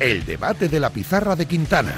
El 0.00 0.24
debate 0.24 0.70
de 0.70 0.80
la 0.80 0.88
pizarra 0.88 1.36
de 1.36 1.44
Quintana. 1.44 1.94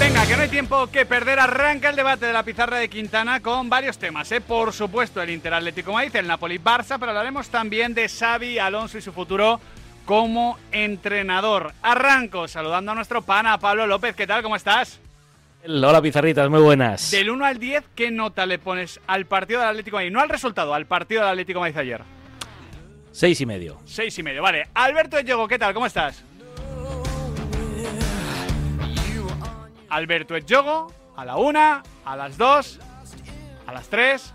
Venga, 0.00 0.26
que 0.26 0.36
no 0.36 0.42
hay 0.42 0.48
tiempo 0.48 0.88
que 0.88 1.06
perder. 1.06 1.38
Arranca 1.38 1.90
el 1.90 1.94
debate 1.94 2.26
de 2.26 2.32
la 2.32 2.42
pizarra 2.42 2.78
de 2.78 2.88
Quintana 2.90 3.38
con 3.38 3.70
varios 3.70 3.96
temas. 3.96 4.32
¿eh? 4.32 4.40
Por 4.40 4.72
supuesto, 4.72 5.22
el 5.22 5.30
Inter 5.30 5.54
Atlético 5.54 5.92
Madrid, 5.92 6.16
el 6.16 6.26
Napoli 6.26 6.58
Barça, 6.58 6.98
pero 6.98 7.12
hablaremos 7.12 7.48
también 7.48 7.94
de 7.94 8.08
Xavi 8.08 8.58
Alonso 8.58 8.98
y 8.98 9.02
su 9.02 9.12
futuro 9.12 9.60
como 10.04 10.58
entrenador. 10.72 11.74
Arranco 11.82 12.48
saludando 12.48 12.90
a 12.90 12.96
nuestro 12.96 13.22
pana 13.22 13.56
Pablo 13.58 13.86
López. 13.86 14.16
¿Qué 14.16 14.26
tal? 14.26 14.42
¿Cómo 14.42 14.56
estás? 14.56 14.98
Hola, 15.66 16.00
pizarritas, 16.00 16.48
muy 16.48 16.60
buenas. 16.60 17.10
Del 17.10 17.28
1 17.30 17.44
al 17.44 17.58
10, 17.58 17.84
¿qué 17.94 18.10
nota 18.10 18.46
le 18.46 18.58
pones 18.58 18.98
al 19.06 19.26
partido 19.26 19.60
del 19.60 19.68
Atlético 19.68 19.98
de 19.98 20.04
Madrid? 20.04 20.14
No 20.14 20.20
al 20.20 20.30
resultado, 20.30 20.72
al 20.72 20.86
partido 20.86 21.20
del 21.20 21.30
Atlético 21.30 21.58
de 21.58 21.70
Madrid 21.70 21.78
ayer. 21.78 22.02
Seis 23.12 23.40
y 23.40 23.46
medio. 23.46 23.78
Seis 23.84 24.18
y 24.18 24.22
medio, 24.22 24.42
vale. 24.42 24.68
Alberto 24.72 25.18
Echogo, 25.18 25.46
¿qué 25.46 25.58
tal? 25.58 25.74
¿Cómo 25.74 25.84
estás? 25.86 26.24
Alberto 29.90 30.34
Echogo, 30.36 30.92
a 31.16 31.24
la 31.24 31.36
una, 31.36 31.82
a 32.04 32.16
las 32.16 32.38
dos, 32.38 32.78
a 33.66 33.72
las 33.72 33.88
tres. 33.88 34.32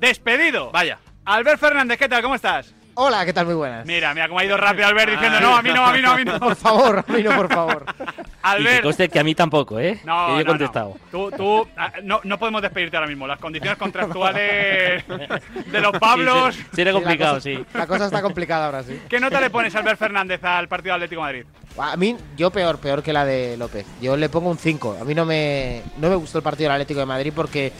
Despedido. 0.00 0.72
Vaya. 0.72 0.98
Albert 1.26 1.60
Fernández, 1.60 1.98
¿qué 1.98 2.08
tal? 2.08 2.22
¿Cómo 2.22 2.34
estás? 2.34 2.74
Hola, 3.02 3.24
¿qué 3.24 3.32
tal? 3.32 3.46
Muy 3.46 3.54
buenas. 3.54 3.86
Mira, 3.86 4.12
mira 4.12 4.28
cómo 4.28 4.40
ha 4.40 4.44
ido 4.44 4.58
rápido 4.58 4.86
Albert 4.86 5.12
diciendo 5.12 5.40
no, 5.40 5.56
a 5.56 5.62
mí 5.62 5.70
no, 5.72 5.86
a 5.86 5.92
mí 5.94 6.02
no, 6.02 6.10
a 6.12 6.16
mí 6.18 6.24
no. 6.24 6.38
Por 6.38 6.54
favor, 6.54 7.02
a 7.08 7.10
mí 7.12 7.22
no, 7.22 7.34
por 7.34 7.48
favor. 7.52 7.86
Y 8.40 8.42
que 8.42 8.48
Albert. 8.48 8.82
conste 8.82 9.08
que 9.10 9.18
a 9.20 9.24
mí 9.24 9.34
tampoco, 9.34 9.78
¿eh? 9.78 10.00
No, 10.04 10.26
que 10.28 10.32
yo 10.32 10.40
he 10.40 10.44
no, 10.44 10.48
contestado. 10.48 10.96
no. 10.98 11.00
Tú, 11.10 11.30
tú, 11.36 11.68
ah, 11.76 11.92
no, 12.02 12.20
no 12.24 12.38
podemos 12.38 12.62
despedirte 12.62 12.96
ahora 12.96 13.06
mismo. 13.08 13.26
Las 13.26 13.38
condiciones 13.38 13.78
contractuales 13.78 15.04
de 15.66 15.80
los 15.80 15.92
Pablos. 15.98 16.54
Sí, 16.54 16.62
se- 16.70 16.76
sería 16.76 16.92
complicado, 16.94 17.38
Sí, 17.40 17.52
la 17.54 17.58
sí. 17.60 17.64
cosa- 17.64 17.78
La 17.78 17.86
cosa 17.86 18.04
está 18.06 18.22
complicada 18.22 18.66
ahora, 18.66 18.82
sí. 18.82 18.98
¿Qué 19.10 19.20
nota 19.20 19.40
le 19.42 19.50
pones 19.50 19.74
a 19.74 19.78
Albert 19.80 19.98
Fernández 19.98 20.42
al 20.42 20.68
partido 20.68 20.94
del 20.94 21.02
Atlético 21.02 21.20
de 21.20 21.26
Madrid? 21.26 21.44
A 21.78 21.96
mí, 21.98 22.16
yo 22.36 22.50
peor, 22.50 22.78
peor 22.78 23.02
que 23.02 23.12
la 23.12 23.24
de 23.26 23.56
López. 23.58 23.86
Yo 24.00 24.16
le 24.16 24.28
pongo 24.30 24.50
un 24.50 24.58
5. 24.58 24.98
A 25.00 25.04
mí 25.04 25.14
no 25.14 25.24
me, 25.26 25.82
no 25.98 26.08
me 26.08 26.16
gustó 26.16 26.38
el 26.38 26.44
partido 26.44 26.68
del 26.70 26.80
Atlético 26.80 27.00
de 27.00 27.06
Madrid 27.06 27.32
porque 27.36 27.72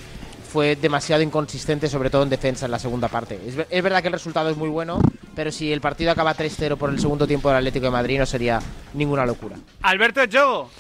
fue 0.51 0.75
demasiado 0.77 1.23
inconsistente, 1.23 1.89
sobre 1.89 2.11
todo 2.11 2.23
en 2.25 2.29
defensa 2.31 2.65
en 2.67 2.73
la 2.73 2.79
segunda 2.79 3.09
parte. 3.09 3.41
Es, 3.47 3.55
ver- 3.57 3.67
es 3.71 3.83
verdad 3.83 4.03
que 4.03 4.09
el 4.09 4.13
resultado 4.15 4.51
es 4.51 4.57
muy 4.57 4.69
bueno, 4.69 4.99
pero 5.35 5.53
si 5.53 5.73
el 5.73 5.81
partido 5.81 6.11
acaba 6.11 6.35
3-0 6.35 6.77
por 6.77 6.91
el 6.91 6.99
segundo 6.99 7.27
tiempo 7.27 7.49
del 7.49 7.59
Atlético 7.59 7.87
de 7.87 7.93
Madrid 7.93 8.19
no 8.19 8.27
sería 8.27 8.61
ninguna 8.95 9.25
locura. 9.25 9.57
Alberto 9.83 10.21
Echogo. 10.23 10.71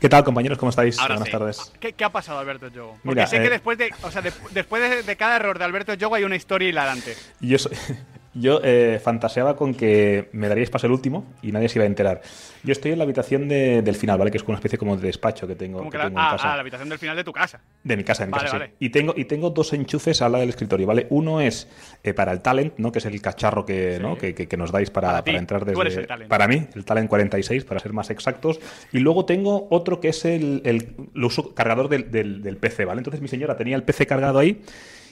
¿Qué 0.00 0.08
tal, 0.08 0.24
compañeros? 0.24 0.56
¿Cómo 0.58 0.70
estáis? 0.70 0.98
Ahora 0.98 1.16
Buenas 1.16 1.26
sí. 1.26 1.32
tardes. 1.32 1.72
¿Qué, 1.78 1.92
qué 1.92 2.04
ha 2.04 2.08
pasado, 2.10 2.38
Alberto 2.38 2.68
Yogo? 2.68 2.92
Porque 3.04 3.08
Mira, 3.08 3.26
sé 3.26 3.38
que 3.40 3.46
eh, 3.46 3.50
después 3.50 3.76
de, 3.76 3.90
o 4.02 4.10
sea, 4.10 4.22
de- 4.22 4.32
después 4.52 4.80
de, 4.88 5.02
de 5.02 5.16
cada 5.16 5.36
error 5.36 5.58
de 5.58 5.64
Alberto 5.64 5.92
Yogo 5.94 6.14
hay 6.14 6.24
una 6.24 6.36
historia 6.36 6.68
hilarante. 6.68 7.16
Yo, 7.40 7.58
so- 7.58 7.68
yo 8.32 8.60
eh, 8.62 9.00
fantaseaba 9.02 9.56
con 9.56 9.74
que 9.74 10.28
me 10.32 10.46
daríais 10.48 10.70
paso 10.70 10.86
el 10.86 10.92
último 10.92 11.26
y 11.42 11.50
nadie 11.50 11.68
se 11.68 11.78
iba 11.78 11.84
a 11.84 11.86
enterar. 11.86 12.20
Yo 12.62 12.72
estoy 12.72 12.92
en 12.92 12.98
la 12.98 13.04
habitación 13.04 13.48
de- 13.48 13.82
del 13.82 13.94
final, 13.96 14.18
¿vale? 14.18 14.30
Que 14.30 14.36
es 14.36 14.44
una 14.44 14.54
especie 14.56 14.78
como 14.78 14.96
de 14.96 15.02
despacho 15.06 15.46
que 15.48 15.56
tengo, 15.56 15.78
Como 15.78 15.90
que 15.90 15.96
que 15.96 15.98
la, 15.98 16.04
tengo 16.10 16.20
en 16.20 16.24
ah, 16.26 16.30
casa. 16.32 16.52
ah, 16.52 16.54
la 16.56 16.60
habitación 16.60 16.88
del 16.90 16.98
final 16.98 17.16
de 17.16 17.24
tu 17.24 17.32
casa. 17.32 17.60
De 17.82 17.96
mi 17.96 18.04
casa, 18.04 18.22
de 18.22 18.26
mi 18.28 18.32
Vale, 18.32 18.44
casa, 18.50 18.64
sí. 18.66 18.72
Y 18.78 18.90
tengo, 18.90 19.14
y 19.16 19.24
tengo 19.24 19.50
dos 19.50 19.72
enchufes 19.72 20.22
al 20.22 20.32
lado 20.32 20.42
del 20.42 20.50
escritorio, 20.50 20.86
¿vale? 20.86 21.06
Uno 21.10 21.40
es 21.40 21.66
eh, 22.04 22.14
para 22.14 22.30
el 22.32 22.40
talent, 22.40 22.74
¿no? 22.76 22.92
Que 22.92 22.98
es 23.00 23.06
el 23.06 23.20
cacharro 23.20 23.64
que, 23.66 23.98
¿no? 24.00 24.16
que, 24.16 24.46
nos 24.56 24.70
dais 24.70 24.90
para, 24.90 25.08
Para 25.08 25.24
ti. 25.24 25.30
para 25.30 25.38
entrar 25.40 25.60
Tú 25.62 25.66
desde... 25.70 25.80
eres 25.82 25.96
el 25.96 26.06
talent. 26.06 26.30
Para 26.30 26.46
mí, 26.46 26.66
el 26.74 26.84
talent 26.84 27.08
46, 27.08 27.64
para 27.64 27.80
ser 27.80 27.92
más 27.92 28.10
exactos. 28.10 28.60
Y 28.92 28.98
luego 29.00 29.24
tengo 29.24 29.66
otro 29.70 30.00
que 30.00 30.08
es 30.10 30.24
el, 30.24 30.94
uso 31.16 31.54
cargador 31.54 31.88
del, 31.88 32.10
del- 32.10 32.42
del 32.42 32.56
PC, 32.58 32.84
¿vale? 32.84 32.98
Entonces 33.00 33.20
mi 33.20 33.28
señora 33.28 33.56
tenía 33.56 33.74
el 33.76 33.82
PC 33.82 34.06
cargado 34.06 34.38
ahí. 34.38 34.62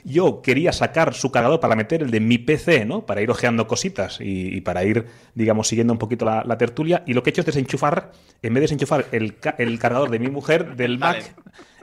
Yo 0.04 0.42
quería 0.42 0.72
sacar 0.72 1.14
su 1.14 1.30
cargador 1.30 1.60
para 1.60 1.76
meter 1.76 2.02
el 2.02 2.10
de 2.10 2.20
mi 2.20 2.38
PC, 2.38 2.84
¿no? 2.84 3.06
Para 3.06 3.20
ir 3.22 3.30
ojeando 3.30 3.66
cositas 3.66 4.20
y, 4.20 4.56
y 4.56 4.60
para 4.60 4.84
ir, 4.84 5.06
digamos, 5.34 5.68
siguiendo 5.68 5.92
un 5.92 5.98
poquito 5.98 6.24
la, 6.24 6.44
la 6.44 6.56
tertulia. 6.58 7.02
Y 7.06 7.14
lo 7.14 7.22
que 7.22 7.30
he 7.30 7.32
hecho 7.32 7.42
es 7.42 7.46
desenchufar, 7.46 8.12
en 8.42 8.54
vez 8.54 8.60
de 8.60 8.64
desenchufar 8.64 9.06
el, 9.12 9.36
ca- 9.38 9.54
el 9.58 9.78
cargador 9.78 10.10
de 10.10 10.18
mi 10.18 10.28
mujer 10.28 10.76
del 10.76 10.98
Mac, 10.98 11.34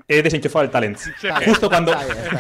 he 0.08 0.22
desenchufado 0.22 0.64
el 0.66 0.72
talent. 0.72 1.00
Justo 1.46 1.68
cuando, 1.70 1.92
Está 1.94 2.06
bien, 2.06 2.18
está 2.24 2.38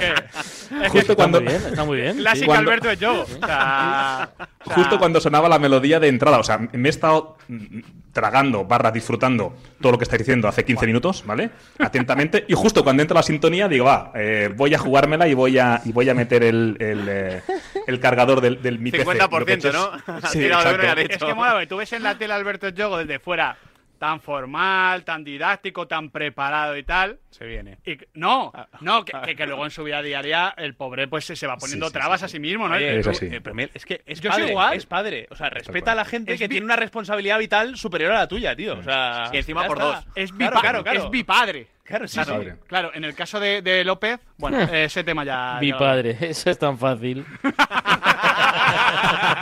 bien. 0.79 0.89
justo 0.91 0.99
Está 1.11 1.15
cuando, 1.15 1.41
muy 1.41 1.49
bien, 1.49 1.61
está 1.67 1.83
muy 1.83 1.97
bien. 1.97 2.17
Clásico 2.17 2.41
sí. 2.43 2.45
Cuando- 2.47 2.71
Alberto 2.71 2.93
Yogo. 2.93 3.21
O 3.23 3.25
sea, 3.45 4.29
o 4.63 4.65
sea, 4.65 4.75
justo 4.75 4.99
cuando 4.99 5.19
sonaba 5.19 5.49
la 5.49 5.57
melodía 5.59 5.99
de 5.99 6.07
entrada. 6.07 6.37
O 6.39 6.43
sea, 6.43 6.57
me 6.71 6.87
he 6.87 6.91
estado 6.91 7.37
tragando, 8.15 8.63
barra 8.63 8.91
disfrutando 8.91 9.57
todo 9.81 9.91
lo 9.91 9.97
que 9.97 10.05
estáis 10.05 10.19
diciendo 10.19 10.47
hace 10.47 10.63
15 10.63 10.87
minutos, 10.87 11.23
¿vale? 11.25 11.49
Atentamente. 11.77 12.45
Y 12.47 12.53
justo 12.53 12.81
cuando 12.81 13.01
entra 13.01 13.15
la 13.15 13.23
sintonía, 13.23 13.67
digo, 13.67 13.85
va, 13.85 14.11
eh, 14.15 14.49
voy 14.55 14.73
a 14.73 14.79
jugármela 14.79 15.27
y 15.27 15.33
voy 15.33 15.57
a, 15.59 15.81
y 15.83 15.91
voy 15.91 16.07
a 16.09 16.13
meter 16.13 16.41
el, 16.43 16.77
el, 16.79 17.05
eh, 17.09 17.41
el 17.87 17.99
cargador 17.99 18.39
del, 18.39 18.61
del 18.61 18.79
mi 18.79 18.89
PC. 18.91 19.03
Lo 19.03 19.11
que 19.11 19.17
he 19.17 19.57
50%, 19.57 19.57
hecho 19.57 19.73
¿no? 19.73 19.91
es- 20.23 20.29
Sí, 20.31 20.39
Es 20.45 21.17
que 21.17 21.33
mola, 21.33 21.65
tú 21.67 21.75
ves 21.75 21.91
en 21.91 22.03
la 22.03 22.17
tele 22.17 22.33
Alberto 22.33 22.69
Yogo 22.69 22.97
desde 22.99 23.19
fuera 23.19 23.57
tan 23.97 24.19
formal, 24.21 25.03
tan 25.03 25.23
didáctico, 25.23 25.87
tan 25.87 26.09
preparado 26.09 26.77
y 26.77 26.83
tal. 26.83 27.19
Se 27.31 27.45
viene. 27.45 27.77
Y, 27.85 27.97
no, 28.13 28.51
no, 28.81 29.03
que, 29.03 29.11
que- 29.25 29.35
que 29.35 29.45
luego 29.45 29.65
en 29.65 29.71
su 29.71 29.83
vida 29.83 30.01
diaria 30.01 30.53
el 30.57 30.73
pobre 30.75 31.07
pues 31.07 31.25
se, 31.25 31.35
se 31.35 31.47
va 31.47 31.57
poniendo 31.57 31.87
Sí, 31.87 31.89
sí, 31.89 31.93
trabas 31.99 32.19
sí, 32.21 32.25
a 32.25 32.29
sí 32.29 32.39
mismo, 32.39 32.67
¿no? 32.69 32.75
Oye, 32.75 32.99
Es 32.99 33.07
así. 33.07 33.25
eh, 33.25 33.41
pero 33.41 33.55
es 33.73 33.85
que 33.85 34.01
es 34.05 34.21
Yo 34.21 34.31
soy 34.31 34.39
padre, 34.41 34.51
igual. 34.51 34.77
es 34.77 34.85
padre. 34.85 35.27
O 35.31 35.35
sea, 35.35 35.49
respeta 35.49 35.91
a 35.91 35.95
la 35.95 36.05
gente 36.05 36.33
Es 36.33 36.39
que 36.39 36.47
tiene 36.47 36.65
una 36.65 36.75
responsabilidad 36.77 37.37
vital 37.39 37.75
superior 37.77 38.11
a 38.13 38.19
la 38.19 38.27
tuya, 38.27 38.55
tío. 38.55 38.77
O 38.79 38.83
sea, 38.83 39.29
Y 39.33 39.37
encima 39.37 39.65
por 39.65 39.79
dos. 39.79 40.05
Es 40.15 40.31
mi, 40.31 40.37
claro, 40.39 40.59
claro, 40.61 40.83
claro. 40.83 41.03
es 41.05 41.09
mi 41.09 41.23
padre. 41.23 41.67
Claro, 41.83 42.07
sí, 42.07 42.15
Claro, 42.19 42.41
sí. 42.43 42.49
Claro, 42.67 42.91
en 42.95 43.03
el 43.03 43.13
caso 43.13 43.39
de, 43.39 43.61
de 43.61 43.83
López, 43.83 44.19
bueno, 44.37 44.59
ese 44.73 45.03
tema 45.03 45.23
ya. 45.23 45.57
Mi 45.61 45.69
ya- 45.69 45.77
padre, 45.77 46.17
eso 46.21 46.49
es 46.49 46.57
tan 46.57 46.77
fácil. 46.79 47.25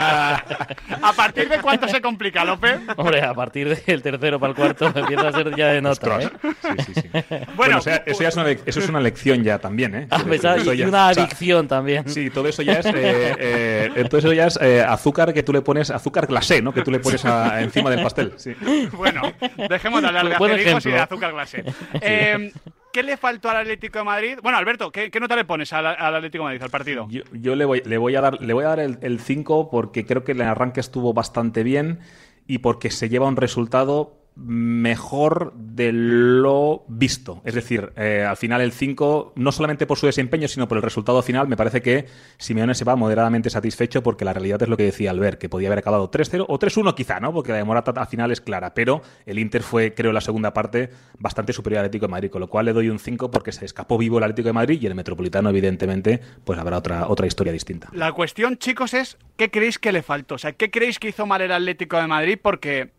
¿A 1.02 1.12
partir 1.16 1.48
de 1.48 1.58
cuánto 1.60 1.88
se 1.88 2.00
complica, 2.00 2.44
López? 2.44 2.80
Hombre, 2.96 3.22
a 3.22 3.34
partir 3.34 3.76
del 3.84 4.02
tercero 4.02 4.38
para 4.40 4.50
el 4.50 4.56
cuarto 4.56 4.86
empieza 4.94 5.28
a 5.28 5.32
ser 5.32 5.54
ya 5.56 5.68
de 5.68 5.82
nota, 5.82 6.20
¿eh? 6.22 6.30
Sí, 6.42 6.84
sí, 6.86 7.00
sí. 7.02 7.08
Bueno, 7.12 7.46
Bueno, 7.56 7.78
o 7.78 7.80
sea, 7.80 8.02
eso, 8.06 8.22
ya 8.22 8.28
es 8.28 8.36
una, 8.36 8.50
eso 8.50 8.80
es 8.80 8.88
una 8.88 9.00
lección 9.00 9.42
ya 9.42 9.58
también, 9.58 9.94
¿eh? 9.94 10.06
A 10.10 10.18
pesar, 10.24 10.58
Eso 10.58 10.72
y 10.72 10.78
ya- 10.78 10.88
una 10.88 11.08
o 11.08 11.14
sea, 11.14 11.24
adicción 11.24 11.68
también. 11.68 12.08
Sí, 12.08 12.30
todo 12.30 12.48
eso 12.48 12.62
ya 12.62 12.74
es, 12.74 12.86
eh, 12.86 12.92
eh, 12.94 13.90
entonces 13.96 14.24
eso 14.24 14.32
ya 14.32 14.46
es 14.46 14.58
eh, 14.60 14.82
azúcar 14.86 15.32
que 15.32 15.42
tú 15.42 15.52
le 15.52 15.62
pones, 15.62 15.90
azúcar 15.90 16.26
glacé, 16.26 16.60
¿no? 16.62 16.72
Que 16.72 16.82
tú 16.82 16.90
le 16.90 16.98
pones 17.00 17.24
a- 17.24 17.60
encima 17.60 17.90
del 17.90 18.02
pastel. 18.02 18.32
Sí. 18.36 18.54
Bueno, 18.92 19.22
dejemos 19.68 20.02
de 20.02 20.08
hablar 20.08 20.28
de 20.28 20.62
hijos 20.62 20.86
y 20.86 20.90
de 20.90 20.98
azúcar 21.00 21.32
glacé. 21.32 21.64
¿Qué 22.94 23.02
le 23.02 23.16
faltó 23.16 23.50
al 23.50 23.56
Atlético 23.56 23.98
de 23.98 24.04
Madrid? 24.04 24.38
Bueno, 24.40 24.56
Alberto, 24.56 24.92
¿qué, 24.92 25.10
nota 25.20 25.34
le 25.34 25.44
pones 25.44 25.72
al, 25.72 25.84
Atlético 25.84 26.44
de 26.44 26.50
Madrid, 26.50 26.62
al 26.62 26.70
partido? 26.70 27.08
Yo, 27.10 27.24
yo 27.32 27.56
le 27.56 27.64
voy, 27.64 27.82
le 27.84 27.98
voy 27.98 28.14
a 28.14 28.20
dar, 28.20 28.40
le 28.40 28.52
voy 28.54 28.62
a 28.62 28.68
dar 28.68 28.78
el 28.78 29.18
5 29.18 29.68
porque 29.68 30.06
creo 30.06 30.22
que 30.22 30.30
el 30.30 30.40
arranque 30.42 30.78
estuvo 30.78 31.12
bastante 31.12 31.64
bien 31.64 31.98
y 32.46 32.58
porque 32.58 32.92
se 32.92 33.08
lleva 33.08 33.26
un 33.26 33.34
resultado 33.34 34.23
mejor 34.36 35.52
de 35.54 35.92
lo 35.92 36.84
visto. 36.88 37.40
Es 37.44 37.54
decir, 37.54 37.92
eh, 37.96 38.24
al 38.28 38.36
final 38.36 38.60
el 38.60 38.72
5, 38.72 39.34
no 39.36 39.52
solamente 39.52 39.86
por 39.86 39.98
su 39.98 40.06
desempeño, 40.06 40.48
sino 40.48 40.66
por 40.66 40.76
el 40.76 40.82
resultado 40.82 41.22
final, 41.22 41.46
me 41.46 41.56
parece 41.56 41.82
que 41.82 42.06
Simeone 42.38 42.74
se 42.74 42.84
va 42.84 42.96
moderadamente 42.96 43.48
satisfecho 43.50 44.02
porque 44.02 44.24
la 44.24 44.32
realidad 44.32 44.62
es 44.62 44.68
lo 44.68 44.76
que 44.76 44.84
decía 44.84 45.10
Albert, 45.10 45.38
que 45.38 45.48
podía 45.48 45.68
haber 45.68 45.78
acabado 45.78 46.10
3-0 46.10 46.46
o 46.48 46.58
3-1 46.58 46.94
quizá, 46.94 47.20
¿no? 47.20 47.32
Porque 47.32 47.52
la 47.52 47.58
de 47.58 47.64
Morata 47.64 47.92
al 48.00 48.06
final 48.08 48.32
es 48.32 48.40
clara, 48.40 48.74
pero 48.74 49.02
el 49.24 49.38
Inter 49.38 49.62
fue, 49.62 49.94
creo, 49.94 50.12
la 50.12 50.20
segunda 50.20 50.52
parte 50.52 50.90
bastante 51.18 51.52
superior 51.52 51.80
al 51.80 51.86
Atlético 51.86 52.06
de 52.06 52.10
Madrid, 52.10 52.30
con 52.30 52.40
lo 52.40 52.48
cual 52.48 52.66
le 52.66 52.72
doy 52.72 52.88
un 52.88 52.98
5 52.98 53.30
porque 53.30 53.52
se 53.52 53.64
escapó 53.64 53.98
vivo 53.98 54.18
el 54.18 54.24
Atlético 54.24 54.48
de 54.48 54.54
Madrid 54.54 54.78
y 54.82 54.86
el 54.86 54.94
Metropolitano, 54.94 55.50
evidentemente, 55.50 56.20
pues 56.44 56.58
habrá 56.58 56.78
otra, 56.78 57.08
otra 57.08 57.26
historia 57.26 57.52
distinta. 57.52 57.88
La 57.92 58.12
cuestión, 58.12 58.56
chicos, 58.58 58.94
es 58.94 59.16
¿qué 59.36 59.50
creéis 59.50 59.78
que 59.78 59.92
le 59.92 60.02
faltó? 60.02 60.34
O 60.34 60.38
sea, 60.38 60.52
¿qué 60.52 60.70
creéis 60.70 60.98
que 60.98 61.08
hizo 61.08 61.26
mal 61.26 61.40
el 61.40 61.52
Atlético 61.52 61.98
de 61.98 62.06
Madrid? 62.06 62.38
Porque 62.40 62.90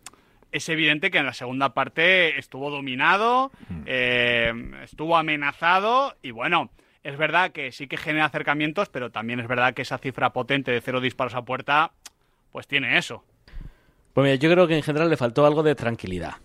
es 0.55 0.69
evidente 0.69 1.11
que 1.11 1.17
en 1.17 1.25
la 1.25 1.33
segunda 1.33 1.73
parte 1.73 2.39
estuvo 2.39 2.69
dominado, 2.69 3.51
eh, 3.85 4.53
estuvo 4.83 5.17
amenazado 5.17 6.15
y 6.21 6.31
bueno, 6.31 6.69
es 7.03 7.17
verdad 7.17 7.51
que 7.51 7.71
sí 7.71 7.87
que 7.87 7.97
genera 7.97 8.25
acercamientos, 8.25 8.89
pero 8.89 9.11
también 9.11 9.39
es 9.39 9.47
verdad 9.47 9.73
que 9.73 9.81
esa 9.81 9.97
cifra 9.97 10.31
potente 10.31 10.71
de 10.71 10.81
cero 10.81 11.01
disparos 11.01 11.35
a 11.35 11.43
puerta, 11.43 11.91
pues 12.51 12.67
tiene 12.67 12.97
eso. 12.97 13.23
Pues 14.13 14.23
mira, 14.23 14.35
yo 14.35 14.49
creo 14.49 14.65
que 14.67 14.77
en 14.77 14.83
general 14.83 15.09
le 15.09 15.17
faltó 15.17 15.45
algo 15.45 15.61
de 15.61 15.75
tranquilidad. 15.75 16.35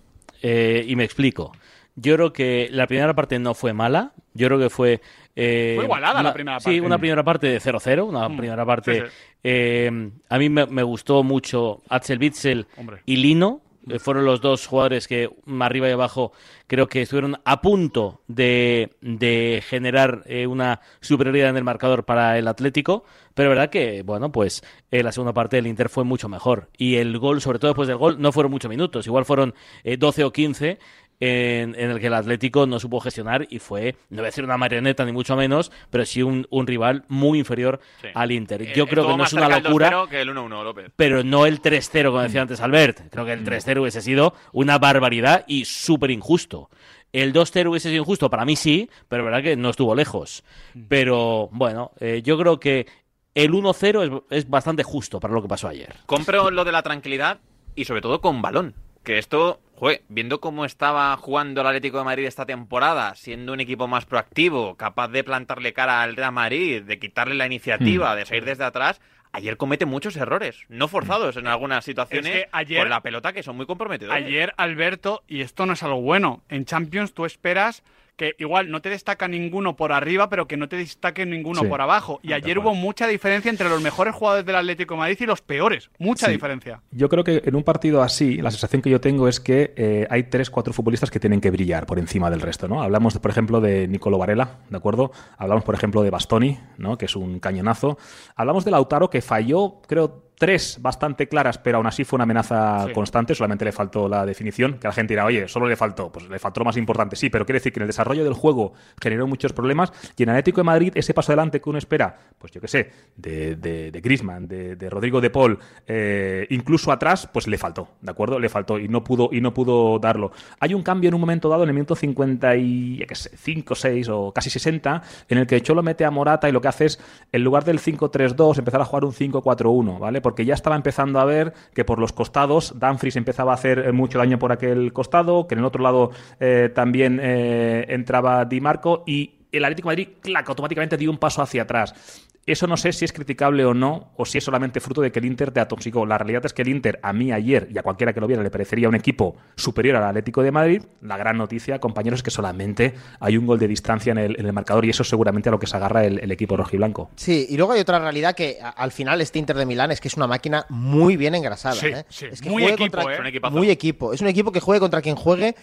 Eh, 0.42 0.84
y 0.88 0.96
me 0.96 1.04
explico. 1.04 1.52
Yo 1.94 2.16
creo 2.16 2.32
que 2.32 2.68
la 2.72 2.86
primera 2.86 3.14
parte 3.14 3.38
no 3.38 3.54
fue 3.54 3.72
mala. 3.72 4.12
Yo 4.34 4.48
creo 4.48 4.58
que 4.58 4.70
fue. 4.70 5.00
eh, 5.36 5.74
Fue 5.76 5.84
igualada 5.84 6.22
la 6.22 6.32
primera 6.32 6.58
Sí, 6.58 6.64
parte. 6.64 6.80
una 6.80 6.98
primera 6.98 7.22
parte 7.22 7.46
de 7.46 7.60
0-0. 7.60 8.04
Una 8.06 8.28
Mm, 8.28 8.36
primera 8.36 8.64
parte. 8.66 8.94
sí, 9.02 9.06
sí. 9.06 9.12
eh, 9.44 10.10
a 10.28 10.38
mí 10.38 10.48
me, 10.48 10.66
me 10.66 10.82
gustó 10.82 11.22
mucho 11.22 11.82
Axel 11.88 12.18
Witzel 12.18 12.66
Hombre. 12.76 13.02
y 13.06 13.16
Lino. 13.16 13.60
Eh, 13.90 13.98
fueron 13.98 14.24
los 14.24 14.40
dos 14.40 14.66
jugadores 14.66 15.08
que 15.08 15.30
arriba 15.60 15.88
y 15.88 15.92
abajo 15.92 16.32
creo 16.66 16.88
que 16.88 17.02
estuvieron 17.02 17.40
a 17.44 17.60
punto 17.60 18.20
de, 18.28 18.96
de 19.00 19.62
generar 19.66 20.22
eh, 20.26 20.46
una 20.46 20.80
superioridad 21.00 21.50
en 21.50 21.56
el 21.56 21.64
marcador 21.64 22.04
para 22.04 22.38
el 22.38 22.46
Atlético, 22.48 23.04
pero 23.34 23.48
verdad 23.48 23.70
que, 23.70 24.02
bueno, 24.02 24.32
pues 24.32 24.62
eh, 24.90 25.02
la 25.02 25.12
segunda 25.12 25.32
parte 25.32 25.56
del 25.56 25.66
Inter 25.66 25.88
fue 25.88 26.04
mucho 26.04 26.28
mejor. 26.28 26.68
Y 26.76 26.96
el 26.96 27.18
gol, 27.18 27.40
sobre 27.40 27.58
todo 27.58 27.70
después 27.70 27.88
del 27.88 27.96
gol, 27.96 28.20
no 28.20 28.32
fueron 28.32 28.52
muchos 28.52 28.68
minutos, 28.68 29.06
igual 29.06 29.24
fueron 29.24 29.54
eh, 29.82 29.96
12 29.96 30.24
o 30.24 30.32
15 30.32 30.78
en, 31.20 31.74
en 31.78 31.90
el 31.90 32.00
que 32.00 32.06
el 32.06 32.14
Atlético 32.14 32.66
no 32.66 32.80
supo 32.80 32.98
gestionar 33.00 33.46
y 33.50 33.58
fue, 33.58 33.94
no 34.08 34.16
voy 34.16 34.24
a 34.24 34.26
decir 34.28 34.42
una 34.42 34.56
marioneta 34.56 35.04
ni 35.04 35.12
mucho 35.12 35.36
menos, 35.36 35.70
pero 35.90 36.04
sí 36.06 36.22
un, 36.22 36.46
un 36.50 36.66
rival 36.66 37.04
muy 37.08 37.38
inferior 37.38 37.78
Sí. 38.00 38.08
al 38.14 38.32
Inter. 38.32 38.62
Eh, 38.62 38.72
Yo 38.74 38.86
creo 38.86 39.06
que 39.06 39.16
no 39.16 39.24
es 39.24 39.32
una 39.34 39.48
locura 39.60 39.90
2-0 39.90 40.08
que 40.08 40.20
el 40.22 40.30
1-1, 40.30 40.64
López. 40.64 40.90
pero 40.96 41.22
no 41.22 41.44
el 41.46 41.60
3-0, 41.60 42.06
como 42.06 42.22
decía 42.22 42.42
antes 42.42 42.60
Albert. 42.60 43.02
Creo 43.10 43.24
que 43.26 43.32
el 43.34 43.44
3-0 43.44 43.80
hubiese 43.82 44.00
sido 44.00 44.34
una 44.52 44.78
barbaridad 44.78 45.44
y 45.46 45.66
súper 45.66 46.10
injusto. 46.10 46.70
El 47.12 47.32
2-0 47.32 47.68
hubiese 47.70 47.90
sido 47.90 48.02
injusto, 48.02 48.30
para 48.30 48.44
mí 48.44 48.56
sí, 48.56 48.88
pero 49.08 49.24
verdad 49.24 49.42
que 49.42 49.56
no 49.56 49.70
estuvo 49.70 49.94
lejos. 49.94 50.44
Pero 50.88 51.48
bueno, 51.52 51.90
eh, 52.00 52.22
yo 52.24 52.38
creo 52.38 52.58
que 52.60 52.86
el 53.34 53.52
1-0 53.52 54.22
es, 54.30 54.38
es 54.44 54.48
bastante 54.50 54.82
justo 54.84 55.20
para 55.20 55.34
lo 55.34 55.42
que 55.42 55.48
pasó 55.48 55.68
ayer. 55.68 55.94
Compro 56.06 56.50
lo 56.50 56.64
de 56.64 56.72
la 56.72 56.82
tranquilidad 56.82 57.40
y 57.74 57.84
sobre 57.84 58.00
todo 58.00 58.20
con 58.20 58.40
balón. 58.42 58.74
Que 59.02 59.18
esto, 59.18 59.60
jue, 59.80 60.02
viendo 60.08 60.40
cómo 60.40 60.64
estaba 60.66 61.16
jugando 61.16 61.62
el 61.62 61.66
Atlético 61.66 61.98
de 61.98 62.04
Madrid 62.04 62.26
esta 62.26 62.44
temporada, 62.46 63.14
siendo 63.14 63.54
un 63.54 63.60
equipo 63.60 63.88
más 63.88 64.04
proactivo, 64.04 64.76
capaz 64.76 65.08
de 65.08 65.24
plantarle 65.24 65.72
cara 65.72 66.02
al 66.02 66.16
Real 66.16 66.32
Madrid, 66.32 66.82
de 66.82 66.98
quitarle 66.98 67.34
la 67.34 67.46
iniciativa, 67.46 68.14
de 68.14 68.26
salir 68.26 68.44
desde 68.44 68.64
atrás, 68.64 69.00
ayer 69.32 69.56
comete 69.56 69.86
muchos 69.86 70.16
errores, 70.16 70.64
no 70.68 70.86
forzados 70.86 71.36
en 71.38 71.46
algunas 71.46 71.84
situaciones, 71.84 72.26
Es 72.26 72.42
que 72.44 72.48
ayer- 72.52 72.80
con 72.80 72.90
la 72.90 73.00
pelota 73.00 73.32
que 73.32 73.42
son 73.42 73.56
muy 73.56 73.64
comprometedores. 73.64 74.22
Ayer, 74.24 74.52
Alberto, 74.58 75.22
y 75.26 75.40
esto 75.40 75.64
no 75.64 75.72
es 75.72 75.82
algo 75.82 76.00
bueno, 76.02 76.42
en 76.50 76.66
Champions 76.66 77.14
tú 77.14 77.24
esperas 77.24 77.82
que 78.20 78.34
igual 78.38 78.70
no 78.70 78.82
te 78.82 78.90
destaca 78.90 79.26
ninguno 79.28 79.76
por 79.76 79.92
arriba, 79.92 80.28
pero 80.28 80.46
que 80.46 80.58
no 80.58 80.68
te 80.68 80.76
destaque 80.76 81.24
ninguno 81.24 81.62
Sí. 81.62 81.66
por 81.66 81.80
abajo. 81.80 82.20
Y 82.22 82.28
De 82.28 82.34
ayer 82.34 82.58
hubo 82.58 82.74
mucha 82.74 83.06
diferencia 83.06 83.50
entre 83.50 83.70
los 83.70 83.80
mejores 83.80 84.14
jugadores 84.14 84.44
del 84.44 84.56
Atlético 84.56 84.92
de 84.92 84.98
Madrid 85.00 85.16
y 85.20 85.24
los 85.26 85.40
peores. 85.40 85.90
Mucha 85.98 86.26
Sí. 86.26 86.32
diferencia. 86.32 86.82
Yo 86.90 87.08
creo 87.08 87.24
que 87.24 87.40
en 87.42 87.56
un 87.56 87.62
partido 87.62 88.02
así, 88.02 88.36
la 88.42 88.50
sensación 88.50 88.82
que 88.82 88.90
yo 88.90 89.00
tengo 89.00 89.26
es 89.26 89.40
que 89.40 89.72
eh, 89.74 90.06
hay 90.10 90.24
tres, 90.24 90.50
cuatro 90.50 90.74
futbolistas 90.74 91.10
que 91.10 91.18
tienen 91.18 91.40
que 91.40 91.50
brillar 91.50 91.86
por 91.86 91.98
encima 91.98 92.28
del 92.30 92.42
resto, 92.42 92.68
¿no? 92.68 92.82
Hablamos, 92.82 93.18
por 93.18 93.30
ejemplo, 93.30 93.62
de 93.62 93.88
Nicolo 93.88 94.18
Varela, 94.18 94.58
¿de 94.68 94.76
acuerdo? 94.76 95.12
Hablamos, 95.38 95.64
por 95.64 95.74
ejemplo, 95.74 96.02
de 96.02 96.10
Bastoni, 96.10 96.58
¿no? 96.76 96.98
Que 96.98 97.06
es 97.06 97.16
un 97.16 97.40
cañonazo. 97.40 97.96
Hablamos 98.36 98.66
de 98.66 98.70
Lautaro, 98.70 99.08
que 99.08 99.22
falló, 99.22 99.80
creo, 99.88 100.29
tres 100.40 100.78
bastante 100.80 101.28
claras, 101.28 101.58
pero 101.58 101.76
aún 101.76 101.86
así 101.86 102.02
fue 102.02 102.16
una 102.16 102.24
amenaza 102.24 102.86
Sí. 102.86 102.92
constante, 102.94 103.34
solamente 103.34 103.66
le 103.66 103.72
faltó 103.72 104.08
la 104.08 104.24
definición, 104.24 104.78
que 104.78 104.88
la 104.88 104.92
gente 104.94 105.12
dirá, 105.12 105.26
oye, 105.26 105.46
solo 105.48 105.66
le 105.68 105.76
faltó, 105.76 106.10
pues 106.10 106.26
le 106.30 106.38
faltó 106.38 106.60
lo 106.60 106.64
más 106.64 106.78
importante, 106.78 107.14
sí, 107.14 107.28
pero 107.28 107.44
quiere 107.44 107.58
decir 107.58 107.74
que 107.74 107.78
en 107.78 107.82
el 107.82 107.88
desarrollo 107.88 108.24
del 108.24 108.32
juego 108.32 108.72
generó 109.02 109.26
muchos 109.26 109.52
problemas 109.52 109.92
y 110.16 110.22
en 110.22 110.30
Atlético 110.30 110.60
de 110.62 110.64
Madrid 110.64 110.92
ese 110.94 111.12
paso 111.12 111.30
adelante 111.32 111.60
que 111.60 111.68
uno 111.68 111.78
espera, 111.78 112.16
pues 112.38 112.52
yo 112.52 112.60
qué 112.62 112.68
sé, 112.68 112.90
de, 113.16 113.56
de, 113.56 113.90
de 113.90 114.00
Griezmann, 114.00 114.48
de, 114.48 114.76
de 114.76 114.88
Rodrigo 114.88 115.20
de 115.20 115.28
Paul, 115.28 115.58
eh, 115.86 116.46
incluso 116.48 116.90
atrás, 116.90 117.28
pues 117.30 117.46
le 117.46 117.58
faltó, 117.58 117.88
¿de 118.00 118.10
acuerdo? 118.10 118.38
Le 118.38 118.48
faltó 118.48 118.78
y 118.78 118.88
no 118.88 119.04
pudo 119.04 119.28
y 119.30 119.42
no 119.42 119.52
pudo 119.52 119.98
darlo. 119.98 120.32
Hay 120.58 120.72
un 120.72 120.82
cambio 120.82 121.08
en 121.08 121.14
un 121.14 121.20
momento 121.20 121.50
dado, 121.50 121.64
en 121.64 121.68
el 121.68 121.74
minuto 121.74 121.94
55, 121.94 123.74
6 123.74 124.08
o 124.08 124.32
casi 124.32 124.50
60, 124.50 125.02
en 125.28 125.38
el 125.38 125.46
que 125.46 125.60
Cholo 125.60 125.82
mete 125.82 126.04
a 126.04 126.10
Morata 126.10 126.48
y 126.48 126.52
lo 126.52 126.60
que 126.60 126.68
hace 126.68 126.86
es, 126.86 127.00
en 127.32 127.44
lugar 127.44 127.64
del 127.64 127.78
5-3-2, 127.78 128.58
empezar 128.58 128.80
a 128.80 128.84
jugar 128.84 129.04
un 129.04 129.12
5-4-1, 129.12 129.98
¿vale? 129.98 130.20
Porque 130.30 130.44
ya 130.44 130.54
estaba 130.54 130.76
empezando 130.76 131.18
a 131.18 131.24
ver 131.24 131.54
que 131.74 131.84
por 131.84 131.98
los 131.98 132.12
costados 132.12 132.78
Dumfries 132.78 133.16
empezaba 133.16 133.50
a 133.50 133.56
hacer 133.56 133.80
eh, 133.80 133.90
mucho 133.90 134.18
daño 134.18 134.38
por 134.38 134.52
aquel 134.52 134.92
costado, 134.92 135.48
que 135.48 135.56
en 135.56 135.58
el 135.58 135.64
otro 135.64 135.82
lado 135.82 136.12
eh, 136.38 136.70
también 136.72 137.18
eh, 137.20 137.86
entraba 137.88 138.44
Di 138.44 138.60
Marco 138.60 139.02
y 139.08 139.40
el 139.50 139.64
Atlético 139.64 139.88
Madrid, 139.88 140.06
clac, 140.20 140.48
automáticamente 140.48 140.96
dio 140.96 141.10
un 141.10 141.18
paso 141.18 141.42
hacia 141.42 141.62
atrás. 141.62 142.29
Eso 142.50 142.66
no 142.66 142.76
sé 142.76 142.92
si 142.92 143.04
es 143.04 143.12
criticable 143.12 143.64
o 143.64 143.74
no, 143.74 144.12
o 144.16 144.24
si 144.24 144.38
es 144.38 144.44
solamente 144.44 144.80
fruto 144.80 145.00
de 145.00 145.12
que 145.12 145.18
el 145.20 145.24
Inter 145.24 145.50
te 145.50 145.60
atoxicó. 145.60 146.04
La 146.06 146.18
realidad 146.18 146.44
es 146.46 146.52
que 146.52 146.62
el 146.62 146.68
Inter, 146.68 146.98
a 147.02 147.12
mí 147.12 147.32
ayer 147.32 147.68
y 147.72 147.78
a 147.78 147.82
cualquiera 147.82 148.12
que 148.12 148.20
lo 148.20 148.26
viera, 148.26 148.42
le 148.42 148.50
parecería 148.50 148.88
un 148.88 148.94
equipo 148.94 149.36
superior 149.56 149.96
al 149.96 150.04
Atlético 150.04 150.42
de 150.42 150.50
Madrid. 150.50 150.82
La 151.02 151.16
gran 151.16 151.36
noticia, 151.38 151.78
compañeros, 151.78 152.18
es 152.20 152.22
que 152.24 152.30
solamente 152.30 152.94
hay 153.20 153.36
un 153.36 153.46
gol 153.46 153.58
de 153.58 153.68
distancia 153.68 154.10
en 154.12 154.18
el, 154.18 154.38
en 154.40 154.46
el 154.46 154.52
marcador 154.52 154.84
y 154.84 154.90
eso 154.90 155.02
es 155.02 155.08
seguramente 155.08 155.48
a 155.48 155.52
lo 155.52 155.58
que 155.58 155.66
se 155.66 155.76
agarra 155.76 156.04
el, 156.04 156.18
el 156.20 156.30
equipo 156.32 156.56
rojiblanco. 156.56 157.10
Sí, 157.16 157.46
y 157.48 157.56
luego 157.56 157.72
hay 157.72 157.80
otra 157.80 157.98
realidad 157.98 158.34
que 158.34 158.58
a- 158.62 158.70
al 158.70 158.92
final 158.92 159.20
este 159.20 159.38
Inter 159.38 159.56
de 159.56 159.66
Milán 159.66 159.90
es 159.92 160.00
que 160.00 160.08
es 160.08 160.16
una 160.16 160.26
máquina 160.26 160.66
muy 160.68 161.16
bien 161.16 161.34
engrasada. 161.34 161.74
Sí, 161.76 161.86
¿eh? 161.86 162.04
sí, 162.08 162.26
Es 162.30 162.40
que 162.40 162.50
muy 162.50 162.62
juegue 162.62 162.74
equipo, 162.82 162.96
contra- 162.98 163.28
¿eh? 163.28 163.40
Muy 163.50 163.70
equipo. 163.70 164.12
Es 164.12 164.20
un 164.20 164.28
equipo 164.28 164.52
que 164.52 164.60
juegue 164.60 164.80
contra 164.80 165.00
quien 165.02 165.16
juegue. 165.16 165.54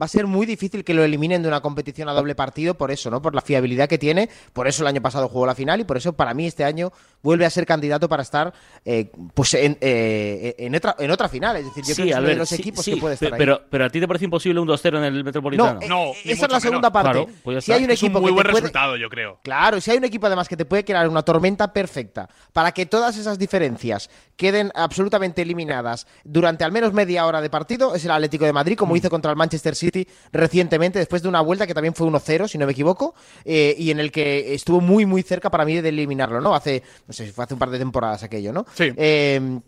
Va 0.00 0.04
a 0.04 0.08
ser 0.08 0.26
muy 0.26 0.44
difícil 0.44 0.84
que 0.84 0.92
lo 0.92 1.02
eliminen 1.04 1.40
de 1.40 1.48
una 1.48 1.62
competición 1.62 2.06
a 2.10 2.12
doble 2.12 2.34
partido 2.34 2.74
por 2.74 2.90
eso, 2.90 3.10
¿no? 3.10 3.22
Por 3.22 3.34
la 3.34 3.40
fiabilidad 3.40 3.88
que 3.88 3.96
tiene. 3.96 4.28
Por 4.52 4.68
eso 4.68 4.82
el 4.82 4.88
año 4.88 5.00
pasado 5.00 5.26
jugó 5.28 5.46
la 5.46 5.54
final 5.54 5.80
y 5.80 5.84
por 5.84 5.96
eso 5.96 6.12
para 6.12 6.34
mí 6.34 6.46
este 6.46 6.64
año 6.64 6.92
vuelve 7.22 7.46
a 7.46 7.50
ser 7.50 7.64
candidato 7.64 8.06
para 8.06 8.22
estar 8.22 8.52
eh, 8.84 9.10
pues 9.32 9.54
en, 9.54 9.78
eh, 9.80 10.54
en, 10.58 10.74
otra, 10.74 10.96
en 10.98 11.10
otra 11.10 11.30
final. 11.30 11.56
Es 11.56 11.64
decir, 11.64 11.82
yo 11.86 11.94
creo 11.94 12.04
que 12.06 12.10
es 12.12 12.18
uno 12.18 12.28
de 12.28 12.34
los 12.36 12.48
sí, 12.50 12.54
equipos 12.56 12.84
sí, 12.84 12.94
que 12.94 13.00
puede 13.00 13.14
estar 13.14 13.30
pe- 13.30 13.34
ahí. 13.36 13.38
pero, 13.38 13.62
pero 13.70 13.84
a 13.86 13.88
ti 13.88 13.98
te 13.98 14.06
parece 14.06 14.26
imposible 14.26 14.60
un 14.60 14.68
2-0 14.68 14.98
en 14.98 15.04
el 15.04 15.24
Metropolitano. 15.24 15.80
no, 15.80 15.88
No, 15.88 16.04
eh, 16.12 16.16
esa 16.26 16.44
es 16.44 16.52
la 16.52 16.60
segunda 16.60 16.90
menos. 16.90 16.92
parte. 16.92 17.10
Claro, 17.24 17.38
pues 17.42 17.64
si 17.64 17.72
hay 17.72 17.84
un 17.84 17.90
Es 17.90 18.02
un 18.02 18.06
equipo 18.08 18.20
muy 18.20 18.28
que 18.28 18.34
buen 18.34 18.44
puede- 18.48 18.54
resultado, 18.60 18.96
yo 18.98 19.08
creo. 19.08 19.38
Claro, 19.42 19.80
si 19.80 19.90
hay 19.92 19.96
un 19.96 20.04
equipo 20.04 20.26
además 20.26 20.46
que 20.46 20.58
te 20.58 20.66
puede 20.66 20.84
crear 20.84 21.08
una 21.08 21.22
tormenta 21.22 21.72
perfecta 21.72 22.28
para 22.52 22.70
que 22.72 22.84
todas 22.84 23.16
esas 23.16 23.38
diferencias 23.38 24.10
queden 24.36 24.70
absolutamente 24.74 25.40
eliminadas 25.40 26.06
durante 26.22 26.64
al 26.64 26.72
menos 26.72 26.92
media 26.92 27.24
hora 27.24 27.40
de 27.40 27.48
partido, 27.48 27.94
es 27.94 28.04
el 28.04 28.10
Atlético 28.10 28.44
de 28.44 28.52
Madrid, 28.52 28.76
como 28.76 28.94
hizo 28.94 29.08
contra 29.08 29.30
el 29.30 29.38
Manchester 29.38 29.74
City 29.74 29.85
recientemente, 30.32 30.98
después 30.98 31.22
de 31.22 31.28
una 31.28 31.40
vuelta 31.40 31.66
que 31.66 31.74
también 31.74 31.94
fue 31.94 32.06
1-0, 32.06 32.48
si 32.48 32.58
no 32.58 32.66
me 32.66 32.72
equivoco, 32.72 33.14
eh, 33.44 33.74
y 33.78 33.90
en 33.90 34.00
el 34.00 34.12
que 34.12 34.54
estuvo 34.54 34.80
muy, 34.80 35.06
muy 35.06 35.22
cerca 35.22 35.50
para 35.50 35.64
mí 35.64 35.80
de 35.80 35.88
eliminarlo, 35.88 36.40
¿no? 36.40 36.54
Hace, 36.54 36.82
no 37.06 37.12
sé 37.12 37.32
fue 37.32 37.44
hace 37.44 37.54
un 37.54 37.60
par 37.60 37.70
de 37.70 37.78
temporadas 37.78 38.22
aquello, 38.22 38.52
¿no? 38.52 38.66
Sí. 38.74 38.92
Eh, 38.96 39.60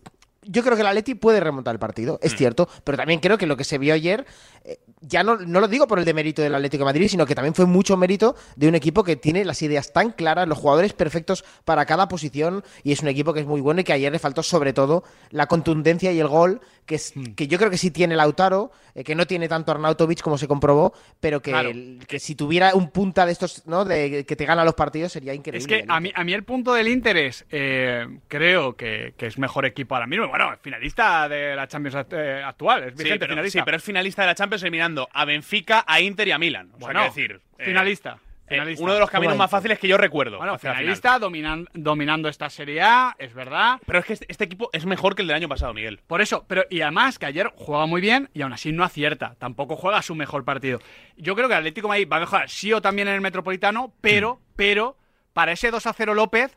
yo 0.43 0.62
creo 0.62 0.75
que 0.76 0.81
el 0.82 0.87
Atleti 0.87 1.14
puede 1.14 1.40
remontar 1.40 1.75
el 1.75 1.79
partido, 1.79 2.19
es 2.23 2.35
cierto, 2.37 2.69
pero 2.85 2.96
también 2.96 3.20
creo 3.20 3.37
que 3.38 3.46
lo 3.46 3.56
que 3.56 3.64
se 3.64 3.76
vio 3.79 3.93
ayer, 3.94 4.25
eh, 4.64 4.79
ya 5.00 5.23
no, 5.23 5.37
no 5.37 5.61
lo 5.61 5.69
digo 5.69 5.87
por 5.87 5.99
el 5.99 6.05
demérito 6.05 6.43
del 6.43 6.55
Atlético 6.55 6.82
de 6.82 6.87
Madrid, 6.87 7.08
sino 7.08 7.26
que 7.26 7.35
también 7.35 7.55
fue 7.55 7.67
mucho 7.67 7.96
mérito 7.96 8.35
de 8.56 8.69
un 8.69 8.75
equipo 8.75 9.05
que 9.05 9.17
tiene 9.17 9.44
las 9.44 9.61
ideas 9.62 9.93
tan 9.93 10.11
claras, 10.12 10.49
los 10.49 10.58
jugadores 10.58 10.93
perfectos 10.93 11.44
para 11.64 11.85
cada 11.87 12.08
posición, 12.08 12.62
y 12.82 12.93
es 12.93 13.02
un 13.02 13.08
equipo 13.08 13.32
que 13.35 13.40
es 13.40 13.46
muy 13.46 13.61
bueno 13.61 13.81
y 13.81 13.85
que 13.85 13.93
ayer 13.93 14.11
le 14.12 14.19
faltó 14.19 14.43
sobre 14.43 14.73
todo 14.73 15.05
la 15.31 15.46
contundencia 15.46 16.12
y 16.12 16.20
el 16.20 16.29
gol, 16.29 16.61
que, 16.87 16.94
es, 16.94 17.12
que 17.37 17.49
yo 17.49 17.58
creo 17.58 17.70
que 17.70 17.76
sí 17.76 17.91
tiene 17.91 18.17
Lautaro, 18.17 18.70
eh, 18.94 19.05
que 19.05 19.14
no 19.14 19.26
tiene 19.26 19.46
tanto 19.49 19.73
Arnautovic 19.73 20.23
como 20.23 20.38
se 20.38 20.49
comprobó, 20.49 20.94
pero 21.20 21.43
que, 21.43 21.50
Claro. 21.50 21.70
el- 21.70 22.05
que 22.08 22.19
si 22.19 22.34
tuviera 22.34 22.75
un 22.75 22.91
punta 22.91 23.26
de 23.26 23.32
estos, 23.32 23.67
¿no? 23.67 23.84
De, 23.84 24.25
que 24.25 24.37
te 24.37 24.46
gana 24.46 24.64
los 24.64 24.75
partidos 24.75 25.12
sería 25.12 25.34
increíble. 25.34 25.58
Es 25.58 25.67
que 25.67 25.84
a 25.87 26.00
mí, 26.00 26.11
a 26.14 26.25
mí 26.25 26.32
el 26.32 26.44
punto 26.44 26.73
del 26.73 26.88
Inter 26.88 27.17
es, 27.19 27.44
eh, 27.50 28.06
creo 28.29 28.75
que, 28.76 29.12
que 29.19 29.26
es 29.26 29.37
mejor 29.38 29.67
equipo 29.67 29.94
ahora 29.94 30.06
mismo. 30.06 30.28
Bueno, 30.29 30.56
finalista 30.61 31.29
de 31.29 31.55
la 31.56 31.67
Champions 31.69 32.06
eh, 32.13 32.43
actual, 32.44 32.85
es 32.85 32.93
Sí 32.97 33.03
vigente 33.05 33.19
pero, 33.20 33.32
finalista. 33.32 33.58
sí, 33.58 33.63
pero 33.65 33.77
es 33.77 33.82
finalista 33.85 34.23
de 34.23 34.29
la 34.29 34.35
Champions 34.35 34.63
eliminando 34.63 35.08
a 35.13 35.25
Benfica, 35.25 35.85
a 35.87 36.01
Inter 36.01 36.29
y 36.29 36.32
a 36.32 36.39
Milan. 36.39 36.69
O 36.69 36.70
sea, 36.70 36.79
Bueno, 36.79 37.01
quiero 37.01 37.15
decir, 37.15 37.41
eh, 37.58 37.65
finalista. 37.65 38.19
eh, 38.47 38.49
finalista. 38.55 38.82
uno 38.85 38.94
de 38.94 39.01
los 39.01 39.11
caminos 39.11 39.37
más 39.37 39.51
fáciles 39.51 39.79
que 39.79 39.89
yo 39.89 39.97
recuerdo. 39.99 40.39
Bueno, 40.39 40.55
hacia 40.55 40.70
la 40.70 40.77
final. 40.77 40.94
finalista 40.97 41.19
dominan- 41.19 41.69
dominando 41.75 42.29
esta 42.29 42.49
Serie 42.49 42.81
A, 42.82 43.15
es 43.19 43.35
verdad. 43.35 43.79
Pero 43.87 43.99
es 43.99 44.05
que 44.06 44.13
este, 44.15 44.27
este 44.29 44.44
equipo 44.44 44.70
es 44.73 44.87
mejor 44.87 45.15
que 45.15 45.23
el 45.23 45.29
del 45.29 45.37
año 45.37 45.49
pasado, 45.49 45.75
Miguel. 45.75 46.01
Por 46.06 46.20
eso, 46.23 46.44
pero 46.49 46.65
y 46.70 46.81
además 46.81 47.19
que 47.19 47.27
ayer 47.27 47.51
juega 47.56 47.87
muy 47.87 48.01
bien 48.01 48.31
y 48.35 48.43
aún 48.43 48.53
así 48.53 48.73
no 48.73 48.85
acierta. 48.85 49.35
Tampoco 49.39 49.77
juega 49.77 50.01
su 50.03 50.15
mejor 50.15 50.44
partido. 50.44 50.81
Yo 51.17 51.35
creo 51.35 51.49
que 51.49 51.55
el 51.55 51.58
Atlético 51.58 51.89
de 51.89 51.93
Madrid 51.93 52.08
va 52.11 52.17
a 52.17 52.20
mejorar 52.20 52.49
sí 52.49 52.73
o 52.73 52.81
también 52.81 53.08
en 53.08 53.15
el 53.15 53.20
Metropolitano, 53.20 53.93
pero, 54.01 54.37
Mm. 54.37 54.39
pero 54.56 54.97
para 55.35 55.53
ese 55.53 55.70
2 55.70 55.87
a 55.87 55.93
0 55.93 56.15
López 56.15 56.56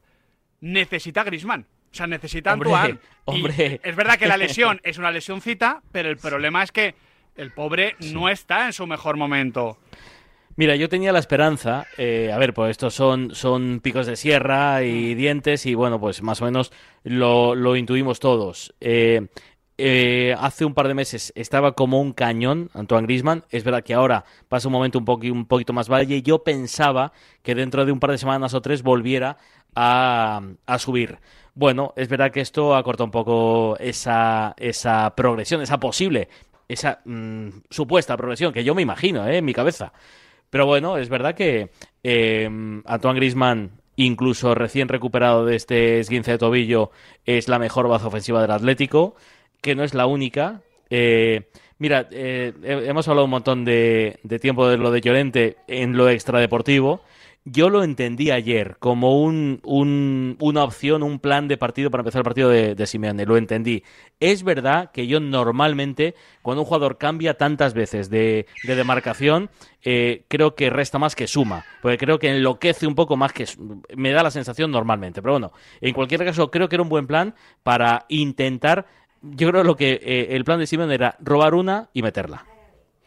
necesita 0.59 1.23
Grisman. 1.23 1.65
O 1.91 1.95
sea, 1.95 2.07
necesita 2.07 2.53
Hombre, 3.25 3.79
es 3.83 3.95
verdad 3.95 4.17
que 4.17 4.27
la 4.27 4.37
lesión 4.47 4.79
es 4.83 4.97
una 4.97 5.11
lesioncita, 5.11 5.81
pero 5.91 6.09
el 6.09 6.17
problema 6.17 6.63
es 6.63 6.71
que 6.71 6.95
el 7.35 7.51
pobre 7.51 7.95
no 8.13 8.29
está 8.29 8.65
en 8.65 8.73
su 8.73 8.87
mejor 8.87 9.17
momento. 9.17 9.77
Mira, 10.57 10.75
yo 10.75 10.89
tenía 10.89 11.11
la 11.13 11.19
esperanza, 11.19 11.85
eh, 11.97 12.29
a 12.33 12.37
ver, 12.37 12.53
pues 12.53 12.71
estos 12.71 12.93
son, 12.93 13.33
son 13.33 13.79
picos 13.81 14.05
de 14.05 14.15
sierra 14.17 14.83
y 14.83 15.15
dientes 15.15 15.65
y 15.65 15.73
bueno, 15.75 15.99
pues 15.99 16.21
más 16.21 16.41
o 16.41 16.45
menos 16.45 16.71
lo, 17.03 17.55
lo 17.55 17.75
intuimos 17.77 18.19
todos. 18.19 18.73
Eh, 18.81 19.27
eh, 19.77 20.35
hace 20.37 20.65
un 20.65 20.73
par 20.73 20.87
de 20.89 20.93
meses 20.93 21.31
estaba 21.35 21.71
como 21.73 22.01
un 22.01 22.11
cañón 22.13 22.69
Antoine 22.73 23.07
Grisman. 23.07 23.43
Es 23.49 23.63
verdad 23.63 23.81
que 23.83 23.93
ahora 23.93 24.25
pasa 24.49 24.67
un 24.67 24.73
momento 24.73 24.99
un, 24.99 25.05
poqui- 25.05 25.31
un 25.31 25.45
poquito 25.45 25.71
más 25.73 25.89
valle 25.89 26.17
y 26.17 26.21
yo 26.21 26.43
pensaba 26.43 27.13
que 27.41 27.55
dentro 27.55 27.85
de 27.85 27.91
un 27.91 27.99
par 27.99 28.11
de 28.11 28.17
semanas 28.17 28.53
o 28.53 28.61
tres 28.61 28.83
volviera 28.83 29.37
a, 29.73 30.41
a 30.65 30.79
subir. 30.79 31.17
Bueno, 31.53 31.93
es 31.97 32.07
verdad 32.07 32.31
que 32.31 32.41
esto 32.41 32.75
acorta 32.75 33.03
un 33.03 33.11
poco 33.11 33.75
esa, 33.79 34.53
esa 34.57 35.13
progresión, 35.15 35.61
esa 35.61 35.79
posible, 35.79 36.29
esa 36.67 37.01
mm, 37.05 37.49
supuesta 37.69 38.15
progresión 38.15 38.53
que 38.53 38.63
yo 38.63 38.73
me 38.73 38.81
imagino 38.81 39.27
¿eh? 39.27 39.37
en 39.37 39.45
mi 39.45 39.53
cabeza. 39.53 39.91
Pero 40.49 40.65
bueno, 40.65 40.97
es 40.97 41.09
verdad 41.09 41.35
que 41.35 41.71
eh, 42.03 42.49
Antoine 42.85 43.19
Grisman, 43.19 43.71
incluso 43.97 44.55
recién 44.55 44.87
recuperado 44.87 45.45
de 45.45 45.55
este 45.57 45.99
esguince 45.99 46.31
de 46.31 46.37
tobillo, 46.37 46.91
es 47.25 47.47
la 47.49 47.59
mejor 47.59 47.87
baza 47.87 48.07
ofensiva 48.07 48.41
del 48.41 48.51
Atlético, 48.51 49.15
que 49.61 49.75
no 49.75 49.83
es 49.83 49.93
la 49.93 50.05
única. 50.07 50.61
Eh, 50.89 51.49
mira, 51.79 52.07
eh, 52.11 52.53
he- 52.63 52.87
hemos 52.89 53.07
hablado 53.09 53.25
un 53.25 53.31
montón 53.31 53.65
de, 53.65 54.19
de 54.23 54.39
tiempo 54.39 54.67
de 54.67 54.77
lo 54.77 54.91
de 54.91 55.01
Llorente 55.01 55.57
en 55.67 55.97
lo 55.97 56.09
extradeportivo. 56.09 57.01
Yo 57.43 57.69
lo 57.69 57.83
entendí 57.83 58.29
ayer 58.29 58.75
como 58.79 59.21
un, 59.23 59.59
un- 59.63 60.37
una 60.39 60.63
opción, 60.63 61.01
un 61.01 61.19
plan 61.19 61.47
de 61.47 61.57
partido 61.57 61.89
para 61.89 62.01
empezar 62.01 62.19
el 62.19 62.23
partido 62.23 62.49
de, 62.49 62.85
Simeone. 62.87 63.25
Lo 63.25 63.35
entendí. 63.37 63.83
Es 64.19 64.43
verdad 64.43 64.91
que 64.91 65.07
yo 65.07 65.19
normalmente, 65.19 66.13
cuando 66.43 66.61
un 66.61 66.65
jugador 66.67 66.97
cambia 66.99 67.35
tantas 67.37 67.73
veces 67.73 68.09
de, 68.11 68.45
de 68.63 68.75
demarcación, 68.75 69.49
eh, 69.83 70.23
creo 70.27 70.53
que 70.53 70.69
resta 70.69 70.99
más 70.99 71.15
que 71.15 71.25
suma. 71.25 71.65
Porque 71.81 71.97
creo 71.97 72.19
que 72.19 72.29
enloquece 72.29 72.85
un 72.85 72.93
poco 72.95 73.17
más 73.17 73.33
que 73.33 73.45
me 73.95 74.11
da 74.11 74.21
la 74.21 74.31
sensación 74.31 74.69
normalmente. 74.69 75.21
Pero 75.21 75.33
bueno, 75.33 75.51
en 75.81 75.93
cualquier 75.93 76.23
caso, 76.23 76.51
creo 76.51 76.69
que 76.69 76.75
era 76.75 76.83
un 76.83 76.89
buen 76.89 77.07
plan 77.07 77.33
para 77.63 78.05
intentar. 78.09 78.85
Yo 79.23 79.49
creo 79.49 79.63
lo 79.63 79.75
que 79.75 79.99
eh, 80.03 80.27
el 80.31 80.43
plan 80.45 80.59
de 80.59 80.67
Simeone 80.67 80.93
era 80.93 81.15
robar 81.19 81.55
una 81.55 81.89
y 81.93 82.01
meterla. 82.03 82.45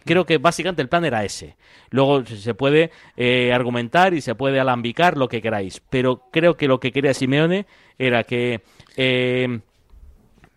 Creo 0.04 0.24
que 0.26 0.38
básicamente 0.38 0.82
el 0.82 0.88
plan 0.88 1.04
era 1.04 1.24
ese. 1.24 1.56
Luego 1.90 2.24
se 2.26 2.54
puede 2.54 2.90
eh, 3.16 3.52
argumentar 3.52 4.14
y 4.14 4.20
se 4.20 4.34
puede 4.34 4.60
alambicar 4.60 5.16
lo 5.16 5.28
que 5.28 5.40
queráis. 5.40 5.80
Pero 5.90 6.22
creo 6.30 6.56
que 6.56 6.68
lo 6.68 6.78
que 6.80 6.92
quería 6.92 7.14
Simeone 7.14 7.66
era 7.98 8.24
que 8.24 8.62
eh, 8.96 9.60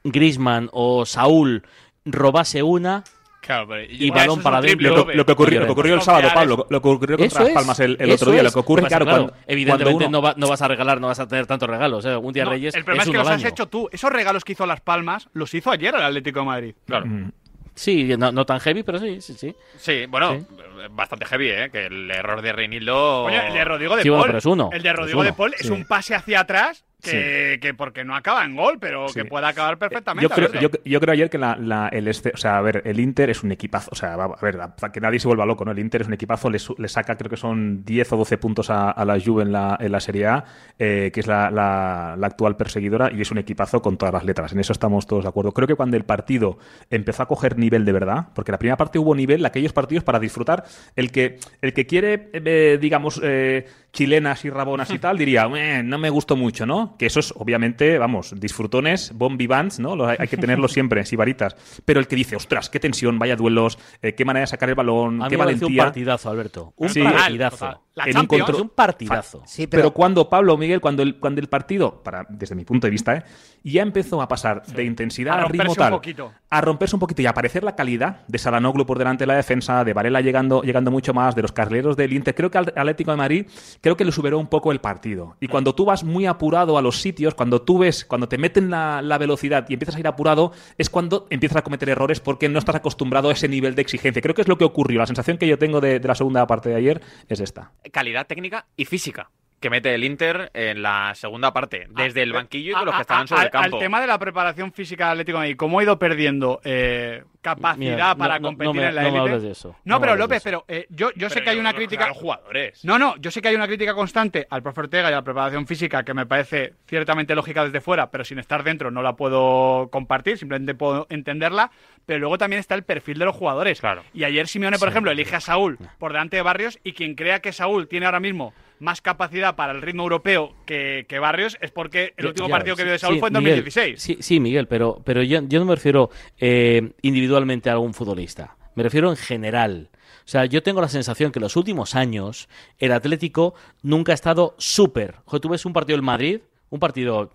Grisman 0.04 0.70
o 0.74 1.06
Saúl 1.06 1.64
robase 2.06 2.64
una 2.64 3.04
Claro, 3.40 3.66
pero 3.70 3.84
Y 3.90 4.10
balón 4.10 4.42
para 4.42 4.58
adentro. 4.58 4.90
Lo, 5.06 5.14
lo 5.14 5.26
que 5.26 5.32
ocurrió, 5.32 5.62
lo 5.62 5.68
que 5.68 5.72
ocurrió 5.72 5.94
el 5.96 6.02
sábado, 6.02 6.28
Pablo, 6.34 6.68
lo 6.70 6.82
que 6.82 6.88
ocurrió 6.90 7.18
contra 7.18 7.44
Las 7.46 7.54
Palmas 7.54 7.80
el, 7.80 7.94
otro 8.12 8.32
día, 8.34 8.44
lo 8.44 8.52
que 8.52 8.60
ocurre, 8.60 8.82
Pasa, 8.82 8.98
claro, 8.98 9.06
cuando, 9.06 9.34
evidentemente 9.48 9.84
cuando 9.94 10.08
uno- 10.10 10.18
no, 10.18 10.22
va- 10.22 10.34
no 10.36 10.50
vas 10.50 10.62
a 10.62 10.68
regalar, 10.68 11.00
no 11.00 11.08
vas 11.08 11.20
a 11.22 11.28
tener 11.30 11.48
tantos 11.48 11.70
regalos. 11.70 12.04
¿eh? 12.04 12.18
Un 12.18 12.34
día 12.34 12.44
No, 12.44 12.50
Reyes 12.50 12.76
el 12.76 12.84
problema 12.84 13.04
es, 13.04 13.08
es 13.08 13.12
que 13.14 13.18
los 13.18 13.28
has 13.30 13.36
año. 13.36 13.48
hecho 13.48 13.68
tú. 13.68 13.88
Esos 13.94 14.12
regalos 14.12 14.44
que 14.44 14.52
hizo 14.52 14.66
Las 14.66 14.82
Palmas 14.82 15.30
los 15.32 15.54
hizo 15.54 15.72
ayer 15.72 15.96
el 15.96 16.02
Atlético 16.04 16.42
de 16.42 16.46
Madrid. 16.46 16.76
Claro. 16.86 17.06
Mm. 17.06 17.32
Sí, 17.78 18.16
no, 18.18 18.32
no 18.32 18.46
tan 18.46 18.60
heavy, 18.60 18.82
pero 18.84 18.98
sí, 19.00 19.22
sí, 19.22 19.36
sí. 19.36 19.56
Sí, 19.78 20.06
bueno, 20.08 20.40
Sí. 20.40 20.46
bastante 20.90 21.26
heavy, 21.26 21.50
¿eh? 21.52 21.70
Que 21.72 21.86
el 21.86 22.10
error 22.10 22.42
de 22.42 22.52
Reinildo... 22.52 23.24
Coño, 23.26 23.40
el 23.42 23.54
de 23.54 23.64
Rodrigo 23.64 23.96
de 23.96 24.02
Sí, 24.02 24.10
Paul. 24.10 24.18
bueno, 24.18 24.30
pero 24.30 24.38
es 24.40 24.46
uno, 24.48 24.70
El 24.74 24.82
de 24.82 24.94
Rodrigo 24.94 25.24
de 25.24 25.34
Paul 25.34 25.54
es 25.60 25.70
un 25.70 25.86
pase 25.86 26.16
hacia 26.16 26.40
atrás 26.40 26.84
que, 27.02 27.60
que 27.62 27.74
porque 27.74 28.04
no 28.04 28.16
acaba 28.16 28.44
en 28.44 28.56
gol, 28.56 28.78
pero 28.80 29.08
Sí. 29.10 29.16
que 29.22 29.26
puede 29.26 29.46
acabar 29.46 29.78
perfectamente. 29.78 30.24
Yo 30.28 30.34
creo, 30.34 30.48
Alberto. 30.48 30.80
yo, 30.84 30.84
yo 30.92 31.00
creo 31.00 31.14
ayer 31.14 31.30
que 31.30 31.38
la, 31.38 31.56
la- 31.56 31.90
el 31.90 32.08
este, 32.08 32.32
o 32.34 32.38
sea, 32.38 32.58
a 32.58 32.62
ver, 32.62 32.82
el 32.86 33.00
Inter 33.00 33.30
es 33.30 33.44
un 33.44 33.52
equipazo, 33.52 33.90
o 33.92 33.96
sea, 33.96 34.14
a 34.16 34.28
ver, 34.42 34.58
para 34.80 34.92
que 34.92 35.00
nadie 35.00 35.20
se 35.20 35.28
vuelva 35.28 35.46
loco, 35.46 35.64
¿no? 35.64 35.72
El 35.72 35.80
Inter 35.80 36.02
es 36.02 36.08
un 36.08 36.14
equipazo, 36.14 36.50
le, 36.50 36.58
le 36.78 36.88
saca, 36.88 37.16
creo 37.16 37.30
que 37.30 37.38
son 37.38 37.86
10 37.86 38.12
o 38.14 38.18
12 38.18 38.38
puntos 38.38 38.70
a, 38.70 38.92
a 38.92 39.06
la 39.06 39.20
Juve 39.20 39.44
en 39.44 39.52
la, 39.52 39.78
en 39.80 39.92
la 39.92 40.00
Serie 40.00 40.28
A, 40.28 40.46
eh, 40.80 41.12
que 41.14 41.20
es 41.20 41.28
la, 41.28 41.52
la- 41.52 42.16
la 42.18 42.28
actual 42.28 42.58
perseguidora, 42.58 43.12
y 43.14 43.22
es 43.22 43.32
un 43.32 43.38
equipazo 43.38 43.82
con 43.82 43.98
todas 43.98 44.14
las 44.14 44.26
letras. 44.26 44.52
En 44.54 44.60
eso 44.60 44.74
estamos 44.74 45.06
todos 45.08 45.24
de 45.24 45.30
acuerdo. 45.30 45.52
Creo 45.52 45.68
que 45.68 45.76
cuando 45.76 45.98
el 45.98 46.04
partido 46.06 46.58
empezó 46.90 47.24
a 47.24 47.28
coger 47.28 47.58
nivel 47.58 47.86
de 47.86 47.92
verdad, 47.92 48.28
porque 48.34 48.52
la 48.52 48.58
primera 48.58 48.78
parte 48.78 48.98
hubo 49.00 49.14
nivel, 49.16 49.46
aquellos 49.46 49.74
partidos 49.74 50.04
para 50.04 50.20
disfrutar, 50.20 50.64
el 50.96 51.12
que, 51.12 51.38
el 51.62 51.74
que 51.74 51.86
quiere, 51.86 52.30
eh, 52.34 52.78
digamos, 52.82 53.20
eh, 53.24 53.66
chilenas 53.98 54.46
y 54.46 54.50
rabonas 54.52 54.90
y 54.92 55.00
tal, 55.00 55.18
diría, 55.18 55.50
"Eh, 55.56 55.82
no 55.84 55.98
me 55.98 56.10
gustó 56.12 56.36
mucho, 56.36 56.66
¿no? 56.68 56.96
Que 56.98 57.08
eso 57.08 57.20
es, 57.20 57.34
obviamente, 57.36 57.98
vamos, 57.98 58.34
disfrutones, 58.40 59.12
bon 59.16 59.38
vivants, 59.38 59.80
¿no? 59.80 59.96
Lo- 59.96 60.08
hay, 60.08 60.18
hay 60.20 60.28
que 60.28 60.38
tenerlo 60.38 60.68
siempre, 60.68 61.04
sibaritas. 61.06 61.56
Pero 61.84 62.00
el 62.00 62.08
que 62.08 62.16
dice, 62.16 62.36
ostras, 62.36 62.70
qué 62.70 62.80
tensión, 62.80 63.18
vaya 63.18 63.36
duelos, 63.36 63.80
eh, 64.02 64.14
qué 64.14 64.24
manera 64.24 64.42
de 64.42 64.48
sacar 64.48 64.70
el 64.70 64.76
balón, 64.76 65.22
A 65.22 65.26
mí 65.26 65.30
qué 65.32 65.38
me 65.38 65.44
pareció 65.46 65.68
un 65.68 65.74
valentía. 65.74 65.84
partidazo, 65.86 66.30
Alberto. 66.30 66.74
Un 66.78 66.90
Sí. 66.90 67.02
partidazo. 67.02 67.82
La 67.96 68.06
un 68.06 68.12
Champions. 68.12 68.44
control- 68.44 68.56
Es 68.58 68.62
un 68.62 68.70
partidazo. 68.70 69.42
Sí, 69.48 69.66
Pero, 69.66 69.82
pero, 69.82 69.92
cuando 69.94 70.30
Pablo 70.30 70.56
Miguel, 70.56 70.80
cuando 70.80 71.02
el, 71.02 71.16
cuando 71.20 71.42
el 71.42 71.48
partido, 71.50 72.04
para, 72.04 72.28
desde 72.30 72.54
mi 72.54 72.64
punto 72.64 72.86
de 72.86 72.92
vista, 72.92 73.16
¿eh? 73.16 73.24
ya 73.64 73.82
empezó 73.82 74.22
a 74.22 74.28
pasar 74.28 74.64
de 74.68 74.84
intensidad 74.84 75.34
A 75.34 75.38
a 75.42 75.46
ritmo 75.46 75.64
romperse 75.64 75.72
un 75.72 75.76
tal, 75.84 75.92
poquito. 75.94 76.32
a 76.48 76.62
romperse 76.62 76.96
un 76.96 77.00
poquito 77.00 77.24
y 77.24 77.26
a 77.26 77.32
aparecer 77.32 77.64
la 77.64 77.76
calidad 77.76 78.22
de 78.28 78.38
Salanoglu 78.38 78.86
por 78.86 79.00
delante 79.00 79.24
de 79.24 79.28
la 79.28 79.36
defensa, 79.36 79.84
de 79.84 79.94
Varela 79.94 80.22
llegando, 80.22 80.62
llegando 80.62 80.92
mucho 80.92 81.12
más, 81.16 81.34
de 81.36 81.42
los 81.42 81.52
carrileros 81.52 81.98
del 81.98 82.14
Inter. 82.14 82.36
Creo 82.36 82.52
que 82.52 82.60
al 82.60 82.68
Atlético 82.76 83.10
de 83.12 83.18
Madrid, 83.18 83.48
creo 83.88 83.96
que 83.96 84.04
le 84.04 84.12
superó 84.12 84.38
un 84.38 84.48
poco 84.48 84.74
el 84.74 84.82
partido. 84.82 85.38
Y 85.40 85.48
cuando 85.48 85.74
tú 85.74 85.86
vas 85.86 86.04
muy 86.04 86.26
apurado 86.26 86.78
a 86.78 86.82
los 86.82 87.00
sitios, 87.00 87.36
cuando 87.36 87.62
tú 87.62 87.78
ves, 87.78 88.04
cuando 88.04 88.28
te 88.28 88.38
meten 88.38 88.70
la, 88.70 89.18
velocidad 89.18 89.66
y 89.70 89.74
empiezas 89.76 89.96
a 89.96 90.00
ir 90.02 90.08
apurado, 90.08 90.52
es 90.78 90.90
cuando 90.90 91.26
empiezas 91.30 91.60
a 91.60 91.62
cometer 91.62 91.88
errores 91.88 92.20
porque 92.20 92.50
no 92.50 92.60
estás 92.60 92.76
acostumbrado 92.76 93.30
a 93.30 93.32
ese 93.32 93.48
nivel 93.48 93.76
de 93.76 93.82
exigencia. 93.84 94.22
Creo 94.22 94.36
que 94.36 94.42
es 94.42 94.50
lo 94.50 94.58
que 94.58 94.66
ocurrió. 94.66 95.00
La 95.00 95.06
sensación 95.06 95.38
que 95.38 95.48
yo 95.48 95.58
tengo 95.58 95.80
de, 95.80 96.02
de 96.02 96.08
la 96.10 96.16
segunda 96.16 96.46
parte 96.48 96.68
de 96.68 96.76
ayer 96.76 97.02
es 97.30 97.40
esta. 97.40 97.72
calidad 97.94 98.28
técnica 98.28 98.66
y 98.76 98.84
física 98.84 99.32
que 99.60 99.70
mete 99.72 99.94
el 99.96 100.04
Inter 100.04 100.52
en 100.54 100.84
la 100.84 101.14
segunda 101.16 101.52
parte, 101.52 101.88
desde 101.90 102.22
el 102.22 102.32
banquillo 102.32 102.72
y 102.72 102.76
A- 102.76 102.78
con 102.78 102.86
los 102.86 102.94
a- 102.94 102.98
que 102.98 103.02
estaban 103.02 103.28
sobre 103.28 103.42
a- 103.42 103.46
el 103.46 103.50
campo. 103.52 103.78
Al 103.78 103.82
tema 103.82 104.00
de 104.02 104.06
la 104.08 104.20
preparación 104.20 104.72
física 104.72 105.06
del 105.06 105.14
Atlético 105.14 105.38
de 105.40 105.42
Madrid, 105.46 105.58
cómo 105.58 105.80
ha 105.80 105.84
ido 105.84 105.98
perdiendo 105.98 106.62
eh, 106.64 107.24
capacidad 107.42 107.78
Mira, 107.78 108.10
no- 108.10 108.18
para 108.18 108.40
no- 108.40 108.48
competir 108.50 108.68
no 108.68 108.74
me- 108.74 108.88
en 108.88 108.96
la 108.96 109.02
no 109.04 109.08
me 109.12 109.18
élite. 109.18 109.30
hables 109.32 109.44
de 109.44 109.52
eso. 109.52 109.70
No, 109.84 109.96
No 109.96 110.00
me 110.00 110.06
pero 110.06 110.16
López, 110.18 110.38
eso. 110.38 110.44
pero 110.44 110.66
eh, 110.68 110.86
yo, 110.90 111.10
yo 111.16 111.30
sé 111.30 111.36
Pero 111.36 111.44
que 111.46 111.50
hay 111.52 111.60
una 111.60 111.74
crítica. 111.74 112.08
los 112.08 112.18
jugadores. 112.18 112.86
No, 112.86 113.00
no, 113.00 113.16
yo 113.18 113.32
sé 113.32 113.42
que 113.42 113.48
hay 113.48 113.56
una 113.56 113.66
crítica 113.68 113.96
constante 113.96 114.46
al 114.50 114.62
profe 114.62 114.82
Ortega 114.82 115.10
y 115.10 115.14
a 115.14 115.16
la 115.18 115.22
preparación 115.24 115.66
física 115.66 116.04
que 116.04 116.14
me 116.14 116.26
parece 116.28 116.74
ciertamente 116.88 117.34
lógica 117.34 117.64
desde 117.64 117.82
fuera, 117.82 118.12
pero 118.12 118.24
sin 118.26 118.38
estar 118.38 118.64
dentro 118.64 118.92
no 118.92 119.02
la 119.02 119.16
puedo 119.16 119.90
compartir, 119.92 120.38
simplemente 120.38 120.76
puedo 120.76 121.08
entenderla. 121.10 121.72
Pero 122.06 122.20
luego 122.20 122.38
también 122.38 122.60
está 122.60 122.76
el 122.76 122.84
perfil 122.84 123.18
de 123.18 123.26
los 123.26 123.36
jugadores. 123.36 123.80
Claro. 123.82 124.04
Y 124.14 124.24
ayer 124.24 124.48
Simeone, 124.48 124.78
por 124.78 124.88
ejemplo, 124.90 125.12
elige 125.12 125.36
a 125.36 125.42
Saúl 125.42 125.78
por 125.98 126.12
delante 126.12 126.36
de 126.38 126.42
Barrios 126.44 126.80
y 126.84 126.94
quien 126.94 127.16
crea 127.16 127.40
que 127.40 127.52
Saúl 127.54 127.88
tiene 127.88 128.06
ahora 128.06 128.20
mismo 128.20 128.54
más 128.80 129.02
capacidad 129.02 129.56
para 129.56 129.74
el 129.74 129.82
ritmo 129.82 130.04
europeo 130.04 130.54
que, 130.66 131.06
que 131.10 131.20
Barrios 131.20 131.58
es 131.62 131.72
porque 131.72 132.14
el 132.18 132.28
último 132.28 132.48
ya, 132.48 132.52
partido 132.54 132.76
que 132.76 132.84
vio 132.84 132.92
de 132.94 133.00
Saúl 133.00 133.16
sí, 133.16 133.20
fue 133.20 133.30
en 133.30 133.34
Miguel, 133.40 133.56
2016. 133.64 134.02
Sí, 134.02 134.18
sí, 134.20 134.40
Miguel, 134.40 134.68
pero, 134.68 135.02
pero 135.04 135.24
yo, 135.24 135.42
yo 135.48 135.60
no 135.60 135.66
me 135.66 135.76
refiero 135.76 136.10
eh, 136.40 136.92
individualmente 137.02 137.70
a 137.70 137.74
algún 137.74 137.94
futbolista. 137.94 138.56
Me 138.76 138.84
refiero 138.84 139.10
en 139.10 139.18
general. 139.18 139.90
O 140.26 140.30
sea, 140.30 140.46
yo 140.46 140.62
tengo 140.62 140.82
la 140.82 140.90
sensación 140.90 141.32
que 141.32 141.40
en 141.40 141.44
los 141.44 141.56
últimos 141.56 141.96
años 141.96 142.48
el 142.80 142.92
Atlético 142.92 143.56
nunca 143.82 144.12
ha 144.12 144.16
estado 144.16 144.54
súper. 144.58 145.16
Joder, 145.26 145.42
Tú 145.42 145.50
ves 145.50 145.66
un 145.66 145.74
partido 145.74 145.96
del 145.98 146.04
Madrid, 146.04 146.42
un 146.70 146.80
partido 146.80 147.32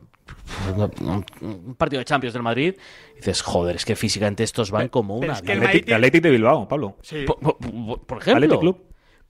un 1.41 1.75
partido 1.77 1.99
de 1.99 2.05
Champions 2.05 2.33
del 2.35 2.43
Madrid, 2.43 2.75
y 3.13 3.17
dices, 3.17 3.43
joder, 3.43 3.77
es 3.77 3.85
que 3.85 3.97
físicamente 3.97 4.43
estos 4.45 4.71
van 4.71 4.89
como 4.89 5.17
una... 5.17 5.33
es 5.35 5.43
que 5.43 5.53
el 5.53 5.59
vida". 5.59 5.67
Madrid 5.67 5.81
Athletic, 5.83 5.95
Athletic 5.95 6.23
de 6.23 6.31
Bilbao, 6.31 6.69
Pablo. 6.69 6.97
Sí. 7.03 7.25
por, 7.27 7.39
por- 7.39 7.57
por- 7.59 8.01
por 8.07 8.19
ejemplo. 8.19 8.37
Athletic 8.37 8.61
Club. 8.61 8.83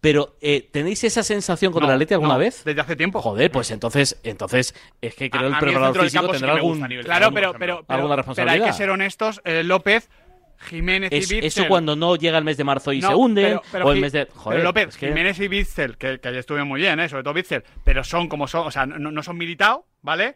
Pero, 0.02 0.36
eh, 0.42 0.68
¿tenéis 0.70 1.02
esa 1.04 1.22
sensación 1.22 1.72
con 1.72 1.80
No, 1.82 1.88
el 1.88 1.94
Atleti 1.94 2.12
alguna 2.12 2.34
no, 2.34 2.40
vez? 2.40 2.64
Desde 2.64 2.80
hace 2.80 2.96
tiempo. 2.96 3.22
Joder, 3.22 3.50
pues 3.52 3.70
entonces, 3.70 4.20
entonces 4.24 4.74
es 5.00 5.14
que 5.14 5.30
creo 5.30 5.44
A- 5.44 5.46
el 5.50 5.58
preparador 5.58 6.02
físico 6.02 6.22
campo 6.24 6.34
sí 6.34 6.40
tendrá 6.40 6.56
que 6.56 6.60
me 6.60 6.68
algún... 6.68 6.80
gusta 6.80 7.04
Claro, 7.04 7.32
pero, 7.32 7.52
pero, 7.52 7.58
pero, 7.58 7.74
¿Alguna 7.76 7.86
pero 7.86 8.00
hay 8.02 8.06
que 8.08 8.16
responsabilidad? 8.16 8.72
ser 8.72 8.90
honestos. 8.90 9.40
eh, 9.44 9.62
López, 9.62 10.10
Jiménez 10.58 11.10
Es- 11.12 11.30
y 11.30 11.34
Bitzel. 11.36 11.44
eso 11.62 11.68
cuando 11.68 11.94
no 11.94 12.16
llega 12.16 12.36
el 12.38 12.44
mes 12.44 12.56
de 12.56 12.64
marzo 12.64 12.92
y 12.92 13.00
No, 13.00 13.08
se 13.10 13.14
hunden, 13.14 13.44
pero- 13.44 13.62
pero 13.70 13.86
o 13.86 13.92
el 13.92 14.00
mes 14.00 14.12
de... 14.12 14.26
Joder, 14.34 14.58
pero 14.58 14.64
López, 14.68 14.88
es 14.88 14.96
que- 14.96 15.06
Jiménez 15.08 15.38
y 15.38 15.46
Bitzel, 15.48 15.96
que, 15.96 16.18
que 16.18 16.28
ayer 16.28 16.40
estuvieron 16.40 16.66
muy 16.68 16.80
bien, 16.80 16.98
¿eh? 16.98 17.08
sobre 17.08 17.22
todo 17.22 17.34
Bitzel, 17.34 17.62
pero 17.84 18.02
son 18.02 18.28
como 18.28 18.48
son, 18.48 18.66
o 18.66 18.70
sea, 18.72 18.86
no, 18.86 18.98
no 19.12 19.22
son 19.22 19.36
militao, 19.38 19.86
¿vale? 20.02 20.34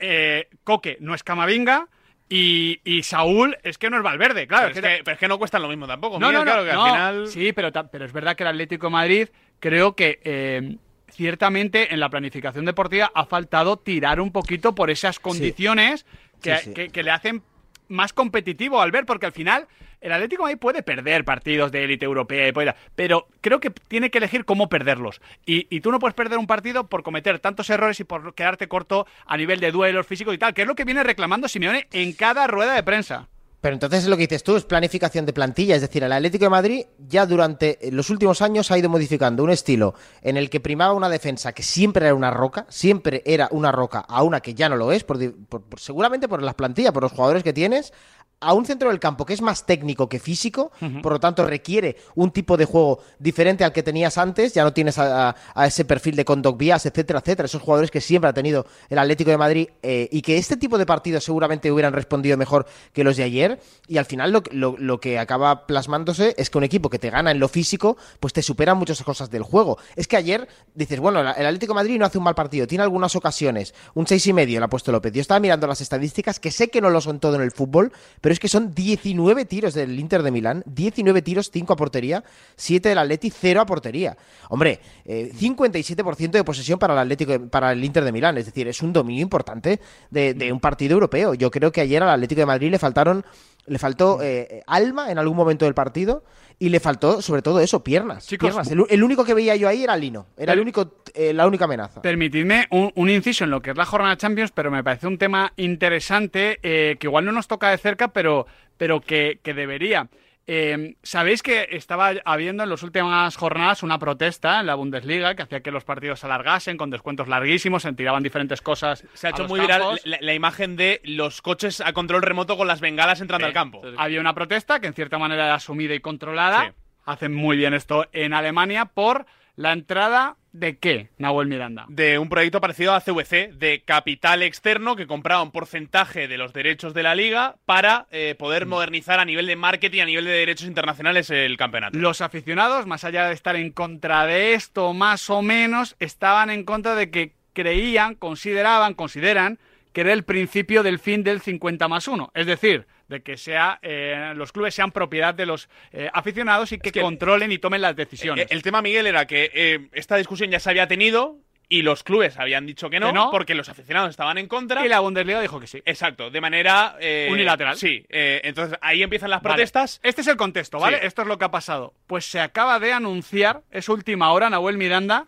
Eh, 0.00 0.48
Coque 0.64 0.98
no 1.00 1.14
es 1.14 1.22
Camavinga 1.22 1.88
y, 2.28 2.80
y 2.84 3.02
Saúl 3.02 3.56
es 3.62 3.78
que 3.78 3.88
no 3.90 3.96
es 3.98 4.02
Valverde, 4.02 4.46
claro. 4.46 4.70
Pero, 4.74 4.86
es 4.88 4.96
que, 4.98 5.04
pero 5.04 5.14
es 5.14 5.18
que 5.20 5.28
no 5.28 5.38
cuestan 5.38 5.62
lo 5.62 5.68
mismo 5.68 5.86
tampoco. 5.86 6.18
no, 6.18 6.28
Miguel, 6.28 6.44
no, 6.44 6.56
no, 6.56 6.62
claro, 6.62 6.64
que 6.66 6.72
no, 6.72 6.84
al 6.84 6.90
final. 6.90 7.26
Sí, 7.28 7.52
pero, 7.52 7.70
pero 7.90 8.04
es 8.04 8.12
verdad 8.12 8.34
que 8.36 8.42
el 8.42 8.48
Atlético 8.48 8.86
de 8.88 8.90
Madrid 8.92 9.28
creo 9.60 9.94
que 9.94 10.20
eh, 10.24 10.76
ciertamente 11.08 11.92
en 11.94 12.00
la 12.00 12.10
planificación 12.10 12.64
deportiva 12.64 13.10
ha 13.14 13.24
faltado 13.26 13.76
tirar 13.78 14.20
un 14.20 14.32
poquito 14.32 14.74
por 14.74 14.90
esas 14.90 15.18
condiciones 15.18 16.04
que, 16.42 16.56
Sí, 16.58 16.64
sí. 16.66 16.74
que- 16.74 16.88
que 16.90 17.02
le 17.02 17.10
hacen 17.10 17.42
más 17.88 18.12
competitivo 18.12 18.80
al 18.80 18.90
ver, 18.90 19.06
porque 19.06 19.26
al 19.26 19.32
final 19.32 19.66
el 20.00 20.12
Atlético 20.12 20.46
de 20.46 20.56
puede 20.56 20.82
perder 20.82 21.24
partidos 21.24 21.72
de 21.72 21.84
élite 21.84 22.04
europea, 22.04 22.48
y 22.48 22.52
pero 22.94 23.28
creo 23.40 23.60
que 23.60 23.70
tiene 23.70 24.10
que 24.10 24.18
elegir 24.18 24.44
cómo 24.44 24.68
perderlos. 24.68 25.20
Y, 25.44 25.66
y 25.74 25.80
tú 25.80 25.90
no 25.90 25.98
puedes 25.98 26.14
perder 26.14 26.38
un 26.38 26.46
partido 26.46 26.88
por 26.88 27.02
cometer 27.02 27.38
tantos 27.38 27.70
errores 27.70 28.00
y 28.00 28.04
por 28.04 28.34
quedarte 28.34 28.68
corto 28.68 29.06
a 29.26 29.36
nivel 29.36 29.60
de 29.60 29.72
duelos 29.72 30.06
físicos 30.06 30.34
y 30.34 30.38
tal, 30.38 30.54
que 30.54 30.62
es 30.62 30.68
lo 30.68 30.74
que 30.74 30.84
viene 30.84 31.02
reclamando 31.02 31.48
Simeone 31.48 31.88
en 31.92 32.12
cada 32.12 32.46
rueda 32.46 32.74
de 32.74 32.82
prensa. 32.82 33.28
Pero 33.66 33.74
entonces 33.74 34.06
lo 34.06 34.16
que 34.16 34.28
dices 34.28 34.44
tú 34.44 34.54
es 34.54 34.62
planificación 34.62 35.26
de 35.26 35.32
plantilla, 35.32 35.74
es 35.74 35.80
decir, 35.80 36.04
el 36.04 36.12
Atlético 36.12 36.44
de 36.44 36.50
Madrid 36.50 36.84
ya 37.08 37.26
durante 37.26 37.80
los 37.90 38.10
últimos 38.10 38.40
años 38.40 38.70
ha 38.70 38.78
ido 38.78 38.88
modificando 38.88 39.42
un 39.42 39.50
estilo 39.50 39.94
en 40.22 40.36
el 40.36 40.50
que 40.50 40.60
primaba 40.60 40.92
una 40.92 41.08
defensa 41.08 41.50
que 41.52 41.64
siempre 41.64 42.06
era 42.06 42.14
una 42.14 42.30
roca, 42.30 42.64
siempre 42.68 43.24
era 43.26 43.48
una 43.50 43.72
roca 43.72 43.98
a 43.98 44.22
una 44.22 44.38
que 44.38 44.54
ya 44.54 44.68
no 44.68 44.76
lo 44.76 44.92
es, 44.92 45.02
por 45.02 45.18
por- 45.48 45.80
seguramente 45.80 46.28
por 46.28 46.44
las 46.44 46.54
plantillas, 46.54 46.92
por 46.92 47.02
los 47.02 47.10
jugadores 47.10 47.42
que 47.42 47.52
tienes, 47.52 47.92
a 48.38 48.52
un 48.52 48.66
centro 48.66 48.90
del 48.90 49.00
campo 49.00 49.24
que 49.24 49.32
es 49.32 49.40
más 49.40 49.64
técnico 49.64 50.08
que 50.10 50.18
físico, 50.20 50.70
por 51.02 51.12
lo 51.12 51.18
tanto 51.20 51.46
requiere 51.46 51.96
un 52.16 52.30
tipo 52.30 52.56
de 52.58 52.66
juego 52.66 53.00
diferente 53.18 53.64
al 53.64 53.72
que 53.72 53.82
tenías 53.82 54.18
antes, 54.18 54.52
ya 54.52 54.62
no 54.62 54.74
tienes 54.74 54.98
a, 54.98 55.30
a- 55.30 55.36
a 55.54 55.66
ese 55.66 55.84
perfil 55.86 56.16
de 56.16 56.24
Vías, 56.56 56.84
etcétera, 56.84 57.20
etcétera, 57.20 57.46
esos 57.46 57.62
jugadores 57.62 57.90
que 57.90 58.00
siempre 58.02 58.28
ha 58.28 58.34
tenido 58.34 58.66
el 58.90 58.98
Atlético 58.98 59.30
de 59.30 59.38
Madrid 59.38 59.68
eh, 59.82 60.08
y 60.12 60.20
que 60.20 60.36
este 60.36 60.56
tipo 60.58 60.76
de 60.76 60.84
partidos 60.84 61.24
seguramente 61.24 61.72
hubieran 61.72 61.94
respondido 61.94 62.36
mejor 62.36 62.66
que 62.92 63.04
los 63.04 63.16
de 63.16 63.22
ayer 63.22 63.58
y 63.88 63.96
al 63.96 64.04
final 64.04 64.32
lo, 64.32 64.42
lo- 64.50 64.76
lo 64.78 65.00
que 65.00 65.18
acaba 65.18 65.66
plasmándose 65.66 66.34
es 66.36 66.50
que 66.50 66.58
un 66.58 66.64
equipo 66.64 66.90
que 66.90 66.98
te 66.98 67.08
gana 67.10 67.30
en 67.30 67.40
lo 67.40 67.48
físico 67.48 67.96
pues 68.20 68.32
te 68.34 68.42
supera 68.42 68.74
muchas 68.74 69.02
cosas 69.02 69.30
del 69.30 69.42
juego. 69.44 69.78
Es 69.96 70.06
que 70.08 70.16
ayer 70.18 70.46
dices, 70.74 71.00
bueno, 71.00 71.20
el 71.20 71.26
el 71.36 71.46
Atlético 71.46 71.72
de 71.72 71.76
Madrid 71.76 71.98
no 71.98 72.04
hace 72.04 72.18
un 72.18 72.24
mal 72.24 72.34
partido, 72.34 72.66
tiene 72.66 72.84
algunas 72.84 73.16
ocasiones, 73.16 73.74
un 73.94 74.06
seis 74.06 74.26
y 74.26 74.32
medio 74.34 74.58
le 74.60 74.64
ha 74.66 74.68
puesto 74.68 74.92
López. 74.92 75.12
Yo 75.14 75.20
estaba 75.22 75.40
mirando 75.40 75.66
las 75.66 75.80
estadísticas, 75.80 76.38
que 76.38 76.50
sé 76.50 76.68
que 76.68 76.80
no 76.82 76.90
lo 76.90 77.00
son 77.00 77.18
todo 77.18 77.36
en 77.36 77.42
el 77.42 77.50
fútbol, 77.52 77.92
pero 78.26 78.32
es 78.32 78.40
que 78.40 78.48
son 78.48 78.74
19 78.74 79.44
tiros 79.44 79.72
del 79.72 79.96
Inter 80.00 80.24
de 80.24 80.32
Milán, 80.32 80.64
19 80.66 81.22
tiros, 81.22 81.48
5 81.52 81.72
a 81.72 81.76
portería, 81.76 82.24
7 82.56 82.88
del 82.88 82.98
Atleti, 82.98 83.30
0 83.30 83.60
a 83.60 83.66
portería. 83.66 84.16
Hombre, 84.48 84.80
eh, 85.04 85.30
57% 85.32 86.32
de 86.32 86.42
posesión 86.42 86.76
para 86.76 86.94
el 86.94 86.98
Atlético, 86.98 87.48
para 87.48 87.70
el 87.70 87.84
Inter 87.84 88.02
de 88.04 88.10
Milán, 88.10 88.36
es 88.36 88.46
decir, 88.46 88.66
es 88.66 88.82
un 88.82 88.92
dominio 88.92 89.22
importante 89.22 89.78
de, 90.10 90.34
de 90.34 90.50
un 90.50 90.58
partido 90.58 90.94
europeo. 90.94 91.34
Yo 91.34 91.52
creo 91.52 91.70
que 91.70 91.80
ayer 91.80 92.02
al 92.02 92.08
Atlético 92.08 92.40
de 92.40 92.46
Madrid 92.46 92.72
le 92.72 92.80
faltaron 92.80 93.24
le 93.66 93.78
faltó 93.78 94.20
eh, 94.22 94.62
alma 94.66 95.10
en 95.10 95.18
algún 95.18 95.36
momento 95.36 95.64
del 95.64 95.74
partido 95.74 96.24
y 96.58 96.70
le 96.70 96.80
faltó, 96.80 97.20
sobre 97.20 97.42
todo 97.42 97.60
eso, 97.60 97.84
piernas. 97.84 98.26
Chicos, 98.26 98.48
piernas. 98.48 98.70
El, 98.70 98.84
el 98.88 99.02
único 99.02 99.24
que 99.24 99.34
veía 99.34 99.56
yo 99.56 99.68
ahí 99.68 99.84
era 99.84 99.96
Lino. 99.96 100.26
Era 100.36 100.54
el 100.54 100.60
único, 100.60 100.94
eh, 101.14 101.32
la 101.32 101.46
única 101.46 101.66
amenaza. 101.66 102.00
Permitidme 102.00 102.66
un, 102.70 102.92
un 102.94 103.10
inciso 103.10 103.44
en 103.44 103.50
lo 103.50 103.60
que 103.60 103.70
es 103.70 103.76
la 103.76 103.84
jornada 103.84 104.16
Champions, 104.16 104.52
pero 104.52 104.70
me 104.70 104.82
parece 104.82 105.06
un 105.06 105.18
tema 105.18 105.52
interesante 105.56 106.58
eh, 106.62 106.96
que 106.98 107.06
igual 107.08 107.24
no 107.24 107.32
nos 107.32 107.46
toca 107.46 107.70
de 107.70 107.78
cerca, 107.78 108.08
pero, 108.08 108.46
pero 108.76 109.00
que, 109.00 109.40
que 109.42 109.52
debería. 109.52 110.08
Eh, 110.48 110.96
Sabéis 111.02 111.42
que 111.42 111.68
estaba 111.72 112.12
habiendo 112.24 112.62
en 112.62 112.70
las 112.70 112.82
últimas 112.82 113.36
jornadas 113.36 113.82
una 113.82 113.98
protesta 113.98 114.60
en 114.60 114.66
la 114.66 114.76
Bundesliga 114.76 115.34
que 115.34 115.42
hacía 115.42 115.60
que 115.60 115.72
los 115.72 115.84
partidos 115.84 116.20
se 116.20 116.26
alargasen 116.26 116.76
con 116.76 116.90
descuentos 116.90 117.26
larguísimos, 117.26 117.82
se 117.82 117.92
tiraban 117.92 118.22
diferentes 118.22 118.60
cosas. 118.62 119.04
Se 119.14 119.26
ha 119.26 119.30
hecho 119.30 119.48
muy 119.48 119.60
viral 119.60 120.00
la, 120.04 120.18
la 120.20 120.34
imagen 120.34 120.76
de 120.76 121.00
los 121.04 121.42
coches 121.42 121.80
a 121.80 121.92
control 121.92 122.22
remoto 122.22 122.56
con 122.56 122.68
las 122.68 122.80
bengalas 122.80 123.20
entrando 123.20 123.46
al 123.46 123.52
campo. 123.52 123.82
Había 123.98 124.20
una 124.20 124.34
protesta 124.34 124.78
que 124.80 124.86
en 124.86 124.94
cierta 124.94 125.18
manera 125.18 125.46
era 125.46 125.54
asumida 125.54 125.94
y 125.94 126.00
controlada. 126.00 126.66
Sí. 126.68 126.74
Hacen 127.06 127.34
muy 127.34 127.56
bien 127.56 127.74
esto 127.74 128.06
en 128.12 128.32
Alemania 128.32 128.86
por 128.86 129.26
la 129.56 129.72
entrada 129.72 130.36
de 130.58 130.78
qué, 130.78 131.08
Nahuel 131.18 131.48
Miranda. 131.48 131.86
de 131.88 132.18
un 132.18 132.28
proyecto 132.28 132.60
parecido 132.60 132.94
a 132.94 133.00
CVC 133.00 133.52
de 133.52 133.82
capital 133.84 134.42
externo 134.42 134.96
que 134.96 135.06
compraba 135.06 135.42
un 135.42 135.50
porcentaje 135.50 136.28
de 136.28 136.38
los 136.38 136.52
derechos 136.52 136.94
de 136.94 137.02
la 137.02 137.14
liga 137.14 137.56
para 137.66 138.06
eh, 138.10 138.34
poder 138.38 138.66
modernizar 138.66 139.20
a 139.20 139.24
nivel 139.24 139.46
de 139.46 139.56
marketing, 139.56 140.00
a 140.02 140.06
nivel 140.06 140.24
de 140.24 140.32
derechos 140.32 140.66
internacionales 140.66 141.30
el 141.30 141.56
campeonato. 141.56 141.98
Los 141.98 142.20
aficionados, 142.20 142.86
más 142.86 143.04
allá 143.04 143.26
de 143.28 143.34
estar 143.34 143.56
en 143.56 143.70
contra 143.70 144.26
de 144.26 144.54
esto, 144.54 144.92
más 144.94 145.28
o 145.30 145.42
menos, 145.42 145.96
estaban 145.98 146.50
en 146.50 146.64
contra 146.64 146.94
de 146.94 147.10
que 147.10 147.32
creían, 147.52 148.14
consideraban, 148.14 148.94
consideran 148.94 149.58
que 149.92 150.02
era 150.02 150.12
el 150.12 150.24
principio 150.24 150.82
del 150.82 150.98
fin 150.98 151.24
del 151.24 151.40
50 151.40 151.88
más 151.88 152.06
1. 152.06 152.30
Es 152.34 152.46
decir, 152.46 152.86
de 153.08 153.22
que 153.22 153.36
sea, 153.36 153.78
eh, 153.82 154.32
los 154.36 154.52
clubes 154.52 154.74
sean 154.74 154.90
propiedad 154.92 155.34
de 155.34 155.46
los 155.46 155.68
eh, 155.92 156.10
aficionados 156.12 156.72
y 156.72 156.78
que, 156.78 156.90
que- 156.92 157.00
controlen 157.00 157.52
y 157.52 157.58
tomen 157.58 157.80
las 157.82 157.94
decisiones. 157.96 158.44
Eh, 158.46 158.48
El 158.50 158.62
tema, 158.62 158.82
Miguel, 158.82 159.06
era 159.06 159.26
que 159.26 159.50
eh, 159.54 159.88
esta 159.92 160.16
discusión 160.16 160.50
ya 160.50 160.58
se 160.60 160.70
había 160.70 160.86
tenido 160.88 161.38
y 161.68 161.82
los 161.82 162.04
clubes 162.04 162.38
habían 162.38 162.64
dicho 162.64 162.88
que 162.90 163.00
no, 163.00 163.08
Que 163.08 163.12
no. 163.12 163.30
porque 163.32 163.54
los 163.56 163.68
aficionados 163.68 164.10
estaban 164.10 164.38
en 164.38 164.46
contra. 164.46 164.84
y 164.86 164.88
la 164.88 165.00
Bundesliga 165.00 165.40
dijo 165.40 165.58
que 165.58 165.66
sí. 165.66 165.82
Exacto, 165.84 166.30
de 166.30 166.40
manera... 166.40 166.96
eh, 167.00 167.28
Unilateral. 167.30 167.76
Sí, 167.76 168.06
eh, 168.08 168.40
entonces 168.44 168.78
ahí 168.80 169.02
empiezan 169.02 169.30
las 169.30 169.42
Vale. 169.42 169.54
protestas. 169.54 169.98
Este 170.04 170.20
es 170.20 170.26
el 170.28 170.36
contexto, 170.36 170.78
¿vale? 170.78 171.00
Sí. 171.00 171.06
Esto 171.06 171.22
es 171.22 171.28
lo 171.28 171.38
que 171.38 171.44
ha 171.44 171.50
pasado. 171.50 171.92
Pues 172.06 172.24
se 172.26 172.38
acaba 172.38 172.78
de 172.78 172.92
anunciar, 172.92 173.62
es 173.72 173.88
última 173.88 174.30
hora, 174.32 174.48
Nahuel 174.48 174.76
Miranda, 174.76 175.26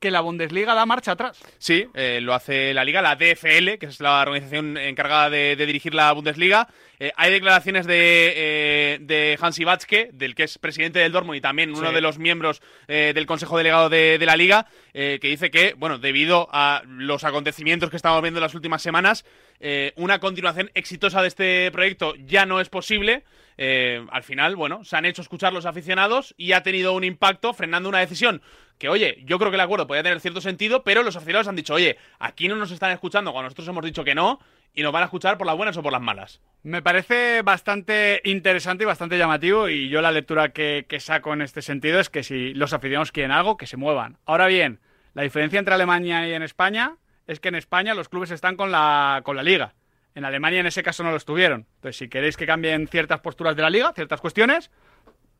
que 0.00 0.10
la 0.10 0.20
Bundesliga 0.20 0.74
da 0.74 0.86
marcha 0.86 1.12
atrás. 1.12 1.38
Sí, 1.58 1.86
eh, 1.94 2.20
lo 2.22 2.34
hace 2.34 2.72
la 2.74 2.84
liga, 2.84 3.02
la 3.02 3.16
DFL, 3.16 3.78
que 3.78 3.86
es 3.86 4.00
la 4.00 4.20
organización 4.22 4.76
encargada 4.76 5.30
de, 5.30 5.56
de 5.56 5.66
dirigir 5.66 5.94
la 5.94 6.12
Bundesliga. 6.12 6.68
Eh, 7.00 7.12
hay 7.16 7.30
declaraciones 7.30 7.86
de, 7.86 8.32
eh, 8.36 8.98
de 9.00 9.38
Hansi 9.40 9.64
Watzke, 9.64 10.10
del 10.12 10.34
que 10.34 10.44
es 10.44 10.58
presidente 10.58 10.98
del 10.98 11.12
Dortmund 11.12 11.36
y 11.36 11.40
también 11.40 11.70
uno 11.74 11.88
Sí. 11.88 11.94
de 11.94 12.00
los 12.00 12.18
miembros 12.18 12.60
eh, 12.88 13.12
del 13.14 13.26
Consejo 13.26 13.56
Delegado 13.56 13.88
de, 13.88 14.18
de 14.18 14.26
la 14.26 14.36
liga, 14.36 14.66
eh, 14.94 15.18
que 15.20 15.28
dice 15.28 15.50
que, 15.50 15.74
bueno, 15.76 15.98
debido 15.98 16.48
a 16.52 16.82
los 16.86 17.24
acontecimientos 17.24 17.90
que 17.90 17.96
estamos 17.96 18.20
viendo 18.22 18.38
en 18.38 18.42
las 18.42 18.54
últimas 18.54 18.82
semanas, 18.82 19.24
eh, 19.60 19.92
una 19.96 20.18
continuación 20.20 20.70
exitosa 20.74 21.22
de 21.22 21.28
este 21.28 21.70
proyecto 21.72 22.14
ya 22.16 22.46
no 22.46 22.60
es 22.60 22.68
posible. 22.68 23.24
Eh, 23.56 24.06
al 24.12 24.22
final, 24.22 24.54
bueno, 24.54 24.84
se 24.84 24.96
han 24.96 25.04
hecho 25.04 25.22
escuchar 25.22 25.52
los 25.52 25.66
aficionados 25.66 26.34
y 26.36 26.52
ha 26.52 26.62
tenido 26.62 26.92
un 26.92 27.02
impacto 27.02 27.52
frenando 27.52 27.88
una 27.88 27.98
decisión 27.98 28.40
que, 28.78 28.88
oye, 28.88 29.22
yo 29.24 29.38
creo 29.38 29.50
que 29.50 29.56
el 29.56 29.60
acuerdo 29.60 29.88
podía 29.88 30.04
tener 30.04 30.20
cierto 30.20 30.40
sentido, 30.40 30.84
pero 30.84 31.02
los 31.02 31.16
aficionados 31.16 31.48
han 31.48 31.56
dicho, 31.56 31.74
oye, 31.74 31.98
aquí 32.20 32.46
no 32.46 32.54
nos 32.54 32.70
están 32.70 32.92
escuchando 32.92 33.32
cuando 33.32 33.46
nosotros 33.46 33.66
hemos 33.66 33.84
dicho 33.84 34.04
que 34.04 34.14
no 34.14 34.38
y 34.74 34.82
nos 34.82 34.92
van 34.92 35.02
a 35.02 35.06
escuchar 35.06 35.36
por 35.36 35.48
las 35.48 35.56
buenas 35.56 35.76
o 35.76 35.82
por 35.82 35.90
las 35.90 36.00
malas. 36.00 36.40
Me 36.62 36.82
parece 36.82 37.42
bastante 37.42 38.20
interesante 38.24 38.84
y 38.84 38.86
bastante 38.86 39.18
llamativo 39.18 39.68
y 39.68 39.88
yo 39.88 40.00
la 40.00 40.12
lectura 40.12 40.50
que, 40.50 40.86
que 40.88 41.00
saco 41.00 41.32
en 41.32 41.42
este 41.42 41.62
sentido 41.62 41.98
es 41.98 42.10
que 42.10 42.22
si 42.22 42.54
los 42.54 42.72
aficionados 42.72 43.10
quieren 43.10 43.32
algo, 43.32 43.56
que 43.56 43.66
se 43.66 43.76
muevan. 43.76 44.18
Ahora 44.24 44.46
bien, 44.46 44.78
la 45.14 45.24
diferencia 45.24 45.58
entre 45.58 45.74
Alemania 45.74 46.28
y 46.28 46.32
en 46.32 46.44
España 46.44 46.96
es 47.28 47.38
que 47.38 47.48
en 47.48 47.54
España 47.54 47.94
los 47.94 48.08
clubes 48.08 48.32
están 48.32 48.56
con 48.56 48.72
la, 48.72 49.20
con 49.22 49.36
la 49.36 49.44
liga. 49.44 49.74
En 50.14 50.24
Alemania 50.24 50.60
en 50.60 50.66
ese 50.66 50.82
caso 50.82 51.04
no 51.04 51.10
lo 51.10 51.16
estuvieron. 51.16 51.66
Entonces, 51.76 51.96
si 51.96 52.08
queréis 52.08 52.36
que 52.36 52.46
cambien 52.46 52.88
ciertas 52.88 53.20
posturas 53.20 53.54
de 53.54 53.62
la 53.62 53.70
liga, 53.70 53.92
ciertas 53.94 54.20
cuestiones, 54.20 54.70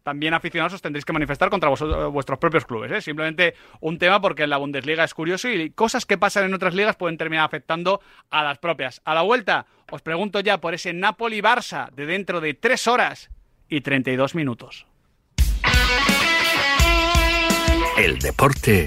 también 0.04 0.34
aficionados 0.34 0.74
os 0.74 0.82
tendréis 0.82 1.04
que 1.04 1.12
manifestar 1.12 1.50
contra 1.50 1.68
vuestros 1.68 2.38
propios 2.38 2.64
clubes. 2.64 2.92
¿eh? 2.92 3.00
Simplemente 3.00 3.54
un 3.80 3.98
tema 3.98 4.20
porque 4.20 4.44
en 4.44 4.50
la 4.50 4.58
Bundesliga 4.58 5.02
es 5.02 5.14
curioso 5.14 5.48
y 5.48 5.70
cosas 5.70 6.06
que 6.06 6.18
pasan 6.18 6.44
en 6.44 6.54
otras 6.54 6.74
ligas 6.74 6.96
pueden 6.96 7.18
terminar 7.18 7.44
afectando 7.44 8.00
a 8.30 8.44
las 8.44 8.58
propias. 8.58 9.00
A 9.04 9.14
la 9.14 9.22
vuelta, 9.22 9.66
os 9.90 10.02
pregunto 10.02 10.40
ya 10.40 10.58
por 10.58 10.74
ese 10.74 10.92
Napoli-Barça 10.92 11.90
de 11.90 12.06
dentro 12.06 12.40
de 12.40 12.54
3 12.54 12.86
horas 12.86 13.30
y 13.68 13.80
32 13.80 14.34
minutos. 14.34 14.86
El 17.96 18.18
deporte 18.20 18.86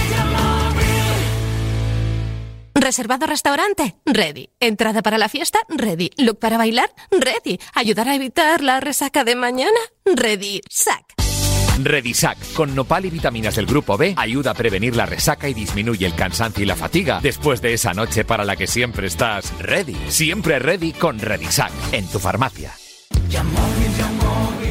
¿Reservado 2.81 3.27
restaurante? 3.27 3.95
Ready. 4.07 4.49
¿Entrada 4.59 5.03
para 5.03 5.19
la 5.19 5.29
fiesta? 5.29 5.59
Ready. 5.69 6.09
¿Look 6.17 6.39
para 6.39 6.57
bailar? 6.57 6.89
Ready. 7.11 7.59
¿Ayudar 7.75 8.09
a 8.09 8.15
evitar 8.15 8.63
la 8.63 8.79
resaca 8.79 9.23
de 9.23 9.35
mañana? 9.35 9.77
Ready. 10.03 10.61
Sac. 10.67 11.13
Redisac, 11.83 12.39
con 12.53 12.73
nopal 12.73 13.05
y 13.05 13.11
vitaminas 13.11 13.55
del 13.55 13.67
grupo 13.67 13.97
B, 13.97 14.15
ayuda 14.17 14.51
a 14.51 14.53
prevenir 14.55 14.95
la 14.95 15.05
resaca 15.05 15.47
y 15.47 15.53
disminuye 15.53 16.07
el 16.07 16.15
cansancio 16.15 16.63
y 16.63 16.65
la 16.65 16.75
fatiga 16.75 17.19
después 17.21 17.61
de 17.61 17.73
esa 17.73 17.93
noche 17.93 18.25
para 18.25 18.45
la 18.45 18.55
que 18.55 18.65
siempre 18.65 19.05
estás 19.05 19.53
ready. 19.59 19.95
Siempre 20.07 20.57
ready 20.57 20.91
con 20.91 21.19
Redisac, 21.19 21.71
en 21.91 22.07
tu 22.07 22.17
farmacia. 22.17 22.73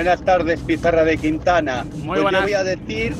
Buenas 0.00 0.22
tardes, 0.22 0.58
Pizarra 0.60 1.04
de 1.04 1.18
Quintana. 1.18 1.84
pues 2.06 2.22
buenas. 2.22 2.40
yo 2.40 2.46
voy 2.46 2.54
a 2.54 2.64
decir 2.64 3.12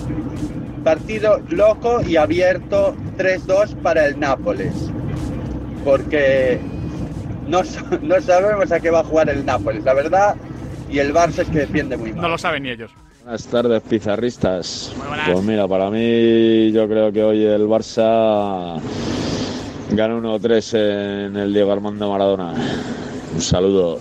partido 0.83 1.39
loco 1.51 2.01
y 2.01 2.17
abierto 2.17 2.97
3-2 3.19 3.75
para 3.83 4.07
el 4.07 4.19
Nápoles. 4.19 4.73
Porque 5.85 6.59
no, 7.47 7.61
no 8.03 8.21
sabemos 8.23 8.73
a 8.73 8.81
qué 8.81 8.89
va 8.89 9.01
a 9.01 9.05
jugar 9.05 9.29
el 9.29 9.45
Nápoles, 9.45 9.85
la 9.85 9.93
verdad. 9.93 10.37
Y 10.89 11.01
el 11.01 11.13
Barça 11.13 11.41
es 11.41 11.51
que 11.51 11.59
defiende 11.59 11.99
muy 11.99 12.15
mal. 12.15 12.23
No 12.23 12.29
lo 12.31 12.39
saben 12.39 12.63
ni 12.63 12.71
ellos. 12.71 12.91
Buenas 13.25 13.47
tardes, 13.47 13.83
pizarristas. 13.83 14.95
buenas. 15.07 15.29
Pues 15.29 15.45
mira, 15.45 15.69
para 15.69 15.91
mí 15.91 16.73
yo 16.73 16.89
creo 16.89 17.13
que 17.13 17.23
hoy 17.23 17.45
el 17.45 17.67
Barça 17.67 18.81
gana 19.91 20.15
1-3 20.15 20.79
en 21.27 21.37
el 21.37 21.53
Diego 21.53 21.73
Armando 21.73 22.11
Maradona. 22.11 22.55
Un 23.35 23.41
saludo. 23.43 23.99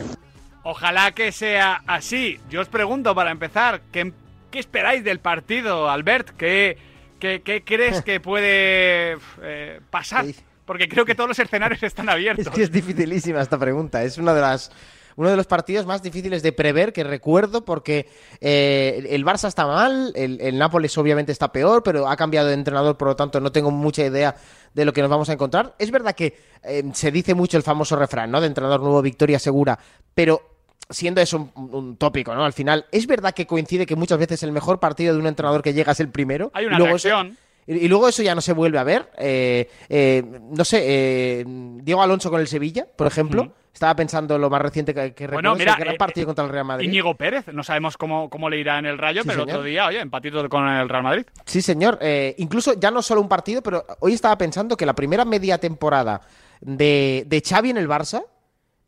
Ojalá 0.70 1.12
que 1.14 1.32
sea 1.32 1.82
así. 1.88 2.40
Yo 2.48 2.62
os 2.62 2.68
pregunto 2.68 3.16
para 3.16 3.32
empezar, 3.32 3.82
¿qué, 3.92 4.14
qué 4.52 4.60
esperáis 4.60 5.04
del 5.04 5.20
partido, 5.20 5.90
Albert? 5.90 6.30
¿Qué, 6.38 6.78
qué, 7.20 7.42
qué 7.42 7.64
crees 7.64 8.04
que 8.04 8.20
puede 8.22 9.18
eh, 9.42 9.82
pasar? 9.90 10.26
Porque 10.66 10.88
creo 10.88 11.06
que 11.06 11.16
todos 11.16 11.28
los 11.28 11.40
escenarios 11.40 11.82
están 11.82 12.08
abiertos. 12.08 12.46
Es 12.46 12.52
que 12.52 12.62
es 12.62 12.72
dificilísima 12.72 13.42
esta 13.42 13.58
pregunta. 13.58 14.04
Es 14.04 14.20
una 14.20 14.36
de 14.36 14.42
las 14.42 14.72
uno 15.16 15.32
de 15.32 15.36
los 15.36 15.48
partidos 15.48 15.88
más 15.88 16.04
difíciles 16.04 16.44
de 16.44 16.54
prever 16.54 16.94
que 16.94 17.04
recuerdo 17.04 17.66
porque 17.66 18.08
eh, 18.40 19.06
el 19.10 19.26
Barça 19.26 19.50
está 19.50 19.66
mal, 19.66 20.14
el, 20.16 20.40
el 20.40 20.58
Nápoles 20.58 20.98
obviamente 20.98 21.34
está 21.34 21.52
peor, 21.52 21.84
pero 21.84 22.08
ha 22.08 22.16
cambiado 22.16 22.48
de 22.48 22.54
entrenador, 22.54 22.96
por 22.96 23.10
lo 23.10 23.16
tanto 23.18 23.42
no 23.42 23.52
tengo 23.52 23.70
mucha 23.70 24.06
idea 24.06 24.36
de 24.74 24.86
lo 24.86 24.94
que 24.94 25.02
nos 25.02 25.10
vamos 25.10 25.30
a 25.30 25.34
encontrar. 25.34 25.76
Es 25.78 25.92
verdad 25.92 26.16
que 26.16 26.38
eh, 26.64 26.84
se 26.94 27.12
dice 27.12 27.34
mucho 27.34 27.58
el 27.58 27.64
famoso 27.64 27.98
refrán, 27.98 28.32
¿no? 28.32 28.40
De 28.40 28.48
entrenador 28.48 28.80
nuevo, 28.80 29.02
victoria 29.02 29.40
segura, 29.40 29.78
pero 30.14 30.59
siendo 30.90 31.22
eso 31.22 31.50
un, 31.56 31.70
un 31.74 31.98
tópico, 31.98 32.34
¿no? 32.34 32.44
Al 32.44 32.54
final, 32.54 32.86
es 32.92 33.06
verdad 33.08 33.34
que 33.34 33.46
coincide 33.46 33.86
que 33.86 33.96
muchas 33.96 34.18
veces 34.18 34.42
el 34.44 34.52
mejor 34.52 34.80
partido 34.80 35.14
de 35.14 35.20
un 35.20 35.28
entrenador 35.28 35.62
que 35.62 35.74
llega 35.74 35.92
es 35.92 36.00
el 36.00 36.10
primero. 36.10 36.52
Hay 36.54 36.64
y 36.66 36.68
una 36.68 36.78
eso- 36.78 36.86
reacción. 36.86 37.38
y 37.68 37.74
y 37.74 37.88
luego 37.88 38.08
eso 38.10 38.24
ya 38.24 38.34
no 38.34 38.42
se 38.42 38.54
vuelve 38.54 38.80
a 38.80 38.84
ver. 38.84 39.12
Eh, 39.18 39.70
eh, 39.90 40.24
no 40.52 40.66
sé, 40.66 40.82
eh, 40.84 41.46
Diego 41.48 42.02
Alonso 42.02 42.32
con 42.32 42.42
el 42.42 42.48
Sevilla, 42.48 42.88
por 42.96 43.06
ejemplo. 43.08 43.54
Estaba 43.72 43.96
pensando 43.96 44.38
lo 44.40 44.50
más 44.50 44.62
reciente 44.64 44.94
que, 44.96 45.14
que 45.14 45.28
Bueno, 45.28 45.54
recuerdo, 45.54 45.56
mira, 45.60 45.76
gran 45.78 45.94
eh, 45.94 45.98
partido 45.98 46.26
contra 46.26 46.44
el 46.44 46.50
Real 46.52 46.66
Madrid. 46.66 46.88
Íñigo 46.90 47.16
Pérez, 47.16 47.46
no 47.54 47.64
sabemos 47.64 47.96
cómo, 47.96 48.28
cómo 48.30 48.50
le 48.50 48.58
irá 48.58 48.80
en 48.80 48.88
el 48.88 48.98
Rayo, 48.98 49.22
Sí, 49.22 49.28
pero 49.30 49.44
el 49.44 49.46
señor. 49.48 49.60
otro 49.60 49.70
día, 49.70 49.86
oye, 49.86 50.00
empatito 50.02 50.50
con 50.50 50.68
el 50.68 50.90
Real 50.90 51.04
Madrid. 51.04 51.26
Sí, 51.46 51.62
señor. 51.62 51.98
Incluso 52.38 52.74
ya 52.78 52.90
no 52.92 53.02
solo 53.04 53.22
un 53.22 53.30
partido, 53.30 53.62
pero 53.62 53.86
hoy 54.00 54.14
estaba 54.14 54.38
pensando 54.38 54.76
que 54.76 54.86
la 54.88 54.96
primera 54.96 55.24
media 55.24 55.60
temporada 55.60 56.20
de, 56.60 57.24
de 57.28 57.42
Xavi 57.48 57.70
en 57.70 57.78
el 57.78 57.88
Barça, 57.88 58.24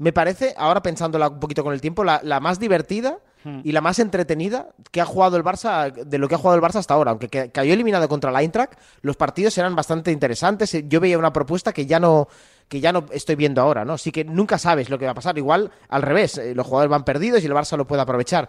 me 0.02 0.12
parece, 0.14 0.54
ahora 0.58 0.82
pensándola 0.82 1.30
un 1.30 1.40
poquito 1.40 1.64
con 1.64 1.74
el 1.74 1.82
tiempo, 1.82 2.04
la, 2.04 2.20
la 2.24 2.40
más 2.40 2.60
divertida 2.60 3.20
Hmm. 3.44 3.62
y 3.64 3.72
la 3.72 3.82
más 3.82 3.98
entretenida 3.98 4.68
que 4.92 5.02
ha 5.02 5.06
jugado 5.06 5.36
el 5.36 5.44
Barça, 5.44 5.92
de 5.92 6.18
lo 6.20 6.28
que 6.30 6.36
ha 6.36 6.38
jugado 6.38 6.58
el 6.58 6.62
Barça 6.64 6.76
hasta 6.76 6.94
ahora. 6.94 7.10
Aunque 7.10 7.28
ca- 7.28 7.48
cayó 7.50 7.74
eliminado 7.74 8.08
contra 8.08 8.30
el 8.30 8.36
Eintracht, 8.36 8.74
los 9.02 9.18
partidos 9.18 9.58
eran 9.58 9.76
bastante 9.76 10.12
interesantes. 10.12 10.78
Yo 10.88 11.00
veía 11.00 11.18
una 11.18 11.34
propuesta 11.34 11.74
que 11.74 11.88
ya 11.88 12.00
no 12.00 12.28
que 12.68 12.80
ya 12.80 12.94
no 12.94 13.06
estoy 13.12 13.36
viendo 13.36 13.60
ahora, 13.60 13.84
¿no? 13.84 13.94
Así 13.94 14.12
que 14.12 14.24
nunca 14.24 14.60
sabes 14.60 14.92
lo 14.92 15.00
que 15.00 15.06
va 15.06 15.12
a 15.14 15.16
pasar. 15.16 15.40
Igual 15.40 15.72
al 15.90 16.04
revés, 16.04 16.38
eh, 16.38 16.54
los 16.54 16.68
jugadores 16.68 16.92
van 16.92 17.04
perdidos 17.04 17.42
y 17.42 17.48
el 17.48 17.54
Barça 17.54 17.76
lo 17.78 17.88
puede 17.88 18.04
aprovechar. 18.04 18.48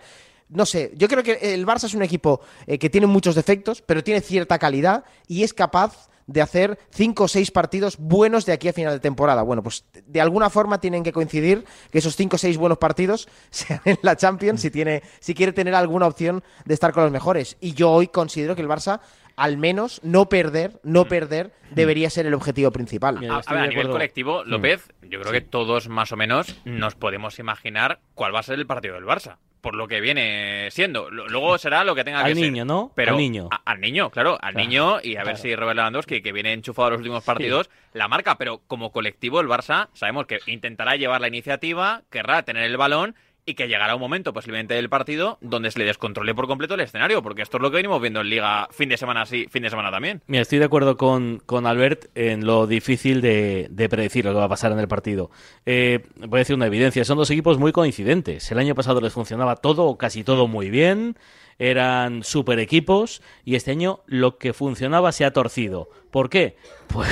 No 0.50 0.66
sé, 0.66 0.92
yo 0.94 1.08
creo 1.08 1.22
que 1.22 1.54
el 1.54 1.66
Barça 1.66 1.84
es 1.84 1.94
un 1.94 2.02
equipo 2.02 2.42
eh, 2.66 2.78
que 2.78 2.90
tiene 2.90 3.06
muchos 3.06 3.34
defectos, 3.34 3.80
pero 3.80 4.04
tiene 4.04 4.20
cierta 4.20 4.58
calidad 4.58 5.04
y 5.26 5.42
es 5.42 5.54
capaz 5.54 6.10
de 6.32 6.40
hacer 6.40 6.78
cinco 6.90 7.24
o 7.24 7.28
seis 7.28 7.50
partidos 7.50 7.98
buenos 7.98 8.46
de 8.46 8.52
aquí 8.52 8.68
a 8.68 8.72
final 8.72 8.94
de 8.94 9.00
temporada. 9.00 9.42
Bueno, 9.42 9.62
pues 9.62 9.84
de 10.06 10.20
alguna 10.20 10.50
forma 10.50 10.80
tienen 10.80 11.02
que 11.02 11.12
coincidir 11.12 11.64
que 11.90 11.98
esos 11.98 12.16
cinco 12.16 12.36
o 12.36 12.38
seis 12.38 12.56
buenos 12.56 12.78
partidos 12.78 13.28
sean 13.50 13.80
en 13.84 13.98
la 14.02 14.16
Champions 14.16 14.60
si, 14.60 14.70
tiene, 14.70 15.02
si 15.20 15.34
quiere 15.34 15.52
tener 15.52 15.74
alguna 15.74 16.06
opción 16.06 16.42
de 16.64 16.74
estar 16.74 16.92
con 16.92 17.04
los 17.04 17.12
mejores. 17.12 17.56
Y 17.60 17.74
yo 17.74 17.90
hoy 17.90 18.08
considero 18.08 18.56
que 18.56 18.62
el 18.62 18.68
Barça, 18.68 19.00
al 19.36 19.58
menos, 19.58 20.00
no 20.02 20.28
perder, 20.28 20.80
no 20.82 21.06
perder, 21.06 21.52
debería 21.70 22.08
ser 22.08 22.26
el 22.26 22.34
objetivo 22.34 22.70
principal. 22.70 23.18
A, 23.30 23.38
a 23.38 23.54
ver, 23.54 23.62
a 23.64 23.66
nivel 23.66 23.90
colectivo, 23.90 24.44
López, 24.44 24.88
yo 25.02 25.20
creo 25.20 25.32
que 25.32 25.40
todos 25.42 25.88
más 25.88 26.12
o 26.12 26.16
menos 26.16 26.60
nos 26.64 26.94
podemos 26.94 27.38
imaginar 27.38 28.00
cuál 28.14 28.34
va 28.34 28.40
a 28.40 28.42
ser 28.42 28.58
el 28.58 28.66
partido 28.66 28.94
del 28.94 29.04
Barça. 29.04 29.36
Por 29.62 29.76
lo 29.76 29.86
que 29.88 30.00
viene 30.00 30.68
siendo. 30.72 31.08
Luego 31.10 31.56
será 31.56 31.84
lo 31.84 31.94
que 31.94 32.02
tenga 32.04 32.18
Al 32.20 32.26
que 32.26 32.34
ser. 32.34 32.42
niño, 32.42 32.64
¿no? 32.64 32.92
Pero 32.96 33.12
Al 33.12 33.16
niño. 33.18 33.48
al 33.64 33.80
niño, 33.80 34.10
claro, 34.10 34.32
al 34.42 34.52
Claro, 34.54 34.58
niño 34.58 34.98
y 35.02 35.16
a 35.16 35.22
ver 35.24 35.38
si 35.38 35.54
Robert 35.56 35.76
Lewandowski, 35.76 36.20
que 36.20 36.32
viene 36.32 36.52
enchufado 36.52 36.88
a 36.88 36.90
los 36.90 36.98
últimos 36.98 37.22
partidos, 37.24 37.70
la 37.94 38.08
marca. 38.08 38.36
Pero 38.36 38.60
como 38.66 38.90
colectivo, 38.92 39.40
el 39.40 39.46
Barça 39.46 39.88
sabemos 39.94 40.26
que 40.26 40.40
intentará 40.46 40.96
llevar 40.96 41.20
la 41.20 41.28
iniciativa, 41.28 42.02
querrá 42.10 42.42
tener 42.42 42.64
el 42.64 42.76
balón 42.76 43.14
y 43.44 43.54
que 43.54 43.66
llegará 43.66 43.94
un 43.94 44.00
momento 44.00 44.32
posiblemente 44.32 44.74
del 44.74 44.88
partido 44.88 45.38
donde 45.40 45.70
se 45.70 45.78
le 45.78 45.84
descontrole 45.84 46.34
por 46.34 46.46
completo 46.46 46.74
el 46.74 46.80
escenario, 46.80 47.22
porque 47.22 47.42
esto 47.42 47.56
es 47.56 47.62
lo 47.62 47.70
que 47.70 47.76
venimos 47.76 48.00
viendo 48.00 48.20
en 48.20 48.28
Liga 48.28 48.68
fin 48.70 48.88
de 48.88 48.96
semana 48.96 49.26
sí, 49.26 49.46
fin 49.50 49.62
de 49.62 49.70
semana 49.70 49.90
también. 49.90 50.22
Mira, 50.26 50.42
estoy 50.42 50.58
de 50.58 50.64
acuerdo 50.64 50.96
con, 50.96 51.42
con 51.44 51.66
Albert 51.66 52.06
en 52.14 52.46
lo 52.46 52.66
difícil 52.66 53.20
de, 53.20 53.66
de 53.70 53.88
predecir 53.88 54.24
lo 54.24 54.32
que 54.32 54.38
va 54.38 54.44
a 54.44 54.48
pasar 54.48 54.70
en 54.72 54.78
el 54.78 54.88
partido. 54.88 55.30
Eh, 55.66 56.06
voy 56.16 56.38
a 56.38 56.42
decir 56.42 56.54
una 56.54 56.66
evidencia, 56.66 57.04
son 57.04 57.18
dos 57.18 57.30
equipos 57.30 57.58
muy 57.58 57.72
coincidentes. 57.72 58.50
El 58.52 58.58
año 58.58 58.74
pasado 58.74 59.00
les 59.00 59.12
funcionaba 59.12 59.56
todo 59.56 59.86
o 59.86 59.98
casi 59.98 60.22
todo 60.22 60.46
muy 60.46 60.70
bien, 60.70 61.16
eran 61.58 62.22
super 62.22 62.58
equipos 62.60 63.22
y 63.44 63.56
este 63.56 63.72
año 63.72 64.00
lo 64.06 64.38
que 64.38 64.52
funcionaba 64.52 65.10
se 65.10 65.24
ha 65.24 65.32
torcido. 65.32 65.88
¿Por 66.10 66.30
qué? 66.30 66.56
Pues 66.92 67.08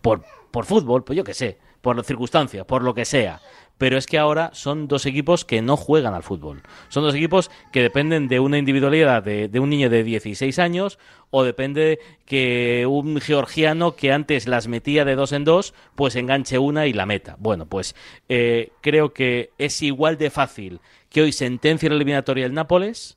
por, 0.00 0.24
por 0.50 0.64
fútbol, 0.64 1.04
pues 1.04 1.16
yo 1.16 1.24
qué 1.24 1.34
sé, 1.34 1.58
por 1.82 2.02
circunstancias, 2.04 2.64
por 2.64 2.82
lo 2.82 2.94
que 2.94 3.04
sea. 3.04 3.40
Pero 3.80 3.96
es 3.96 4.06
que 4.06 4.18
ahora 4.18 4.50
son 4.52 4.88
dos 4.88 5.06
equipos 5.06 5.46
que 5.46 5.62
no 5.62 5.74
juegan 5.74 6.12
al 6.12 6.22
fútbol. 6.22 6.60
Son 6.90 7.02
dos 7.02 7.14
equipos 7.14 7.50
que 7.72 7.80
dependen 7.80 8.28
de 8.28 8.38
una 8.38 8.58
individualidad 8.58 9.22
de, 9.22 9.48
un 9.58 9.70
niño 9.70 9.88
de 9.88 10.04
16 10.04 10.58
años 10.58 10.98
o 11.30 11.44
depende 11.44 11.98
que 12.26 12.84
un 12.86 13.18
georgiano 13.22 13.96
que 13.96 14.12
antes 14.12 14.46
las 14.46 14.68
metía 14.68 15.06
de 15.06 15.14
dos 15.14 15.32
en 15.32 15.44
dos, 15.44 15.72
pues 15.94 16.14
enganche 16.14 16.58
una 16.58 16.86
y 16.86 16.92
la 16.92 17.06
meta. 17.06 17.36
Bueno, 17.38 17.64
pues 17.64 17.96
eh, 18.28 18.70
creo 18.82 19.14
que 19.14 19.52
es 19.56 19.80
igual 19.80 20.18
de 20.18 20.28
fácil 20.28 20.80
que 21.08 21.22
hoy 21.22 21.32
sentencie 21.32 21.88
la 21.88 21.96
eliminatoria 21.96 22.44
el 22.44 22.52
Nápoles, 22.52 23.16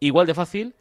igual 0.00 0.26
de 0.26 0.34
fácil 0.34 0.74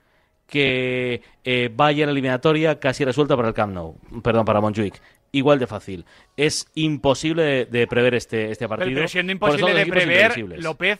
que 0.47 1.21
eh, 1.43 1.69
vaya 1.71 2.07
la 2.07 2.11
eliminatoria 2.11 2.79
casi 2.79 3.05
resuelta 3.05 3.35
para 3.35 3.49
el 3.49 3.53
Camp 3.53 3.71
Nou, 3.71 3.97
perdón, 4.23 4.45
para 4.45 4.59
Montjuic. 4.59 4.99
Igual 5.31 5.59
de 5.59 5.67
fácil. 5.67 6.05
Es 6.35 6.67
imposible 6.75 7.43
de, 7.43 7.65
de 7.65 7.87
prever 7.87 8.15
este, 8.15 8.51
este 8.51 8.67
partido. 8.67 8.93
pero 8.95 9.07
siendo 9.07 9.31
imposible 9.31 9.73
de 9.73 9.85
prever. 9.85 10.37
López, 10.61 10.99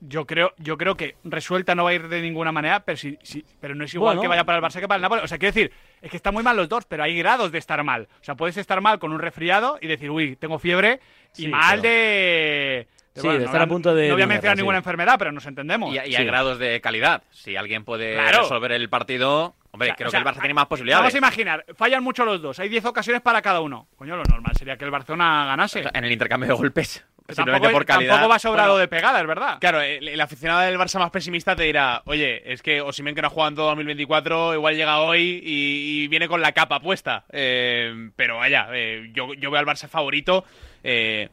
yo 0.00 0.26
creo, 0.26 0.52
yo 0.58 0.76
creo 0.78 0.96
que 0.96 1.16
resuelta 1.24 1.74
no 1.74 1.84
va 1.84 1.90
a 1.90 1.94
ir 1.94 2.08
de 2.08 2.20
ninguna 2.22 2.52
manera, 2.52 2.80
pero 2.80 2.96
sí, 2.96 3.18
sí- 3.22 3.44
pero 3.60 3.74
no 3.74 3.84
es 3.84 3.94
igual 3.94 4.16
Bueno. 4.16 4.22
que 4.22 4.28
vaya 4.28 4.44
para 4.44 4.58
el 4.58 4.64
Barça 4.64 4.80
que 4.80 4.88
para 4.88 4.96
el 4.96 5.02
Napoli. 5.02 5.22
O 5.22 5.28
sea, 5.28 5.38
quiero 5.38 5.52
decir, 5.54 5.72
es 6.00 6.10
que 6.10 6.16
están 6.16 6.32
muy 6.34 6.42
mal 6.42 6.56
los 6.56 6.68
dos, 6.68 6.84
pero 6.86 7.02
hay 7.02 7.16
grados 7.18 7.52
de 7.52 7.58
estar 7.58 7.82
mal. 7.84 8.08
O 8.20 8.24
sea, 8.24 8.34
puedes 8.34 8.56
estar 8.56 8.80
mal 8.80 8.98
con 8.98 9.12
un 9.12 9.18
resfriado 9.20 9.78
y 9.80 9.86
decir, 9.88 10.10
uy, 10.10 10.36
tengo 10.36 10.58
fiebre, 10.58 11.00
y 11.36 11.42
Sí, 11.44 11.48
mal 11.48 11.80
pero- 11.80 11.94
de. 11.94 12.88
Sí, 13.14 13.26
de 13.28 13.44
estar 13.44 13.62
a 13.62 13.66
punto 13.66 13.94
de- 13.94 14.08
No 14.08 14.14
voy 14.14 14.22
a 14.22 14.26
mencionar 14.26 14.56
una, 14.56 14.60
ninguna 14.60 14.76
sí. 14.76 14.80
enfermedad, 14.80 15.16
pero 15.18 15.32
nos 15.32 15.46
entendemos. 15.46 15.90
Y, 15.94 16.10
y 16.10 16.16
hay 16.16 16.24
grados 16.26 16.58
de 16.58 16.82
calidad. 16.82 17.22
Si 17.30 17.56
alguien 17.56 17.82
puede 17.84 18.12
Claro. 18.12 18.40
resolver 18.42 18.72
el 18.72 18.90
partido, 18.90 19.54
hombre, 19.76 19.88
O 19.88 19.90
sea, 19.90 19.96
creo 19.96 20.08
o 20.08 20.10
sea, 20.10 20.22
que 20.22 20.28
el 20.28 20.34
Barça 20.34 20.40
tiene 20.40 20.54
más 20.54 20.66
posibilidades. 20.66 21.00
Vamos 21.02 21.14
a 21.14 21.18
imaginar, 21.18 21.64
fallan 21.76 22.02
mucho 22.02 22.24
los 22.24 22.42
dos, 22.42 22.58
hay 22.58 22.68
10 22.68 22.84
ocasiones 22.86 23.22
para 23.22 23.40
cada 23.42 23.60
uno. 23.60 23.88
Coño, 23.96 24.16
lo 24.16 24.24
normal 24.24 24.54
sería 24.56 24.76
que 24.76 24.84
el 24.84 24.90
Barcelona 24.90 25.44
ganase. 25.46 25.84
en 25.92 26.04
el 26.04 26.12
intercambio 26.12 26.48
de 26.48 26.54
golpes. 26.54 27.04
Tampoco, 27.26 27.34
Simplemente 27.42 27.70
por 27.72 27.84
calidad. 27.86 28.12
tampoco 28.12 28.28
va 28.30 28.38
sobrado 28.38 28.68
Bueno, 28.74 28.80
de 28.82 28.86
pegada, 28.88 29.20
es 29.20 29.26
verdad. 29.26 29.58
Claro, 29.58 29.80
el, 29.80 30.06
el 30.06 30.20
aficionado 30.20 30.60
del 30.60 30.78
Barça 30.78 31.00
más 31.00 31.10
pesimista 31.10 31.56
te 31.56 31.64
dirá, 31.64 32.02
oye, 32.04 32.52
es 32.52 32.62
que 32.62 32.80
Osimhen 32.80 33.16
que 33.16 33.20
no 33.20 33.26
ha 33.26 33.30
jugado 33.30 33.48
en 33.48 33.54
todo 33.56 33.66
2024, 33.66 34.54
igual 34.54 34.76
llega 34.76 35.00
hoy 35.00 35.42
y, 35.44 36.04
y 36.04 36.08
viene 36.08 36.28
con 36.28 36.40
la 36.40 36.52
capa 36.52 36.78
puesta. 36.78 37.24
Eh, 37.32 38.10
pero 38.14 38.36
vaya, 38.36 38.68
eh, 38.72 39.10
yo, 39.12 39.34
yo 39.34 39.50
veo 39.50 39.58
al 39.58 39.66
Barça 39.66 39.88
favorito. 39.88 40.44
Eh, 40.84 41.28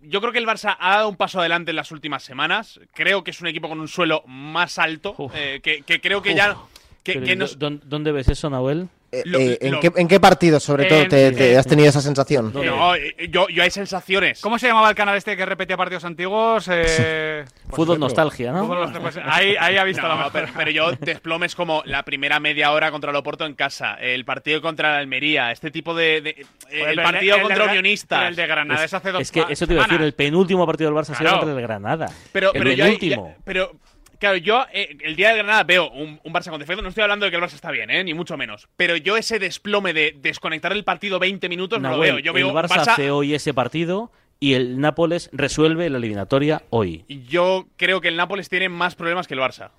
yo 0.00 0.20
creo 0.22 0.32
que 0.32 0.38
el 0.38 0.46
Barça 0.46 0.76
ha 0.80 0.96
dado 0.96 1.08
un 1.10 1.16
paso 1.16 1.40
adelante 1.40 1.72
en 1.72 1.76
las 1.76 1.90
últimas 1.92 2.22
semanas. 2.22 2.80
Creo 2.94 3.22
que 3.22 3.32
es 3.32 3.40
un 3.42 3.48
equipo 3.48 3.68
con 3.68 3.80
un 3.80 3.88
suelo 3.88 4.22
más 4.26 4.78
alto, 4.78 5.14
eh, 5.34 5.60
que, 5.62 5.82
que 5.82 6.00
creo 6.00 6.22
que 6.22 6.34
ya... 6.34 6.56
Que, 7.02 7.14
Pero, 7.14 7.26
que 7.26 7.32
¿y 7.32 7.36
nos- 7.36 7.58
dó- 7.58 7.80
¿Dónde 7.84 8.12
ves 8.12 8.28
eso, 8.28 8.50
Nahuel? 8.50 8.88
Lo- 9.24 9.38
Eh, 9.38 9.56
¿en, 9.62 9.72
lo- 9.72 9.80
qué, 9.80 9.90
en 9.96 10.06
qué 10.06 10.20
partido, 10.20 10.60
sobre 10.60 10.84
todo, 10.84 11.08
te, 11.08 11.32
te 11.32 11.52
eh, 11.52 11.56
has 11.56 11.66
tenido 11.66 11.88
esa 11.88 12.02
sensación? 12.02 12.52
No, 12.52 12.94
eh, 12.94 13.14
yo, 13.30 13.48
yo 13.48 13.62
hay 13.62 13.70
sensaciones. 13.70 14.42
¿Cómo 14.42 14.58
se 14.58 14.66
llamaba 14.66 14.90
el 14.90 14.94
canal 14.94 15.16
este 15.16 15.34
que 15.34 15.46
repetía 15.46 15.78
partidos 15.78 16.04
antiguos? 16.04 16.68
Eh, 16.70 17.46
Fútbol 17.70 17.98
nostalgia, 17.98 18.52
¿no? 18.52 18.64
Fútbol 18.66 18.80
nostalgia, 18.80 19.00
pues 19.12 19.16
ahí, 19.24 19.54
ahí 19.58 19.78
ha 19.78 19.84
visto 19.84 20.02
No, 20.02 20.08
la 20.08 20.16
mejor. 20.16 20.32
pero, 20.32 20.48
pero 20.54 20.70
yo 20.70 20.92
desplomes 20.92 21.54
como 21.54 21.82
la 21.86 22.02
primera 22.02 22.38
media 22.38 22.70
hora 22.70 22.90
contra 22.90 23.08
el 23.10 23.16
Oporto 23.16 23.46
en 23.46 23.54
casa, 23.54 23.94
el 23.94 24.26
partido 24.26 24.60
contra 24.60 24.90
la 24.92 24.98
Almería, 24.98 25.52
este 25.52 25.70
tipo 25.70 25.94
de... 25.94 26.18
eh, 26.18 26.34
el 26.70 26.84
pero 26.96 27.02
partido 27.02 27.36
el 27.36 27.42
contra 27.42 27.64
Unionistas. 27.64 28.28
el 28.28 28.36
de 28.36 28.46
Granada 28.46 28.80
Es, 28.84 28.90
es 28.90 28.94
hace 28.94 29.12
dos 29.12 29.22
es 29.22 29.32
que 29.32 29.42
eso 29.48 29.66
te 29.66 29.72
iba 29.72 29.84
a 29.84 29.86
decir, 29.86 30.02
el 30.02 30.12
penúltimo 30.12 30.66
partido 30.66 30.90
del 30.90 30.98
Barça 30.98 31.12
ha 31.12 31.14
sido 31.14 31.18
Claro. 31.20 31.38
contra 31.38 31.56
el 31.56 31.62
Granada. 31.62 32.12
Pero, 32.32 32.52
el 32.52 32.58
pero 32.62 32.72
yo, 32.74 32.84
penúltimo. 32.84 33.28
ya- 33.38 33.42
pero 33.42 33.72
claro, 34.18 34.36
yo 34.36 34.64
eh, 34.72 34.96
el 35.02 35.16
día 35.16 35.30
de 35.30 35.38
Granada 35.38 35.64
veo 35.64 35.90
un, 35.90 36.20
un 36.22 36.32
Barça 36.32 36.50
con 36.50 36.58
defecto. 36.60 36.82
No 36.82 36.88
estoy 36.88 37.02
hablando 37.02 37.24
de 37.24 37.30
que 37.30 37.36
el 37.36 37.42
Barça 37.42 37.54
está 37.54 37.70
bien, 37.70 37.90
eh, 37.90 38.02
ni 38.04 38.14
mucho 38.14 38.36
menos. 38.36 38.68
Pero 38.76 38.96
yo 38.96 39.16
ese 39.16 39.38
desplome 39.38 39.92
de 39.92 40.16
desconectar 40.20 40.72
el 40.72 40.84
partido 40.84 41.18
20 41.18 41.48
minutos 41.48 41.80
no 41.80 41.90
lo 41.90 41.98
veo. 41.98 42.18
Yo 42.18 42.32
veo 42.32 42.48
el 42.48 42.54
Barça, 42.54 42.68
Barça 42.76 42.92
hace 42.92 43.10
hoy 43.10 43.34
ese 43.34 43.54
partido 43.54 44.10
y 44.40 44.54
el 44.54 44.80
Nápoles 44.80 45.30
resuelve 45.32 45.88
la 45.90 45.98
eliminatoria 45.98 46.62
hoy. 46.70 47.04
Yo 47.08 47.66
creo 47.76 48.00
que 48.00 48.08
el 48.08 48.16
Nápoles 48.16 48.48
tiene 48.48 48.68
más 48.68 48.94
problemas 48.94 49.26
que 49.26 49.34
el 49.34 49.40
Barça. 49.40 49.70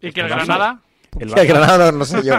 ¿Y 0.00 0.12
que 0.12 0.20
el 0.20 0.26
El 0.26 0.32
Barça- 0.32 0.36
Granada? 0.46 0.80
El 1.18 1.34
Que 1.34 1.44
Granada 1.44 1.92
no, 1.92 1.98
no 1.98 2.04
sé 2.06 2.22
yo. 2.24 2.34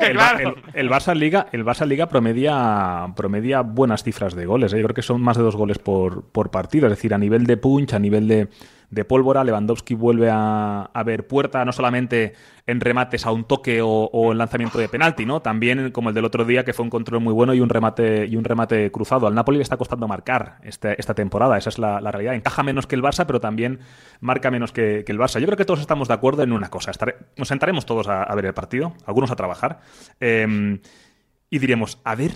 el, 0.00 0.16
Ba- 0.16 0.38
el- 0.40 0.54
el 0.74 0.90
Barça 0.90 1.14
Liga, 1.14 1.46
el 1.52 1.64
Barça 1.64 1.86
Liga 1.86 2.08
promedia, 2.08 3.06
promedia 3.16 3.60
buenas 3.60 4.02
cifras 4.02 4.34
de 4.34 4.46
goles. 4.46 4.72
¿eh? 4.72 4.78
Yo 4.78 4.82
creo 4.84 4.94
que 4.94 5.02
son 5.02 5.20
más 5.20 5.36
de 5.36 5.44
dos 5.44 5.54
goles 5.56 5.78
por, 5.78 6.24
por 6.30 6.50
partido. 6.50 6.86
Es 6.86 6.90
decir, 6.92 7.14
a 7.14 7.18
nivel 7.18 7.46
de 7.46 7.56
punch, 7.56 7.92
a 7.94 7.98
nivel 8.00 8.26
de, 8.26 8.48
de 8.90 9.04
pólvora, 9.04 9.44
Lewandowski 9.44 9.94
vuelve 9.94 10.30
a, 10.30 10.90
a 10.92 11.02
ver 11.02 11.26
puerta, 11.26 11.64
no 11.64 11.72
solamente 11.72 12.34
en 12.66 12.80
remates 12.80 13.26
a 13.26 13.32
un 13.32 13.44
toque 13.44 13.82
o, 13.82 13.88
o 13.88 14.32
en 14.32 14.38
lanzamiento 14.38 14.78
de 14.78 14.88
penalti, 14.88 15.26
¿no? 15.26 15.42
También 15.42 15.90
como 15.90 16.08
el 16.08 16.14
del 16.14 16.24
otro 16.24 16.44
día, 16.44 16.64
que 16.64 16.72
fue 16.72 16.84
un 16.84 16.90
control 16.90 17.20
muy 17.20 17.32
bueno 17.32 17.54
y 17.54 17.60
un 17.60 17.68
remate, 17.68 18.26
y 18.26 18.36
un 18.36 18.44
remate 18.44 18.90
cruzado. 18.90 19.26
Al 19.26 19.34
Napoli 19.34 19.58
le 19.58 19.62
está 19.62 19.76
costando 19.76 20.08
marcar 20.08 20.58
este- 20.62 20.98
esta 20.98 21.14
temporada, 21.14 21.58
esa 21.58 21.70
es 21.70 21.78
la, 21.78 22.00
realidad. 22.00 22.34
Encaja 22.34 22.62
menos 22.62 22.86
que 22.86 22.94
el 22.94 23.02
Barça, 23.02 23.26
pero 23.26 23.40
también 23.40 23.80
marca 24.20 24.50
menos 24.50 24.72
que, 24.72 25.02
que 25.04 25.12
el 25.12 25.18
Barça. 25.18 25.40
Yo 25.40 25.46
creo 25.46 25.56
que 25.56 25.64
todos 25.64 25.80
estamos 25.80 26.08
de 26.08 26.14
acuerdo 26.14 26.42
en 26.42 26.52
una 26.52 26.70
cosa. 26.70 26.92
Nos 27.36 27.48
sentaremos 27.48 27.86
todos 27.86 28.08
a, 28.08 28.34
ver 28.34 28.46
el 28.46 28.54
partido, 28.54 28.94
algunos 29.06 29.30
a 29.30 29.36
trabajar, 29.36 29.80
eh, 30.20 30.78
y 31.50 31.58
diremos, 31.58 32.00
a 32.04 32.14
ver 32.14 32.32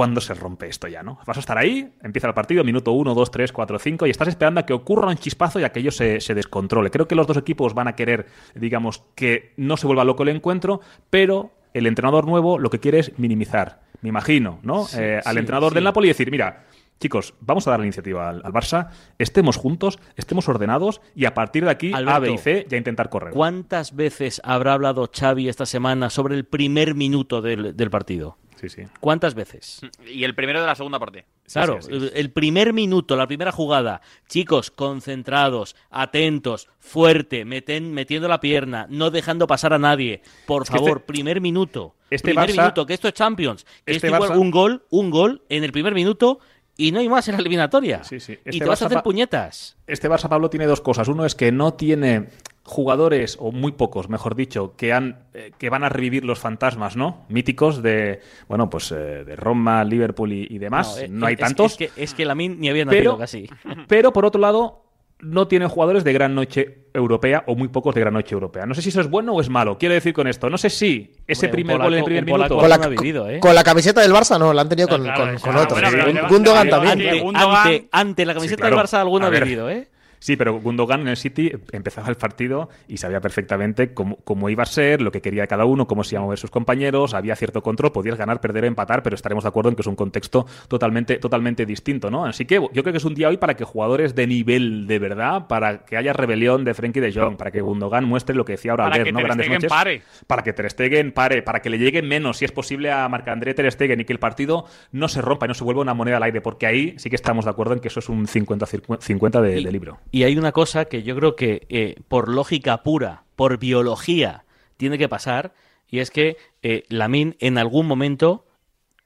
cuándo 0.00 0.22
se 0.22 0.32
rompe 0.32 0.66
esto 0.66 0.88
ya, 0.88 1.02
¿no? 1.02 1.18
Vas 1.26 1.36
a 1.36 1.40
estar 1.40 1.58
ahí, 1.58 1.92
empieza 2.02 2.26
el 2.26 2.32
partido, 2.32 2.64
minuto 2.64 2.92
1, 2.92 3.12
2, 3.12 3.30
3, 3.30 3.52
4, 3.52 3.78
5, 3.78 4.06
y 4.06 4.10
estás 4.10 4.28
esperando 4.28 4.60
a 4.60 4.64
que 4.64 4.72
ocurra 4.72 5.08
un 5.08 5.16
chispazo 5.16 5.60
y 5.60 5.64
aquello 5.64 5.90
se, 5.90 6.22
se 6.22 6.32
descontrole. 6.32 6.90
Creo 6.90 7.06
que 7.06 7.14
los 7.14 7.26
dos 7.26 7.36
equipos 7.36 7.74
van 7.74 7.86
a 7.86 7.96
querer, 7.96 8.24
digamos, 8.54 9.04
que 9.14 9.52
no 9.58 9.76
se 9.76 9.86
vuelva 9.86 10.04
loco 10.04 10.22
el 10.22 10.30
encuentro, 10.30 10.80
pero 11.10 11.50
el 11.74 11.86
entrenador 11.86 12.26
nuevo 12.26 12.58
lo 12.58 12.70
que 12.70 12.80
quiere 12.80 13.00
es 13.00 13.18
minimizar. 13.18 13.82
Me 14.00 14.08
imagino, 14.08 14.58
¿no? 14.62 14.86
Sí, 14.86 14.96
Eh, 14.98 15.20
al 15.22 15.34
sí, 15.34 15.38
entrenador 15.38 15.74
del. 15.74 15.84
Napoli 15.84 16.06
y 16.08 16.12
decir, 16.12 16.30
mira, 16.30 16.64
chicos, 16.98 17.34
vamos 17.42 17.68
a 17.68 17.72
dar 17.72 17.80
la 17.80 17.84
iniciativa 17.84 18.30
al, 18.30 18.40
al 18.42 18.52
Barça, 18.54 18.88
estemos 19.18 19.58
juntos, 19.58 19.98
estemos 20.16 20.48
ordenados 20.48 21.02
y 21.14 21.26
a 21.26 21.34
partir 21.34 21.66
de 21.66 21.72
aquí, 21.72 21.92
A, 21.92 22.18
B 22.20 22.32
y 22.32 22.38
C, 22.38 22.66
ya 22.70 22.78
intentar 22.78 23.10
correr. 23.10 23.34
¿Cuántas 23.34 23.94
veces 23.94 24.40
habrá 24.44 24.72
hablado 24.72 25.10
Xavi 25.14 25.50
esta 25.50 25.66
semana 25.66 26.08
sobre 26.08 26.36
el 26.36 26.46
primer 26.46 26.94
minuto 26.94 27.42
del, 27.42 27.76
del 27.76 27.90
partido? 27.90 28.38
Sí, 28.60 28.68
sí. 28.68 28.82
¿Cuántas 29.00 29.34
veces? 29.34 29.80
Y 30.06 30.24
el 30.24 30.34
primero 30.34 30.60
de 30.60 30.66
la 30.66 30.74
segunda 30.74 30.98
parte. 30.98 31.24
Claro, 31.50 31.78
el- 31.88 32.12
el 32.14 32.30
primer 32.30 32.72
minuto, 32.74 33.16
la 33.16 33.26
primera 33.26 33.52
jugada. 33.52 34.02
Chicos, 34.28 34.70
concentrados, 34.70 35.76
atentos, 35.90 36.68
fuerte, 36.78 37.44
meten, 37.44 37.92
metiendo 37.94 38.28
la 38.28 38.40
pierna, 38.40 38.86
no 38.90 39.10
dejando 39.10 39.46
pasar 39.46 39.72
a 39.72 39.78
nadie. 39.78 40.20
Por 40.46 40.62
Es 40.64 40.68
favor, 40.68 40.98
este- 40.98 41.04
primer 41.12 41.40
minuto. 41.40 41.94
este 42.10 42.28
primer 42.32 42.50
Barça- 42.50 42.62
minuto, 42.62 42.84
que 42.86 42.94
esto 42.94 43.08
es 43.08 43.14
Champions. 43.14 43.64
Que 43.84 43.92
este 43.92 44.06
esto 44.08 44.16
igual 44.16 44.30
Barça- 44.32 44.38
un 44.38 44.50
gol, 44.50 44.84
un 44.90 45.10
gol 45.10 45.42
en 45.48 45.64
el 45.64 45.72
primer 45.72 45.94
minuto 45.94 46.38
y 46.76 46.92
no 46.92 47.00
hay 47.00 47.08
más 47.08 47.26
en 47.28 47.34
la 47.34 47.40
eliminatoria. 47.40 48.02
y 48.10 48.14
Este 48.16 48.36
te 48.44 48.64
vas 48.64 48.82
a 48.82 48.86
hacer 48.86 49.02
puñetas. 49.02 49.76
Este 49.86 50.08
Barça 50.08 50.28
Pablo 50.28 50.50
tiene 50.50 50.66
dos 50.66 50.80
cosas. 50.80 51.08
Uno 51.08 51.24
es 51.24 51.34
que 51.34 51.50
no 51.50 51.74
tiene 51.74 52.28
jugadores, 52.70 53.36
o 53.40 53.52
muy 53.52 53.72
pocos, 53.72 54.08
mejor 54.08 54.34
dicho, 54.36 54.74
que 54.76 54.92
han 54.92 55.24
eh, 55.34 55.50
que 55.58 55.68
van 55.70 55.84
a 55.84 55.88
revivir 55.88 56.24
los 56.24 56.38
fantasmas, 56.38 56.96
¿no? 56.96 57.24
Míticos 57.28 57.82
de, 57.82 58.20
bueno, 58.48 58.70
pues 58.70 58.92
eh, 58.92 59.24
de 59.24 59.36
Roma, 59.36 59.82
Liverpool 59.84 60.32
y, 60.32 60.46
y 60.48 60.58
demás. 60.58 60.98
eh, 60.98 61.08
No, 61.08 61.26
hay 61.26 61.34
es- 61.34 61.40
tantos. 61.40 61.72
Es, 61.72 61.76
que, 61.78 61.90
es 62.02 62.14
que 62.14 62.24
Lamin 62.24 62.60
ni 62.60 62.68
había 62.70 62.84
nacido 62.84 63.02
pero, 63.02 63.18
casi. 63.18 63.48
pero 63.88 64.12
por 64.12 64.24
otro 64.24 64.40
lado, 64.40 64.84
no 65.22 65.48
tiene 65.48 65.66
jugadores 65.66 66.02
de 66.02 66.14
gran 66.14 66.34
noche 66.34 66.78
europea 66.94 67.44
o 67.46 67.54
muy 67.54 67.68
pocos 67.68 67.94
de 67.94 68.00
gran 68.00 68.14
noche 68.14 68.34
europea. 68.34 68.64
No 68.64 68.74
sé 68.74 68.80
si 68.80 68.88
eso 68.88 69.02
es 69.02 69.10
bueno 69.10 69.34
o 69.34 69.40
es 69.42 69.50
malo. 69.50 69.76
Quiero 69.76 69.94
decir 69.94 70.14
con 70.14 70.26
esto, 70.26 70.48
no 70.48 70.56
sé 70.56 70.70
si 70.70 71.12
ese 71.26 71.44
Hombre, 71.46 71.50
primer 71.62 71.76
gol 71.78 71.92
en 71.92 71.98
el 71.98 72.04
primer 72.04 72.24
minuto. 72.24 72.56
Con 72.56 72.68
la, 72.70 72.78
no 72.78 72.84
ha 72.84 72.88
vivido, 72.88 73.28
¿eh? 73.28 73.38
con 73.38 73.54
la 73.54 73.62
camiseta 73.62 74.00
del 74.00 74.12
Barça 74.12 74.38
no, 74.38 74.54
la 74.54 74.62
han 74.62 74.70
tenido 74.70 74.88
con, 74.88 75.02
Claro, 75.02 75.24
con- 75.24 75.38
con 75.38 75.56
ah, 75.58 75.66
bueno, 75.68 75.90
le 75.90 76.20
va- 76.22 76.28
Gundogan 76.28 76.68
también. 76.70 76.92
ante- 76.92 77.22
ante, 77.36 77.88
ante 77.92 78.24
la 78.24 78.32
camiseta 78.32 78.60
claro. 78.62 78.76
del 78.76 78.84
Barça 78.86 78.94
alguno 78.94 79.26
ha 79.26 79.30
vivido, 79.30 79.68
¿eh? 79.68 79.89
Sí, 80.20 80.36
pero 80.36 80.60
Gundogan 80.60 81.00
en 81.00 81.08
el 81.08 81.16
City 81.16 81.50
empezaba 81.72 82.08
el 82.08 82.16
partido 82.16 82.68
y 82.86 82.98
sabía 82.98 83.20
perfectamente 83.20 83.94
cómo, 83.94 84.16
cómo 84.16 84.50
iba 84.50 84.62
a 84.62 84.66
ser, 84.66 85.00
lo 85.00 85.10
que 85.10 85.22
quería 85.22 85.46
cada 85.46 85.64
uno, 85.64 85.86
cómo 85.86 86.04
se 86.04 86.14
iban 86.14 86.22
a 86.22 86.24
mover 86.26 86.38
sus 86.38 86.50
compañeros, 86.50 87.14
había 87.14 87.34
cierto 87.36 87.62
control, 87.62 87.90
podías 87.90 88.18
ganar, 88.18 88.40
perder 88.40 88.64
o 88.64 88.66
empatar, 88.66 89.02
pero 89.02 89.16
estaremos 89.16 89.44
de 89.44 89.48
acuerdo 89.48 89.70
en 89.70 89.76
que 89.76 89.80
es 89.80 89.86
un 89.86 89.96
contexto 89.96 90.46
totalmente, 90.68 91.16
totalmente 91.16 91.64
distinto, 91.64 92.10
¿no? 92.10 92.26
Así 92.26 92.44
que 92.44 92.56
yo 92.56 92.82
creo 92.82 92.92
que 92.92 92.98
es 92.98 93.04
un 93.04 93.14
día 93.14 93.28
hoy 93.28 93.38
para 93.38 93.54
que 93.54 93.64
jugadores 93.64 94.14
de 94.14 94.26
nivel 94.26 94.86
de 94.86 94.98
verdad, 94.98 95.46
para 95.46 95.86
que 95.86 95.96
haya 95.96 96.12
rebelión 96.12 96.64
de 96.64 96.74
Frenkie 96.74 97.00
de 97.00 97.12
Jong, 97.12 97.36
para 97.36 97.50
que 97.50 97.62
Gundogan 97.62 98.04
muestre 98.04 98.36
lo 98.36 98.44
que 98.44 98.52
decía 98.52 98.72
ahora 98.72 98.86
Albert, 98.86 99.12
¿no? 99.12 99.18
Ter 99.18 99.26
Grandes 99.26 99.48
noches. 99.48 99.70
pare. 99.70 100.02
Para 100.26 100.42
que 100.42 100.52
Ter 100.52 100.70
Stegen 100.70 101.12
pare, 101.12 101.42
para 101.42 101.60
que 101.62 101.70
le 101.70 101.78
llegue 101.78 102.02
menos, 102.02 102.36
si 102.36 102.44
es 102.44 102.52
posible, 102.52 102.92
a 102.92 103.08
Marc-André 103.08 103.54
Ter 103.54 103.70
Stegen 103.72 104.00
y 104.00 104.04
que 104.04 104.12
el 104.12 104.18
partido 104.18 104.66
no 104.92 105.08
se 105.08 105.22
rompa 105.22 105.46
y 105.46 105.48
no 105.48 105.54
se 105.54 105.64
vuelva 105.64 105.80
una 105.80 105.94
moneda 105.94 106.18
al 106.18 106.24
aire, 106.24 106.42
porque 106.42 106.66
ahí 106.66 106.94
sí 106.98 107.08
que 107.08 107.16
estamos 107.16 107.46
de 107.46 107.50
acuerdo 107.52 107.72
en 107.72 107.80
que 107.80 107.88
eso 107.88 108.00
es 108.00 108.08
un 108.10 108.26
50-50 108.26 109.40
de, 109.40 109.62
de 109.62 109.72
libro. 109.72 109.98
Y 110.10 110.24
hay 110.24 110.36
una 110.36 110.52
cosa 110.52 110.86
que 110.86 111.02
yo 111.02 111.14
creo 111.16 111.36
que 111.36 111.66
eh, 111.68 111.96
por 112.08 112.28
lógica 112.28 112.82
pura, 112.82 113.24
por 113.36 113.58
biología, 113.58 114.44
tiene 114.76 114.98
que 114.98 115.08
pasar, 115.08 115.54
y 115.88 116.00
es 116.00 116.10
que 116.10 116.36
eh, 116.62 116.84
Lamin 116.88 117.36
en 117.40 117.58
algún 117.58 117.86
momento 117.86 118.46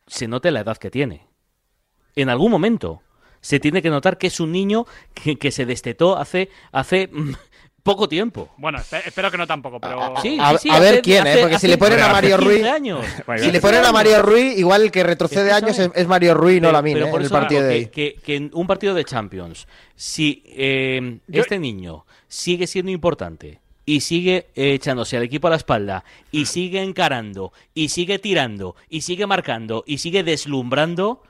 se 0.07 0.29
note 0.29 0.51
la 0.51 0.61
edad 0.61 0.77
que 0.77 0.91
tiene. 0.91 1.27
En 2.15 2.29
algún 2.29 2.51
momento 2.51 3.03
se 3.41 3.61
tiene 3.61 3.83
que 3.83 3.91
notar 3.91 4.17
que 4.17 4.29
es 4.29 4.41
un 4.41 4.53
niño 4.53 4.87
que, 5.13 5.37
que 5.37 5.51
se 5.51 5.67
destetó 5.67 6.17
hace, 6.17 6.49
hace 6.73 7.09
mm, 7.13 7.33
poco 7.85 8.09
tiempo. 8.09 8.49
Bueno, 8.57 8.79
espe- 8.79 9.03
espero 9.07 9.31
que 9.31 9.37
no 9.39 9.47
tampoco, 9.47 9.79
pero... 9.79 10.15
Sí, 10.23 10.37
A, 10.41 10.53
sí, 10.53 10.59
sí, 10.63 10.71
a 10.71 10.81
ver 10.81 10.95
hace- 10.95 11.03
quién, 11.03 11.27
¿eh? 11.27 11.31
hace- 11.31 11.41
Porque 11.43 11.59
si 11.61 11.69
le 11.69 11.79
ponen 11.79 12.01
a 12.01 12.09
Mario 12.09 12.39
15 12.39 12.45
Ruiz. 12.53 12.65
años. 12.67 13.07
Si 13.41 13.53
le 13.53 13.61
ponen 13.61 13.85
a 13.85 13.93
Mario 13.93 14.23
Ruiz, 14.23 14.59
igual 14.59 14.83
el 14.83 14.91
que 14.91 15.05
retrocede 15.05 15.53
años 15.53 15.79
es, 15.79 15.91
es 15.95 16.07
Mario 16.09 16.35
Ruiz, 16.35 16.61
no 16.61 16.73
la 16.73 16.83
mina, 16.83 16.95
pero 16.97 17.07
¿eh? 17.07 17.11
por 17.11 17.21
en 17.21 17.23
el 17.23 17.27
eso 17.27 17.35
partido 17.35 17.63
de 17.63 17.69
que, 17.69 17.75
ahí. 17.75 17.87
que- 17.87 18.15
que 18.25 18.37
en 18.37 18.51
un 18.55 18.67
partido 18.67 18.95
de 18.95 19.05
Champions, 19.05 19.69
si 19.95 20.43
eh, 20.47 21.19
Yo- 21.29 21.43
este 21.43 21.59
niño 21.61 22.05
sigue 22.27 22.67
siendo 22.67 22.91
importante 22.91 23.61
y 23.87 24.01
sigue 24.01 24.47
eh, 24.57 24.73
echándose 24.73 25.19
al 25.19 25.23
equipo 25.25 25.47
a 25.49 25.51
la 25.51 25.57
espalda 25.57 26.05
y 26.33 26.47
sigue 26.47 26.83
encarando 26.83 27.53
y 27.75 27.91
sigue 27.91 28.19
tirando 28.19 28.77
y 28.89 29.03
sigue 29.03 29.27
marcando 29.27 29.85
y 29.87 29.99
sigue 29.99 30.23
deslumbrando, 30.23 31.23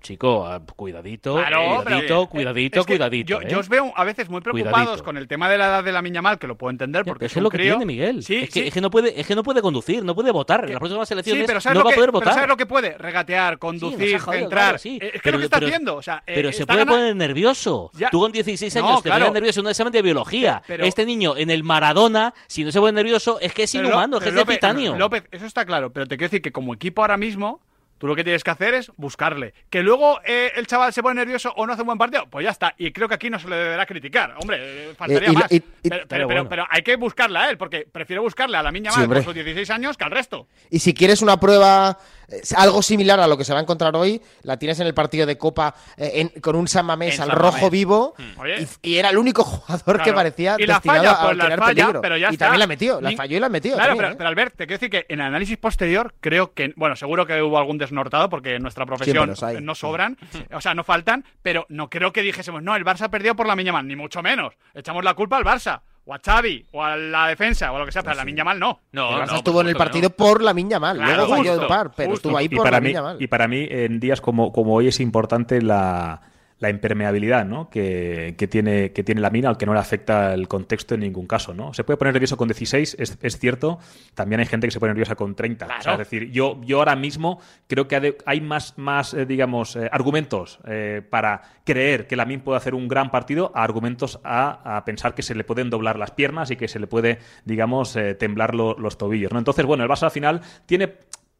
chico, 0.00 0.46
ah, 0.46 0.60
cuidadito, 0.76 1.34
Claro, 1.36 1.58
pero- 1.58 1.82
cuidadito, 1.84 2.22
eh, 2.22 2.28
cuidadito, 2.28 2.80
es 2.80 2.86
que 2.86 2.92
cuidadito. 2.94 3.28
Yo, 3.28 3.40
¿eh? 3.42 3.48
yo 3.50 3.58
os 3.58 3.68
veo 3.68 3.92
a 3.96 4.04
veces 4.04 4.28
muy 4.28 4.40
preocupados 4.40 4.78
Cuidadito. 4.78 5.04
con 5.04 5.16
el 5.16 5.28
tema 5.28 5.48
de 5.50 5.58
la 5.58 5.66
edad 5.66 5.84
de 5.84 5.92
la 5.92 6.02
niña 6.02 6.22
mal, 6.22 6.38
que 6.38 6.46
lo 6.46 6.56
puedo 6.56 6.70
entender 6.70 7.04
porque 7.04 7.26
es 7.26 7.32
es 7.32 7.36
un 7.36 7.42
lo 7.44 7.50
que 7.50 7.58
crío. 7.58 7.72
tiene 7.72 7.84
Miguel. 7.86 8.22
Sí, 8.22 8.36
es, 8.36 8.50
que, 8.50 8.60
sí. 8.62 8.66
es 8.68 8.74
que 8.74 8.80
no 8.80 8.90
puede, 8.90 9.20
es 9.20 9.26
que 9.26 9.34
no 9.34 9.42
puede 9.42 9.60
conducir, 9.62 10.04
no 10.04 10.14
puede 10.14 10.30
votar. 10.30 10.64
En 10.64 10.70
las 10.70 10.78
próximas 10.78 11.08
Sí, 11.08 11.14
elecciones 11.14 11.46
pero 11.46 11.60
¿sabes, 11.60 11.78
no 11.78 11.84
va 11.84 11.90
a 11.90 11.94
poder 11.94 12.08
pero 12.10 12.12
votar. 12.20 12.34
¿sabes 12.34 12.48
lo 12.48 12.56
que 12.56 12.66
puede? 12.66 12.96
Regatear, 12.98 13.58
conducir, 13.58 14.18
jodido, 14.18 14.44
entrar. 14.44 14.78
claro. 14.80 14.96
Eh, 15.04 15.06
Es 15.08 15.12
que 15.12 15.20
Pero- 15.22 15.36
lo 15.36 15.38
que 15.40 15.44
está 15.44 15.56
pero- 15.58 15.66
haciendo. 15.68 15.96
O 15.96 16.02
sea, 16.02 16.22
eh, 16.26 16.32
Pero 16.34 16.52
se 16.52 16.66
puede 16.66 16.78
ganando- 16.80 16.98
poner 17.00 17.16
nervioso. 17.16 17.90
Ya. 17.94 18.10
Tú 18.10 18.20
con 18.20 18.32
16 18.32 18.74
No, 18.76 18.86
años 18.88 19.02
te 19.02 19.08
claro. 19.08 19.26
pones 19.26 19.34
nervioso 19.34 19.60
en 19.60 19.66
un 19.66 19.70
examen 19.70 19.92
de 19.92 20.02
biología. 20.02 20.62
Pero- 20.66 20.84
este 20.84 21.04
niño 21.04 21.36
en 21.36 21.50
el 21.50 21.64
Maradona, 21.64 22.34
si 22.46 22.64
no 22.64 22.72
se 22.72 22.78
pone 22.80 22.92
nervioso, 22.92 23.38
es 23.40 23.52
que 23.52 23.64
es 23.64 23.72
Pero 23.72 23.88
inhumano, 23.88 24.16
es 24.18 24.22
que 24.22 24.28
es 24.30 24.34
pero 24.34 24.44
de 24.46 24.54
titanio. 24.54 24.96
López, 24.96 25.24
eso 25.30 25.46
está 25.46 25.64
claro, 25.64 25.92
pero 25.92 26.06
te 26.06 26.16
quiero 26.16 26.28
decir 26.30 26.42
que 26.42 26.52
como 26.52 26.74
equipo 26.74 27.02
ahora 27.02 27.16
mismo, 27.16 27.60
tú 27.98 28.06
lo 28.06 28.14
que 28.16 28.24
tienes 28.24 28.42
que 28.44 28.50
hacer 28.50 28.74
es 28.74 28.90
buscarle. 28.96 29.52
Que 29.70 29.82
luego 29.82 30.20
eh, 30.24 30.52
el 30.56 30.66
chaval 30.66 30.92
se 30.92 31.02
pone 31.02 31.16
nervioso 31.16 31.52
o 31.56 31.66
no 31.66 31.72
hace 31.72 31.82
un 31.82 31.86
buen 31.86 31.98
partido, 31.98 32.26
pues 32.30 32.44
ya 32.44 32.50
está. 32.50 32.74
Y 32.78 32.92
creo 32.92 33.08
que 33.08 33.14
aquí 33.14 33.28
no 33.30 33.38
se 33.38 33.48
le 33.48 33.56
deberá 33.56 33.84
criticar. 33.86 34.34
Hombre, 34.40 34.94
faltaría 34.96 35.28
Eh, 35.28 35.32
y 35.32 35.34
más. 35.34 35.52
y- 35.52 35.56
y- 35.56 35.90
pero, 36.08 36.48
pero- 36.48 36.66
hay 36.70 36.82
que 36.82 36.96
buscarle 36.96 37.38
a 37.38 37.50
él, 37.50 37.58
porque 37.58 37.86
prefiero 37.90 38.22
buscarle 38.22 38.56
a 38.56 38.62
la 38.62 38.70
niña 38.72 38.90
Sí, 38.92 39.04
con 39.06 39.22
sus 39.22 39.34
16 39.34 39.68
años 39.70 39.96
que 39.96 40.04
al 40.04 40.10
resto. 40.10 40.46
Y 40.70 40.78
si 40.78 40.94
quieres 40.94 41.22
una 41.22 41.38
prueba 41.40 41.98
eh, 42.28 42.40
algo 42.56 42.82
similar 42.82 43.18
a 43.20 43.26
lo 43.26 43.36
que 43.38 43.44
se 43.44 43.52
va 43.52 43.58
a 43.58 43.62
encontrar 43.62 43.94
hoy, 43.96 44.20
la 44.42 44.56
tienes 44.58 44.78
en 44.80 44.86
el 44.86 44.94
partido 44.94 45.26
de 45.26 45.38
Copa 45.38 45.74
eh, 45.96 46.12
en- 46.34 46.40
con 46.40 46.56
un 46.56 46.68
San 46.68 46.86
Mamés 46.86 47.18
al 47.20 47.28
San 47.28 47.36
rojo 47.36 47.56
Mamés. 47.56 47.70
vivo 47.70 48.14
Oye. 48.38 48.66
y, 48.82 48.90
y 48.90 48.96
era 48.98 49.10
el 49.10 49.18
único 49.18 49.44
jugador 49.44 50.02
que 50.02 50.12
parecía 50.12 50.56
y 50.58 50.66
la 50.66 50.74
destinado 50.74 51.04
falla, 51.04 51.12
a 51.12 51.26
pues 51.26 51.38
falla, 51.58 51.66
peligro. 51.66 52.00
pero 52.00 52.16
ya 52.16 52.28
y 52.30 52.34
está. 52.34 52.44
también 52.46 52.60
la 52.60 52.66
metió, 52.66 53.00
la 53.00 53.12
falló 53.12 53.36
y 53.36 53.40
la 53.40 53.48
metió. 53.48 53.74
Claro, 53.74 53.88
también, 53.90 53.98
pero, 54.04 54.12
¿eh? 54.12 54.16
pero 54.18 54.28
Albert, 54.28 54.56
te 54.56 54.66
quiero 54.66 54.78
decir 54.80 54.90
que 54.90 55.06
en 55.12 55.20
análisis 55.20 55.56
posterior 55.58 56.14
creo 56.20 56.52
que, 56.52 56.72
bueno, 56.76 56.96
seguro 56.96 57.26
que 57.26 57.40
hubo 57.42 57.58
algún 57.58 57.78
desnortado 57.78 58.28
porque 58.28 58.56
en 58.56 58.62
nuestra 58.62 58.84
profesión 58.86 59.34
no 59.62 59.74
sobran, 59.74 60.16
o 60.52 60.60
sea, 60.60 60.74
no 60.74 60.84
faltan, 60.84 61.24
pero 61.42 61.66
no 61.68 61.88
creo 61.90 62.12
que 62.12 62.22
dijésemos, 62.22 62.62
no, 62.62 62.76
el 62.76 62.84
Barça 62.84 63.08
perdió 63.10 63.34
por 63.36 63.46
la 63.46 63.56
Miña 63.56 63.72
Mal, 63.72 63.86
ni 63.86 63.96
mucho 63.96 64.22
menos. 64.22 64.54
Echamos 64.74 65.02
la 65.04 65.14
culpa 65.14 65.36
al 65.36 65.44
Barça, 65.44 65.80
o 66.08 66.14
a 66.14 66.20
Xavi, 66.24 66.64
o 66.72 66.82
a 66.82 66.96
la 66.96 67.28
defensa, 67.28 67.70
o 67.70 67.76
a 67.76 67.80
lo 67.80 67.84
que 67.84 67.92
sea, 67.92 68.00
pero 68.02 68.14
a 68.14 68.16
la 68.16 68.24
Miña 68.24 68.42
Mal 68.42 68.58
no. 68.58 68.80
No, 68.92 69.10
el 69.10 69.24
Barça 69.24 69.30
no, 69.32 69.36
estuvo 69.36 69.60
en 69.60 69.68
el 69.68 69.76
partido 69.76 70.08
por 70.08 70.42
la 70.42 70.54
miña 70.54 70.80
mal. 70.80 70.96
Claro, 70.96 71.16
Luego 71.16 71.36
falló 71.36 71.50
justo, 71.50 71.62
el 71.62 71.68
par, 71.68 71.92
pero 71.94 72.10
justo. 72.10 72.28
estuvo 72.28 72.38
ahí 72.38 72.46
y 72.46 72.48
por 72.48 72.64
para 72.64 72.78
la 72.78 72.80
mí 72.80 72.94
mal. 72.94 73.16
y 73.20 73.26
para 73.26 73.46
mí 73.46 73.66
en 73.70 74.00
días 74.00 74.22
como, 74.22 74.50
como 74.50 74.74
hoy 74.74 74.88
es 74.88 75.00
importante 75.00 75.60
la, 75.60 76.22
la 76.60 76.70
impermeabilidad 76.70 77.44
¿no? 77.46 77.70
que, 77.70 78.34
que 78.36 78.48
tiene, 78.48 78.92
que 78.92 79.04
tiene 79.04 79.20
la 79.20 79.30
mina, 79.30 79.48
al 79.48 79.56
que 79.56 79.64
no 79.66 79.74
le 79.74 79.78
afecta 79.78 80.34
el 80.34 80.48
contexto 80.48 80.94
en 80.94 81.00
ningún 81.00 81.26
caso. 81.26 81.54
¿no? 81.54 81.72
Se 81.72 81.84
puede 81.84 81.96
poner 81.96 82.14
nervioso 82.14 82.36
con 82.36 82.48
16, 82.48 82.96
es, 82.98 83.16
es 83.22 83.38
cierto. 83.38 83.78
También 84.14 84.40
hay 84.40 84.46
gente 84.46 84.66
que 84.66 84.72
se 84.72 84.80
pone 84.80 84.90
nerviosa 84.90 85.14
con 85.14 85.34
30. 85.36 85.64
O 85.64 85.68
sea, 85.68 85.78
Claro. 85.78 86.02
es 86.02 86.10
decir, 86.10 86.30
yo, 86.32 86.60
yo 86.64 86.78
ahora 86.78 86.96
mismo 86.96 87.40
creo 87.68 87.86
que 87.86 88.16
hay 88.26 88.40
más, 88.40 88.76
más 88.76 89.14
eh, 89.14 89.24
digamos, 89.24 89.76
eh, 89.76 89.88
argumentos 89.92 90.58
eh, 90.66 91.00
para 91.08 91.42
creer 91.64 92.06
que 92.08 92.16
la 92.16 92.24
MIN 92.24 92.40
puede 92.40 92.56
hacer 92.56 92.74
un 92.74 92.88
gran 92.88 93.10
partido 93.12 93.52
a 93.54 93.62
argumentos 93.62 94.18
a, 94.24 94.76
a 94.78 94.84
pensar 94.84 95.14
que 95.14 95.22
se 95.22 95.34
le 95.36 95.44
pueden 95.44 95.70
doblar 95.70 95.96
las 95.98 96.10
piernas 96.10 96.50
y 96.50 96.56
que 96.56 96.66
se 96.66 96.80
le 96.80 96.86
puede, 96.88 97.18
digamos, 97.44 97.96
temblar 98.18 98.54
lo- 98.56 98.76
los 98.78 98.98
tobillos. 98.98 99.30
¿no? 99.32 99.38
Entonces, 99.38 99.64
bueno, 99.64 99.84
el 99.84 99.90
Barça 99.90 100.04
al 100.04 100.10
final 100.10 100.40
tiene 100.66 100.94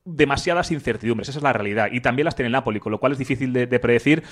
demasiadas 0.04 0.70
incertidumbres, 0.70 1.28
esa 1.28 1.38
es 1.38 1.42
la 1.42 1.52
realidad. 1.52 1.88
Y 1.92 2.00
también 2.00 2.24
las 2.24 2.34
tiene 2.34 2.46
el 2.46 2.52
Napoli, 2.52 2.80
con 2.80 2.92
lo 2.92 2.98
cual 2.98 3.12
es 3.12 3.18
difícil 3.18 3.52
de, 3.52 3.66
de 3.66 3.78
predecir 3.78 4.22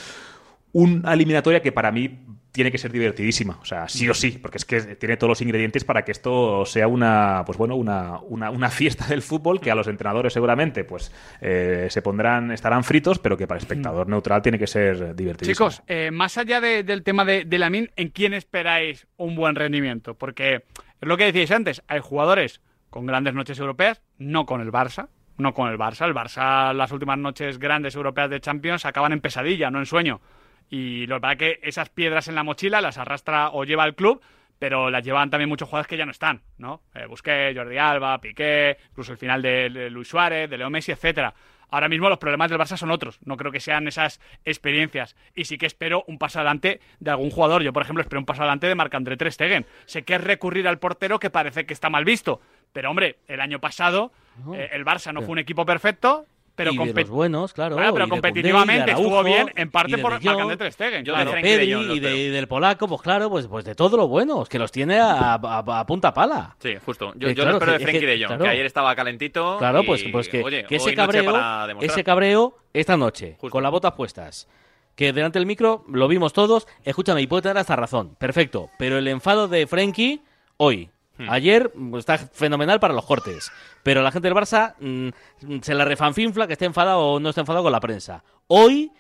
una 0.85 1.13
eliminatoria 1.15 1.61
que 1.63 1.73
para 1.73 1.91
mí 1.91 2.19
tiene 2.53 2.71
que 2.73 2.79
ser 2.79 2.91
divertidísima, 2.91 3.59
o 3.61 3.65
sea, 3.67 3.87
sí 3.87 4.09
o 4.09 4.15
sí, 4.15 4.39
porque 4.41 4.57
es 4.57 4.65
que 4.65 4.81
tiene 4.97 5.19
todos 5.19 5.29
los 5.29 5.43
ingredientes 5.43 5.85
para 5.85 6.05
que 6.07 6.13
esto 6.13 6.65
sea 6.65 6.89
una, 6.89 7.43
pues 7.45 7.59
bueno, 7.59 7.77
una, 7.77 8.19
una, 8.21 8.51
una 8.51 8.71
fiesta 8.71 9.07
del 9.07 9.21
fútbol 9.21 9.61
que 9.61 9.71
a 9.71 9.75
los 9.75 9.87
entrenadores 9.89 10.33
seguramente, 10.33 10.85
pues 10.85 11.13
eh, 11.43 11.89
se 11.91 12.01
pondrán, 12.01 12.51
estarán 12.53 12.83
fritos, 12.83 13.19
pero 13.19 13.37
que 13.37 13.47
para 13.47 13.59
el 13.59 13.63
espectador 13.63 14.09
neutral 14.09 14.41
tiene 14.41 14.59
que 14.59 14.67
ser 14.67 15.15
divertidísimo. 15.15 15.69
Chicos, 15.69 15.83
eh, 15.87 16.11
más 16.11 16.39
allá 16.39 16.61
de- 16.63 16.83
del 16.83 17.03
tema 17.03 17.27
de, 17.27 17.45
de 17.45 17.59
Lamin, 17.59 17.91
¿en 17.95 18.09
quién 18.09 18.33
esperáis 18.33 19.07
un 19.19 19.37
buen 19.37 19.55
rendimiento? 19.55 20.15
Porque 20.15 20.55
es 20.57 20.63
lo 21.09 21.19
que 21.19 21.25
decíais 21.27 21.51
antes, 21.51 21.83
hay 21.89 22.01
jugadores 22.01 22.63
con 22.89 23.05
grandes 23.05 23.35
noches 23.35 23.59
europeas, 23.59 24.01
no 24.19 24.47
con 24.47 24.63
el 24.63 24.73
Barça, 24.73 25.09
no 25.37 25.53
con 25.53 25.71
el 25.71 25.77
Barça. 25.79 26.07
El 26.07 26.15
Barça, 26.15 26.73
las 26.73 26.91
últimas 26.91 27.19
noches 27.19 27.59
grandes 27.59 27.95
europeas 27.95 28.31
de 28.31 28.41
Champions 28.41 28.87
acaban 28.87 29.13
en 29.13 29.21
pesadilla, 29.21 29.71
no 29.71 29.79
en 29.79 29.85
sueño. 29.87 30.23
Y 30.69 31.07
lo 31.07 31.21
verdad 31.21 31.37
que 31.37 31.61
esas 31.63 31.91
piedras 31.91 32.29
en 32.29 32.35
la 32.35 32.43
mochila 32.43 32.81
las 32.81 32.99
arrastra 32.99 33.51
o 33.51 33.65
lleva 33.65 33.85
el 33.85 33.95
club, 33.95 34.21
pero 34.59 34.91
las 34.91 35.05
llevan 35.05 35.31
también 35.31 35.49
muchos 35.49 35.69
jugadores 35.69 35.89
que 35.89 35.97
ya 35.97 36.07
no 36.07 36.11
están, 36.11 36.43
¿no? 36.59 36.83
Eh, 36.95 37.07
Busquets, 37.07 37.57
Jordi 37.57 37.79
Alba, 37.79 38.19
Piqué, 38.21 38.79
incluso 38.91 39.13
el 39.13 39.19
final 39.19 39.43
de, 39.43 39.71
de 39.71 39.91
Luis 39.91 40.09
Suárez, 40.09 40.49
de 40.49 40.59
Leo 40.59 40.71
Messi, 40.71 40.93
etcétera. 40.93 41.35
Ahora 41.69 41.89
mismo 41.89 42.09
los 42.09 42.19
problemas 42.19 42.49
del 42.49 42.61
Barça 42.61 42.77
son 42.77 42.91
otros, 42.91 43.19
no 43.25 43.37
creo 43.37 43.51
que 43.51 43.61
sean 43.61 43.89
esas 43.89 44.21
experiencias. 44.45 45.17
Y 45.35 45.47
sí 45.47 45.59
que 45.59 45.67
espero 45.67 46.05
un 46.07 46.19
paso 46.19 46.39
adelante 46.39 46.81
de 47.01 47.11
algún 47.11 47.31
jugador. 47.31 47.63
Yo, 47.63 47.73
por 47.73 47.83
ejemplo, 47.83 48.03
espero 48.03 48.21
un 48.21 48.27
paso 48.27 48.43
adelante 48.43 48.69
de 48.69 48.75
Marc-André 48.77 49.17
Ter 49.17 49.33
Stegen. 49.33 49.67
Sé 49.85 50.05
que 50.05 50.15
es 50.15 50.23
recurrir 50.23 50.69
al 50.69 50.79
portero 50.79 51.19
que 51.19 51.29
parece 51.29 51.67
que 51.67 51.75
está 51.75 51.91
mal 51.91 52.05
visto, 52.05 52.41
pero 52.73 52.91
hombre, 52.91 53.19
el 53.27 53.41
año 53.41 53.61
pasado 53.61 54.13
eh, 54.55 54.71
el 54.73 54.85
Barça 54.85 55.13
no 55.13 55.23
fue 55.23 55.33
un 55.33 55.39
equipo 55.39 55.67
perfecto, 55.67 56.27
pero, 56.57 56.73
y 56.73 56.79
de 56.79 56.93
los 57.03 57.11
buenos, 57.11 57.53
claro. 57.53 57.77
Bueno, 57.77 57.93
pero 57.93 58.07
de 58.07 58.11
competitivamente 58.11 58.83
y 58.83 58.87
de 58.87 58.93
estuvo 58.93 59.21
Araujo, 59.21 59.25
bien, 59.25 59.53
en 59.55 59.71
parte 59.71 59.97
de 59.97 60.03
por 60.03 60.19
De 60.19 60.25
Marc-André 60.29 60.57
Ter 60.57 60.73
Stegen. 60.73 61.05
Yo 61.05 61.15
claro. 61.15 61.31
de 61.33 61.41
Pedri 61.43 61.73
y, 61.75 62.01
de- 62.01 62.17
y 62.17 62.29
del 62.31 62.49
polaco, 62.49 62.89
pues 62.89 63.03
claro, 63.03 63.31
pues, 63.31 63.47
pues 63.47 63.65
de 63.65 63.75
todo 63.75 63.97
lo 63.97 64.09
bueno, 64.09 64.43
que 64.47 64.59
los 64.59 64.73
tiene 64.73 64.99
a, 64.99 65.35
a- 65.35 65.81
a 65.81 65.87
punta 65.87 66.13
pala. 66.13 66.57
Sí, 66.59 66.75
justo. 66.85 67.13
Yo, 67.17 67.29
Eh, 67.29 67.35
yo 67.35 67.43
claro, 67.45 67.51
lo 67.53 67.57
espero 67.59 67.73
de 67.73 67.79
Frenkie 67.81 68.01
que- 68.01 68.07
de 68.07 68.19
Jong, 68.19 68.27
claro. 68.29 68.43
que 68.45 68.49
ayer 68.51 68.67
estaba 68.67 68.97
calentito. 68.97 69.59
Claro, 69.59 69.83
y, 69.83 69.87
pues, 69.87 70.05
pues 70.11 70.29
que, 70.29 70.43
oye, 70.43 70.65
que 70.65 70.77
ese 70.77 70.95
cabreo, 70.95 71.33
ese 71.81 72.03
cabreo 72.03 72.57
esta 72.73 72.97
noche, 72.97 73.37
con 73.51 73.63
las 73.63 73.71
botas 73.71 73.93
puestas. 73.93 74.49
Que 74.95 75.13
delante 75.13 75.39
del 75.39 75.45
micro 75.45 75.85
lo 75.89 76.09
vimos 76.09 76.33
todos. 76.33 76.67
Escúchame, 76.83 77.21
y 77.21 77.27
puede 77.27 77.43
tener 77.43 77.59
hasta 77.59 77.77
razón. 77.77 78.17
Perfecto. 78.19 78.71
Pero 78.79 78.97
el 78.97 79.07
enfado 79.09 79.47
de 79.47 79.67
Frenkie, 79.67 80.23
hoy. 80.57 80.89
Hmm. 81.19 81.31
Ayer 81.31 81.71
mm, 81.75 81.97
está 81.97 82.19
fenomenal 82.19 82.81
para 82.81 82.95
los 82.95 83.05
cortes. 83.05 83.51
Pero 83.83 84.03
la 84.03 84.11
gente 84.13 84.29
del 84.29 84.37
Barça 84.37 84.75
mm, 84.79 85.61
se 85.63 85.75
la 85.75 85.85
refanfinfla 85.85 86.47
que 86.47 86.55
esté 86.55 86.65
enfadado 86.65 87.01
o 87.01 87.21
no 87.21 87.31
esté 87.31 87.41
enfadado 87.41 87.65
con 87.65 87.73
la 87.73 87.81
prensa. 87.81 88.23
Hoy, 88.49 88.93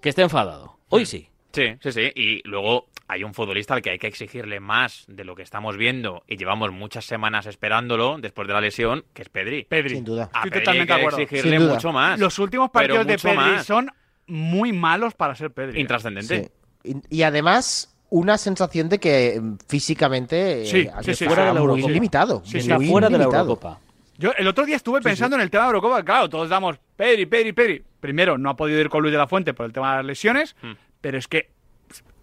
que 0.00 0.10
esté 0.10 0.22
enfadado. 0.22 0.78
Hoy 0.88 1.06
sí. 1.06 1.28
Sí, 1.52 1.74
sí, 1.80 1.92
sí. 1.92 2.12
Y 2.14 2.46
luego 2.46 2.86
hay 3.08 3.24
un 3.24 3.32
futbolista 3.32 3.74
al 3.74 3.82
que 3.82 3.90
hay 3.90 3.98
que 3.98 4.06
exigirle 4.08 4.60
más 4.60 5.04
de 5.08 5.24
lo 5.24 5.34
que 5.34 5.42
estamos 5.42 5.76
viendo 5.76 6.22
y 6.26 6.36
llevamos 6.36 6.72
muchas 6.72 7.04
semanas 7.04 7.46
esperándolo 7.46 8.18
después 8.18 8.46
de 8.48 8.54
la 8.54 8.60
lesión, 8.60 9.04
que 9.14 9.22
es 9.22 9.28
Pedri. 9.28 9.64
Pedri. 9.64 9.90
Sin 9.96 10.04
duda. 10.04 10.24
A 10.32 10.40
Estoy 10.40 10.50
Pedri 10.50 10.64
totalmente 10.64 10.92
hay 10.92 10.98
que 10.98 11.06
acuerdo. 11.06 11.18
exigirle 11.20 11.60
mucho 11.60 11.92
más. 11.92 12.18
Los 12.20 12.38
últimos 12.38 12.70
partidos 12.70 13.06
de 13.06 13.16
Pedri 13.18 13.36
más. 13.36 13.66
son 13.66 13.90
muy 14.26 14.72
malos 14.72 15.14
para 15.14 15.34
ser 15.34 15.52
Pedri. 15.52 15.78
¿eh? 15.78 15.80
Intrascendente. 15.80 16.52
Sí. 16.84 17.00
Y, 17.10 17.18
y 17.18 17.22
además, 17.22 17.95
una 18.10 18.38
sensación 18.38 18.88
de 18.88 18.98
que 18.98 19.40
mm, 19.40 19.56
físicamente 19.68 20.62
eh, 20.62 20.66
Sí, 20.66 20.88
sí, 21.02 21.14
sí, 21.14 21.24
fuera 21.26 21.46
de 21.46 21.54
la 21.54 21.60
muy 21.60 21.82
limitado. 21.82 22.42
Sí, 22.44 22.52
sí. 22.52 22.58
Está 22.58 22.76
muy 22.78 22.88
fuera 22.88 23.08
de 23.08 23.12
la 23.18 23.24
limitado. 23.24 23.44
Eurocopa. 23.44 23.80
Yo 24.18 24.32
el 24.38 24.48
otro 24.48 24.64
día 24.64 24.76
estuve 24.76 25.00
pensando 25.02 25.36
en 25.36 25.42
el 25.42 25.50
tema 25.50 25.64
de 25.64 25.68
Eurocopa. 25.68 26.02
Claro, 26.02 26.28
todos 26.30 26.48
damos 26.48 26.78
Pedri, 26.96 27.26
Pedri, 27.26 27.52
Pedri. 27.52 27.84
Primero, 28.00 28.38
no 28.38 28.50
ha 28.50 28.56
podido 28.56 28.80
ir 28.80 28.88
con 28.88 29.02
Luis 29.02 29.12
de 29.12 29.18
la 29.18 29.26
Fuente 29.26 29.52
por 29.54 29.66
el 29.66 29.72
tema 29.72 29.90
de 29.90 29.96
las 29.98 30.06
lesiones, 30.06 30.56
Hmm. 30.62 30.72
pero 31.00 31.18
es 31.18 31.28
que 31.28 31.50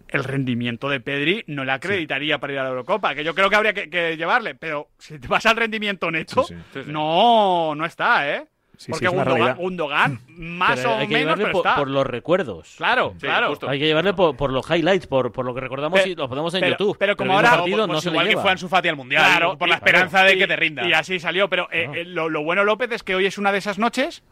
el 0.08 0.24
rendimiento 0.24 0.88
de 0.88 1.00
Pedri 1.00 1.44
no 1.48 1.64
le 1.64 1.72
acreditaría 1.72 2.38
para 2.38 2.52
ir 2.52 2.58
a 2.58 2.62
la 2.64 2.68
Eurocopa, 2.70 3.14
que 3.14 3.24
yo 3.24 3.34
creo 3.34 3.50
que 3.50 3.56
habría 3.56 3.74
que, 3.74 3.90
que 3.90 4.16
llevarle, 4.16 4.54
pero 4.54 4.88
si 4.98 5.18
te 5.18 5.26
vas 5.28 5.44
al 5.46 5.56
rendimiento 5.56 6.10
neto, 6.10 6.44
Sí, 6.44 6.54
sí. 6.72 6.80
no, 6.86 7.74
no 7.74 7.84
está, 7.84 8.28
¿eh? 8.30 8.46
Sí, 8.76 8.86
sí, 8.86 8.90
Porque 8.92 9.08
una 9.08 9.24
Gundogan. 9.24 9.56
Gundogan, 9.56 10.20
más 10.36 10.78
Pero 10.80 10.90
o 10.92 10.94
hay 10.96 11.06
que 11.06 11.14
menos, 11.14 11.20
llevarle 11.38 11.44
pero 11.44 11.52
por, 11.52 11.66
está. 11.66 11.76
por 11.76 11.88
los 11.90 12.06
recuerdos. 12.06 12.74
Claro, 12.76 13.12
Sí, 13.14 13.20
claro. 13.26 13.48
justo. 13.50 13.68
Hay 13.68 13.78
que 13.78 13.86
llevarle 13.86 14.14
por, 14.14 14.36
por 14.36 14.52
los 14.52 14.68
highlights, 14.68 15.06
por, 15.06 15.30
por 15.32 15.44
lo 15.44 15.54
que 15.54 15.60
recordamos 15.60 16.00
Pero- 16.00 16.10
y 16.12 16.14
lo 16.16 16.28
ponemos 16.28 16.52
en 16.54 16.60
pero- 16.60 16.72
YouTube. 16.78 16.96
pero 16.98 17.16
como 17.16 17.32
ahora- 17.34 17.50
partido 17.50 17.76
Pues 17.78 17.88
no 17.88 18.00
se 18.00 18.10
le 18.10 18.14
igual 18.16 18.28
que 18.28 18.36
fue 18.38 18.50
Ansu 18.50 18.68
Fati 18.68 18.88
al 18.88 18.96
Mundial, 18.96 19.24
Claro, 19.24 19.56
por 19.58 19.68
la 19.68 19.76
esperanza 19.76 20.22
de 20.24 20.36
que 20.36 20.46
te 20.46 20.56
rinda. 20.56 20.86
Y 20.88 20.92
así 20.92 21.20
salió, 21.20 21.48
pero 21.48 21.68
eh, 21.72 21.88
eh, 21.94 22.04
lo, 22.04 22.28
lo 22.28 22.42
bueno, 22.42 22.64
López, 22.64 22.90
es 22.92 23.02
que 23.02 23.14
hoy 23.14 23.26
es 23.26 23.38
una 23.38 23.52
de 23.52 23.58
esas 23.58 23.78
noches 23.78 24.22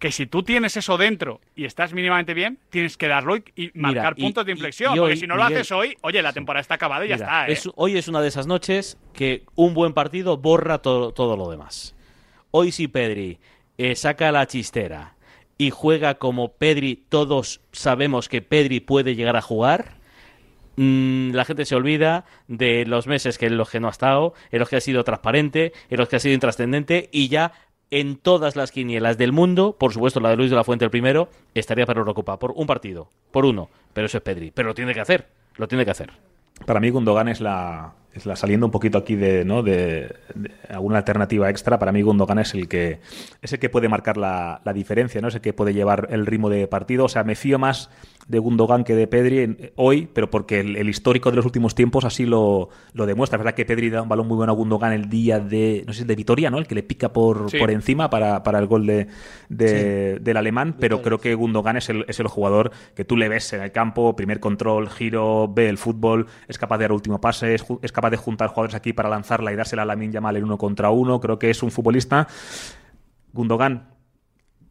que 0.00 0.12
si 0.12 0.26
tú 0.26 0.44
tienes 0.44 0.76
eso 0.76 0.96
dentro 0.96 1.40
y 1.56 1.64
estás 1.64 1.92
mínimamente 1.92 2.32
bien, 2.32 2.58
tienes 2.70 2.96
que 2.96 3.08
darlo 3.08 3.36
y, 3.36 3.42
y 3.56 3.70
marcar 3.74 4.14
puntos 4.14 4.46
de 4.46 4.52
inflexión. 4.52 4.94
y 4.94 4.98
porque 4.98 5.12
hoy, 5.14 5.18
si 5.18 5.26
no 5.26 5.34
lo 5.36 5.42
haces 5.42 5.72
hoy, 5.72 5.96
oye, 6.02 6.22
la 6.22 6.32
temporada 6.32 6.60
está 6.60 6.74
acabada 6.74 7.04
y 7.04 7.08
ya 7.08 7.14
está, 7.16 7.48
¿eh? 7.48 7.52
es- 7.52 7.68
hoy 7.74 7.96
es 7.96 8.06
una 8.06 8.20
de 8.20 8.28
esas 8.28 8.46
noches 8.46 8.96
que 9.12 9.42
un 9.56 9.74
buen 9.74 9.92
partido 9.94 10.36
borra 10.36 10.78
to- 10.78 11.12
todo 11.12 11.36
lo 11.36 11.50
demás. 11.50 11.96
Hoy 12.52 12.70
si 12.72 12.86
Pedri 12.88 13.38
eh, 13.78 13.94
saca 13.94 14.32
la 14.32 14.46
chistera 14.46 15.14
y 15.56 15.70
juega 15.70 16.14
como 16.14 16.52
Pedri, 16.52 17.04
todos 17.08 17.60
sabemos 17.72 18.28
que 18.28 18.42
Pedri 18.42 18.80
puede 18.80 19.14
llegar 19.14 19.36
a 19.36 19.42
jugar. 19.42 19.96
mm, 20.76 21.32
la 21.32 21.44
gente 21.44 21.64
se 21.64 21.74
olvida 21.74 22.24
de 22.46 22.86
los 22.86 23.08
meses 23.08 23.38
que 23.38 23.46
en 23.46 23.56
los 23.56 23.70
que 23.70 23.80
no 23.80 23.88
ha 23.88 23.90
estado, 23.90 24.34
en 24.52 24.60
los 24.60 24.68
que 24.68 24.76
ha 24.76 24.80
sido 24.80 25.02
transparente, 25.02 25.72
en 25.90 25.98
los 25.98 26.08
que 26.08 26.16
ha 26.16 26.20
sido 26.20 26.34
intrascendente 26.34 27.08
y 27.12 27.28
ya 27.28 27.52
en 27.90 28.16
todas 28.16 28.54
las 28.54 28.70
quinielas 28.70 29.18
del 29.18 29.32
mundo, 29.32 29.76
por 29.78 29.92
supuesto 29.92 30.20
la 30.20 30.30
de 30.30 30.36
Luis 30.36 30.50
de 30.50 30.56
la 30.56 30.64
Fuente 30.64 30.84
el 30.84 30.90
primero, 30.90 31.30
estaría 31.54 31.86
para 31.86 31.98
Eurocopa 31.98 32.38
por 32.38 32.52
un 32.52 32.66
partido, 32.66 33.08
por 33.32 33.44
uno, 33.44 33.70
pero 33.92 34.06
eso 34.06 34.18
es 34.18 34.22
Pedri, 34.22 34.52
pero 34.52 34.68
lo 34.68 34.74
tiene 34.74 34.94
que 34.94 35.00
hacer, 35.00 35.26
lo 35.56 35.66
tiene 35.66 35.84
que 35.84 35.90
hacer. 35.90 36.12
Para 36.66 36.80
mí 36.80 36.90
Gundogan 36.90 37.28
es 37.28 37.40
la, 37.40 37.94
es 38.18 38.26
la 38.26 38.36
saliendo 38.36 38.66
un 38.66 38.72
poquito 38.72 38.98
aquí 38.98 39.16
de, 39.16 39.44
¿no? 39.44 39.62
de, 39.62 40.14
de 40.34 40.50
alguna 40.68 40.98
alternativa 40.98 41.48
extra. 41.50 41.78
Para 41.78 41.92
mí 41.92 42.02
Gundogan 42.02 42.38
es 42.38 42.54
el 42.54 42.68
que 42.68 43.00
es 43.42 43.52
el 43.52 43.58
que 43.58 43.68
puede 43.70 43.88
marcar 43.88 44.16
la, 44.16 44.60
la 44.64 44.72
diferencia, 44.72 45.20
no 45.20 45.28
es 45.28 45.34
el 45.34 45.40
que 45.40 45.52
puede 45.52 45.72
llevar 45.74 46.08
el 46.10 46.26
ritmo 46.26 46.50
de 46.50 46.66
partido. 46.68 47.04
O 47.06 47.08
sea, 47.08 47.24
me 47.24 47.34
fío 47.34 47.58
más 47.58 47.90
de 48.28 48.38
Gundogan 48.38 48.84
que 48.84 48.94
de 48.94 49.06
Pedri 49.06 49.38
en- 49.38 49.70
hoy, 49.76 50.06
pero 50.12 50.28
porque 50.30 50.60
el, 50.60 50.76
el 50.76 50.88
histórico 50.90 51.30
de 51.30 51.36
los 51.36 51.46
últimos 51.46 51.74
tiempos 51.74 52.04
así 52.04 52.26
lo, 52.26 52.68
lo 52.92 53.06
demuestra. 53.06 53.36
Es 53.36 53.42
verdad 53.44 53.54
que 53.56 53.64
Pedri 53.64 53.88
da 53.88 54.02
un 54.02 54.08
balón 54.10 54.28
muy 54.28 54.36
bueno 54.36 54.52
a 54.52 54.54
Gundogan 54.54 54.92
el 54.92 55.08
día 55.08 55.40
de 55.40 55.82
no 55.86 55.94
sé, 55.94 56.04
de 56.04 56.14
Vitoria, 56.14 56.50
¿no? 56.50 56.58
El 56.58 56.66
que 56.66 56.74
le 56.74 56.82
pica 56.82 57.10
por, 57.12 57.50
Sí. 57.50 57.56
por 57.58 57.70
encima 57.70 58.10
para, 58.10 58.42
para 58.42 58.58
el 58.58 58.66
gol 58.66 58.84
de, 58.86 59.06
de- 59.48 60.18
del 60.20 60.36
alemán, 60.36 60.76
pero 60.78 61.00
creo 61.02 61.18
que 61.18 61.34
Gundogan 61.34 61.76
es 61.76 61.88
el, 61.88 62.04
es 62.08 62.20
el 62.20 62.26
jugador 62.28 62.70
que 62.94 63.04
tú 63.04 63.16
le 63.16 63.28
ves 63.28 63.52
en 63.54 63.62
el 63.62 63.72
campo, 63.72 64.14
primer 64.14 64.40
control, 64.40 64.90
giro, 64.90 65.48
ve 65.48 65.68
el 65.68 65.78
fútbol, 65.78 66.26
es 66.48 66.58
capaz 66.58 66.78
de 66.78 66.84
dar 66.84 66.92
último 66.92 67.20
pase, 67.20 67.54
es 67.54 67.92
capaz 67.92 68.07
de 68.10 68.16
juntar 68.16 68.48
jugadores 68.48 68.74
aquí 68.74 68.92
para 68.92 69.08
lanzarla 69.08 69.52
y 69.52 69.56
dársela 69.56 69.82
a 69.82 69.86
Lamin 69.86 70.12
Yamal 70.12 70.36
en 70.36 70.44
uno 70.44 70.58
contra 70.58 70.90
uno. 70.90 71.20
Creo 71.20 71.38
que 71.38 71.50
es 71.50 71.62
un 71.62 71.70
futbolista. 71.70 72.28
Gundogan, 73.32 73.94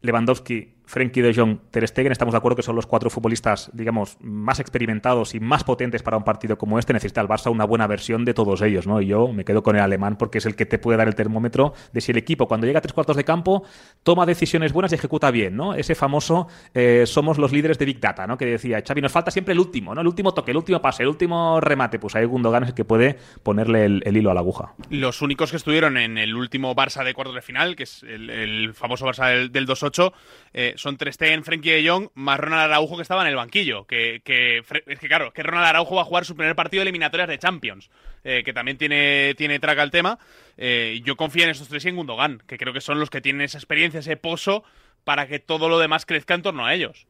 Lewandowski, 0.00 0.77
Frenkie 0.88 1.20
de 1.20 1.34
Jong, 1.34 1.58
Ter 1.70 1.86
Stegen, 1.86 2.12
estamos 2.12 2.32
de 2.32 2.38
acuerdo 2.38 2.56
que 2.56 2.62
son 2.62 2.74
los 2.74 2.86
cuatro 2.86 3.10
futbolistas, 3.10 3.70
digamos, 3.74 4.16
más 4.20 4.58
experimentados 4.58 5.34
y 5.34 5.40
más 5.40 5.62
potentes 5.62 6.02
para 6.02 6.16
un 6.16 6.24
partido 6.24 6.56
como 6.56 6.78
este. 6.78 6.94
Necesita 6.94 7.20
el 7.20 7.28
Barça 7.28 7.50
una 7.50 7.66
buena 7.66 7.86
versión 7.86 8.24
de 8.24 8.32
todos 8.32 8.62
ellos, 8.62 8.86
¿no? 8.86 9.02
Y 9.02 9.08
yo 9.08 9.28
me 9.28 9.44
quedo 9.44 9.62
con 9.62 9.76
el 9.76 9.82
alemán 9.82 10.16
porque 10.16 10.38
es 10.38 10.46
el 10.46 10.56
que 10.56 10.64
te 10.64 10.78
puede 10.78 10.96
dar 10.96 11.06
el 11.06 11.14
termómetro 11.14 11.74
de 11.92 12.00
si 12.00 12.12
el 12.12 12.16
equipo, 12.16 12.48
cuando 12.48 12.66
llega 12.66 12.78
a 12.78 12.80
tres 12.80 12.94
cuartos 12.94 13.16
de 13.16 13.24
campo, 13.24 13.64
toma 14.02 14.24
decisiones 14.24 14.72
buenas 14.72 14.90
y 14.92 14.94
ejecuta 14.94 15.30
bien, 15.30 15.56
¿no? 15.56 15.74
Ese 15.74 15.94
famoso 15.94 16.48
eh, 16.72 17.04
somos 17.04 17.36
los 17.36 17.52
líderes 17.52 17.78
de 17.78 17.84
Big 17.84 18.00
Data, 18.00 18.26
¿no? 18.26 18.38
Que 18.38 18.46
decía, 18.46 18.82
Xavi, 18.82 19.02
nos 19.02 19.12
falta 19.12 19.30
siempre 19.30 19.52
el 19.52 19.60
último, 19.60 19.94
¿no? 19.94 20.00
El 20.00 20.06
último 20.06 20.32
toque, 20.32 20.52
el 20.52 20.56
último 20.56 20.80
pase, 20.80 21.02
el 21.02 21.10
último 21.10 21.60
remate. 21.60 21.98
Pues 21.98 22.16
ahí 22.16 22.24
Gundogan 22.24 22.62
es 22.62 22.70
el 22.70 22.74
que 22.74 22.86
puede 22.86 23.18
ponerle 23.42 23.84
el, 23.84 24.16
hilo 24.16 24.30
a 24.30 24.34
la 24.34 24.40
aguja. 24.40 24.72
Los 24.88 25.20
únicos 25.20 25.50
que 25.50 25.58
estuvieron 25.58 25.98
en 25.98 26.16
el 26.16 26.34
último 26.34 26.74
Barça 26.74 27.04
de 27.04 27.12
cuartos 27.12 27.34
de 27.34 27.42
final, 27.42 27.76
que 27.76 27.82
es 27.82 28.02
el, 28.04 28.72
famoso 28.72 29.06
Barça 29.06 29.28
del, 29.28 29.52
del 29.52 29.66
2-8, 29.66 30.12
eh, 30.54 30.74
son 30.78 30.96
Ter 30.96 31.12
Stegen, 31.12 31.44
Frenkie 31.44 31.70
de 31.70 31.88
Jong, 31.88 32.08
más 32.14 32.40
Ronald 32.40 32.62
Araujo 32.62 32.96
que 32.96 33.02
estaba 33.02 33.22
en 33.22 33.28
el 33.28 33.36
banquillo. 33.36 33.84
Que, 33.86 34.22
que 34.24 34.58
es 34.58 34.98
que 34.98 35.08
claro, 35.08 35.32
que 35.32 35.42
Ronald 35.42 35.66
Araujo 35.66 35.96
va 35.96 36.02
a 36.02 36.04
jugar 36.04 36.24
su 36.24 36.36
primer 36.36 36.54
partido 36.56 36.80
de 36.80 36.84
eliminatorias 36.84 37.28
de 37.28 37.38
Champions, 37.38 37.90
eh, 38.24 38.42
que 38.44 38.52
también 38.52 38.78
tiene, 38.78 39.34
tiene 39.36 39.58
traca 39.58 39.82
el 39.82 39.90
tema. 39.90 40.18
Eh, 40.56 41.00
yo 41.04 41.16
confío 41.16 41.44
en 41.44 41.50
estos 41.50 41.68
tres 41.68 41.84
y 41.84 41.88
en 41.88 41.96
Gundogan, 41.96 42.42
que 42.46 42.56
creo 42.56 42.72
que 42.72 42.80
son 42.80 42.98
los 42.98 43.10
que 43.10 43.20
tienen 43.20 43.42
esa 43.42 43.58
experiencia, 43.58 44.00
ese 44.00 44.16
pozo, 44.16 44.64
para 45.04 45.26
que 45.26 45.38
todo 45.38 45.68
lo 45.68 45.78
demás 45.78 46.06
crezca 46.06 46.34
en 46.34 46.42
torno 46.42 46.66
a 46.66 46.74
ellos. 46.74 47.06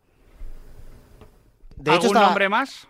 De 1.79 1.91
hecho, 1.91 1.93
¿Algún 1.93 2.07
estaba- 2.09 2.27
nombre 2.27 2.49
más? 2.49 2.87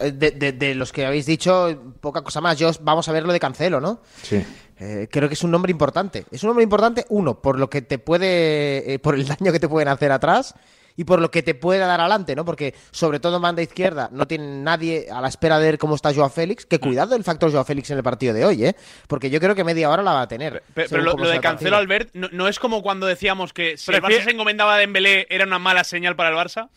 De, 0.00 0.32
de- 0.32 0.52
de 0.52 0.74
los 0.74 0.92
que 0.92 1.06
habéis 1.06 1.26
dicho, 1.26 1.94
poca 2.00 2.22
cosa 2.22 2.40
más. 2.40 2.58
Yo 2.58 2.70
vamos 2.80 3.08
a 3.08 3.12
ver 3.12 3.22
lo 3.24 3.32
de 3.32 3.38
Cancelo, 3.38 3.80
¿no? 3.80 4.00
Sí. 4.22 4.44
Eh, 4.80 5.06
creo 5.10 5.28
que 5.28 5.34
es 5.34 5.44
un 5.44 5.52
nombre 5.52 5.70
importante. 5.70 6.24
Es 6.32 6.42
un 6.42 6.48
nombre 6.48 6.64
importante, 6.64 7.04
uno, 7.10 7.40
por 7.40 7.58
lo 7.60 7.70
que 7.70 7.80
te 7.82 7.98
puede. 7.98 8.94
eh, 8.94 8.98
por 8.98 9.14
el 9.14 9.26
daño 9.28 9.52
que 9.52 9.60
te 9.60 9.68
pueden 9.68 9.86
hacer 9.88 10.10
atrás 10.10 10.54
y 10.96 11.04
por 11.04 11.20
lo 11.20 11.30
que 11.30 11.42
te 11.44 11.54
puede 11.54 11.78
dar 11.80 12.00
adelante, 12.00 12.34
¿no? 12.34 12.44
Porque, 12.44 12.74
sobre 12.90 13.20
todo 13.20 13.36
en 13.36 13.42
banda 13.42 13.62
izquierda, 13.62 14.08
no 14.12 14.26
tiene 14.26 14.60
nadie 14.62 15.06
a 15.12 15.20
la 15.20 15.28
espera 15.28 15.58
de 15.60 15.66
ver 15.66 15.78
cómo 15.78 15.94
está 15.94 16.12
Joao 16.12 16.30
Félix. 16.30 16.64
Mm. 16.64 16.68
Que 16.68 16.78
cuidado 16.80 17.14
el 17.14 17.22
factor 17.22 17.52
Joao 17.52 17.64
Félix 17.64 17.90
en 17.90 17.98
el 17.98 18.02
partido 18.02 18.34
de 18.34 18.44
hoy, 18.44 18.64
¿eh? 18.64 18.74
Porque 19.06 19.30
yo 19.30 19.38
creo 19.38 19.54
que 19.54 19.62
media 19.62 19.88
hora 19.90 20.02
la 20.02 20.14
va 20.14 20.22
a 20.22 20.28
tener. 20.28 20.64
Pero, 20.74 21.00
lo, 21.00 21.14
de 21.14 21.32
el 21.34 21.40
Cancelo. 21.40 21.76
Albert, 21.76 22.10
no, 22.14 22.28
no 22.32 22.48
es 22.48 22.58
como 22.58 22.82
cuando 22.82 23.06
decíamos 23.06 23.52
que 23.52 23.76
si 23.76 23.92
el 23.92 24.02
Barça 24.02 24.24
se 24.24 24.30
encomendaba 24.32 24.74
a 24.74 24.78
Dembélé 24.78 25.28
era 25.30 25.44
una 25.44 25.60
mala 25.60 25.84
señal 25.84 26.16
para 26.16 26.30
el 26.30 26.34
Barça. 26.36 26.68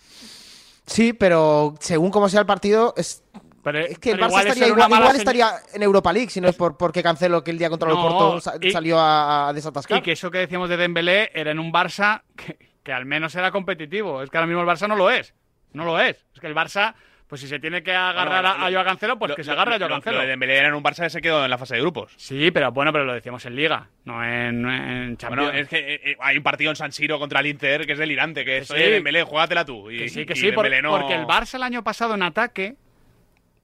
Sí, 0.88 1.13
pero 1.13 1.75
según 1.79 2.09
cómo 2.11 2.29
sea 2.29 2.39
el 2.39 2.45
partido, 2.45 2.93
es, 2.97 3.23
Pero, 3.61 3.79
es 3.79 3.99
que 3.99 4.11
el 4.11 4.19
Barça 4.19 4.27
igual 4.29 4.47
estaría 4.47 4.67
igual, 4.69 4.91
igual 4.91 5.15
estaría 5.17 5.51
en 5.73 5.83
Europa 5.83 6.13
League, 6.13 6.29
si 6.29 6.39
no 6.41 6.47
es 6.47 6.55
por, 6.55 6.77
porque 6.77 7.03
Cancelo 7.03 7.43
que 7.43 7.51
el 7.51 7.57
día 7.57 7.69
contra 7.69 7.89
el 7.89 7.95
No, 7.95 8.01
Porto 8.01 8.57
y- 8.61 8.71
salió 8.71 8.97
a, 8.97 9.49
a 9.49 9.53
desatascar. 9.53 9.99
Y 9.99 10.01
que 10.01 10.13
eso 10.13 10.31
que 10.31 10.38
decíamos 10.39 10.69
de 10.69 10.77
Dembélé 10.77 11.29
era 11.35 11.51
en 11.51 11.59
un 11.59 11.71
Barça 11.73 12.21
que, 12.35 12.57
que 12.83 12.93
al 12.93 13.05
menos 13.05 13.35
era 13.35 13.51
competitivo. 13.51 14.23
Es 14.23 14.29
que 14.29 14.38
ahora 14.38 14.47
mismo 14.47 14.61
el 14.61 14.67
Barça 14.67 14.88
no 14.88 14.95
lo 14.95 15.09
es. 15.11 15.33
No 15.73 15.83
lo 15.83 15.99
es. 15.99 16.25
Es 16.33 16.39
que 16.39 16.47
el 16.47 16.55
Barça, 16.55 16.95
pues 17.28 17.41
si 17.41 17.47
se 17.47 17.59
tiene 17.59 17.84
que 17.84 17.93
agarrar 17.93 18.41
Bueno, 18.43 18.63
a, 18.63 18.67
a 18.67 18.71
Joao 18.71 18.86
Cancelo, 18.86 19.19
pues 19.19 19.30
lo- 19.30 19.36
que 19.36 19.43
se 19.43 19.51
agarre 19.51 19.75
a 19.75 19.78
Joao 19.78 19.89
lo- 19.89 19.95
Cancelo. 19.95 20.15
Lo 20.17 20.21
de 20.23 20.30
Dembélé 20.30 20.57
era 20.57 20.69
en 20.69 20.73
un 20.73 20.84
Barça 20.84 21.03
que 21.03 21.09
se 21.09 21.21
quedó 21.21 21.43
en 21.43 21.49
la 21.49 21.57
fase 21.57 21.75
de 21.75 21.82
grupos. 21.82 22.13
Sí, 22.17 22.51
pero 22.51 22.71
bueno, 22.71 22.91
pero 22.93 23.03
lo 23.05 23.13
decíamos 23.13 23.45
en 23.45 23.55
Liga, 23.55 23.89
no 24.05 24.23
en, 24.23 24.65
en 24.67 25.17
Champions. 25.17 25.47
Bueno, 25.47 25.59
es 25.59 25.67
que 25.67 25.78
eh, 25.78 26.01
eh, 26.11 26.17
hay 26.19 26.38
un 26.38 26.43
partido 26.43 26.69
en 26.69 26.75
San 26.78 26.91
Siro 26.91 27.19
contra 27.19 27.39
el 27.41 27.47
Inter 27.47 27.86
que 27.86 27.91
es 27.93 27.99
delirante, 27.99 28.45
que 28.45 28.59
es, 28.59 28.67
sí. 28.67 28.73
oye, 28.73 28.89
Dembélé, 28.91 29.23
juégatela 29.23 29.65
tú. 29.65 29.91
Y, 29.91 29.97
Que 29.99 30.09
sí, 30.09 30.25
que 30.25 30.34
y 30.34 30.36
sí, 30.38 30.51
por- 30.51 30.69
no- 30.82 30.91
porque 30.91 31.13
el 31.15 31.25
Barça 31.25 31.55
el 31.55 31.63
año 31.63 31.84
pasado 31.84 32.15
en 32.15 32.23
ataque 32.23 32.75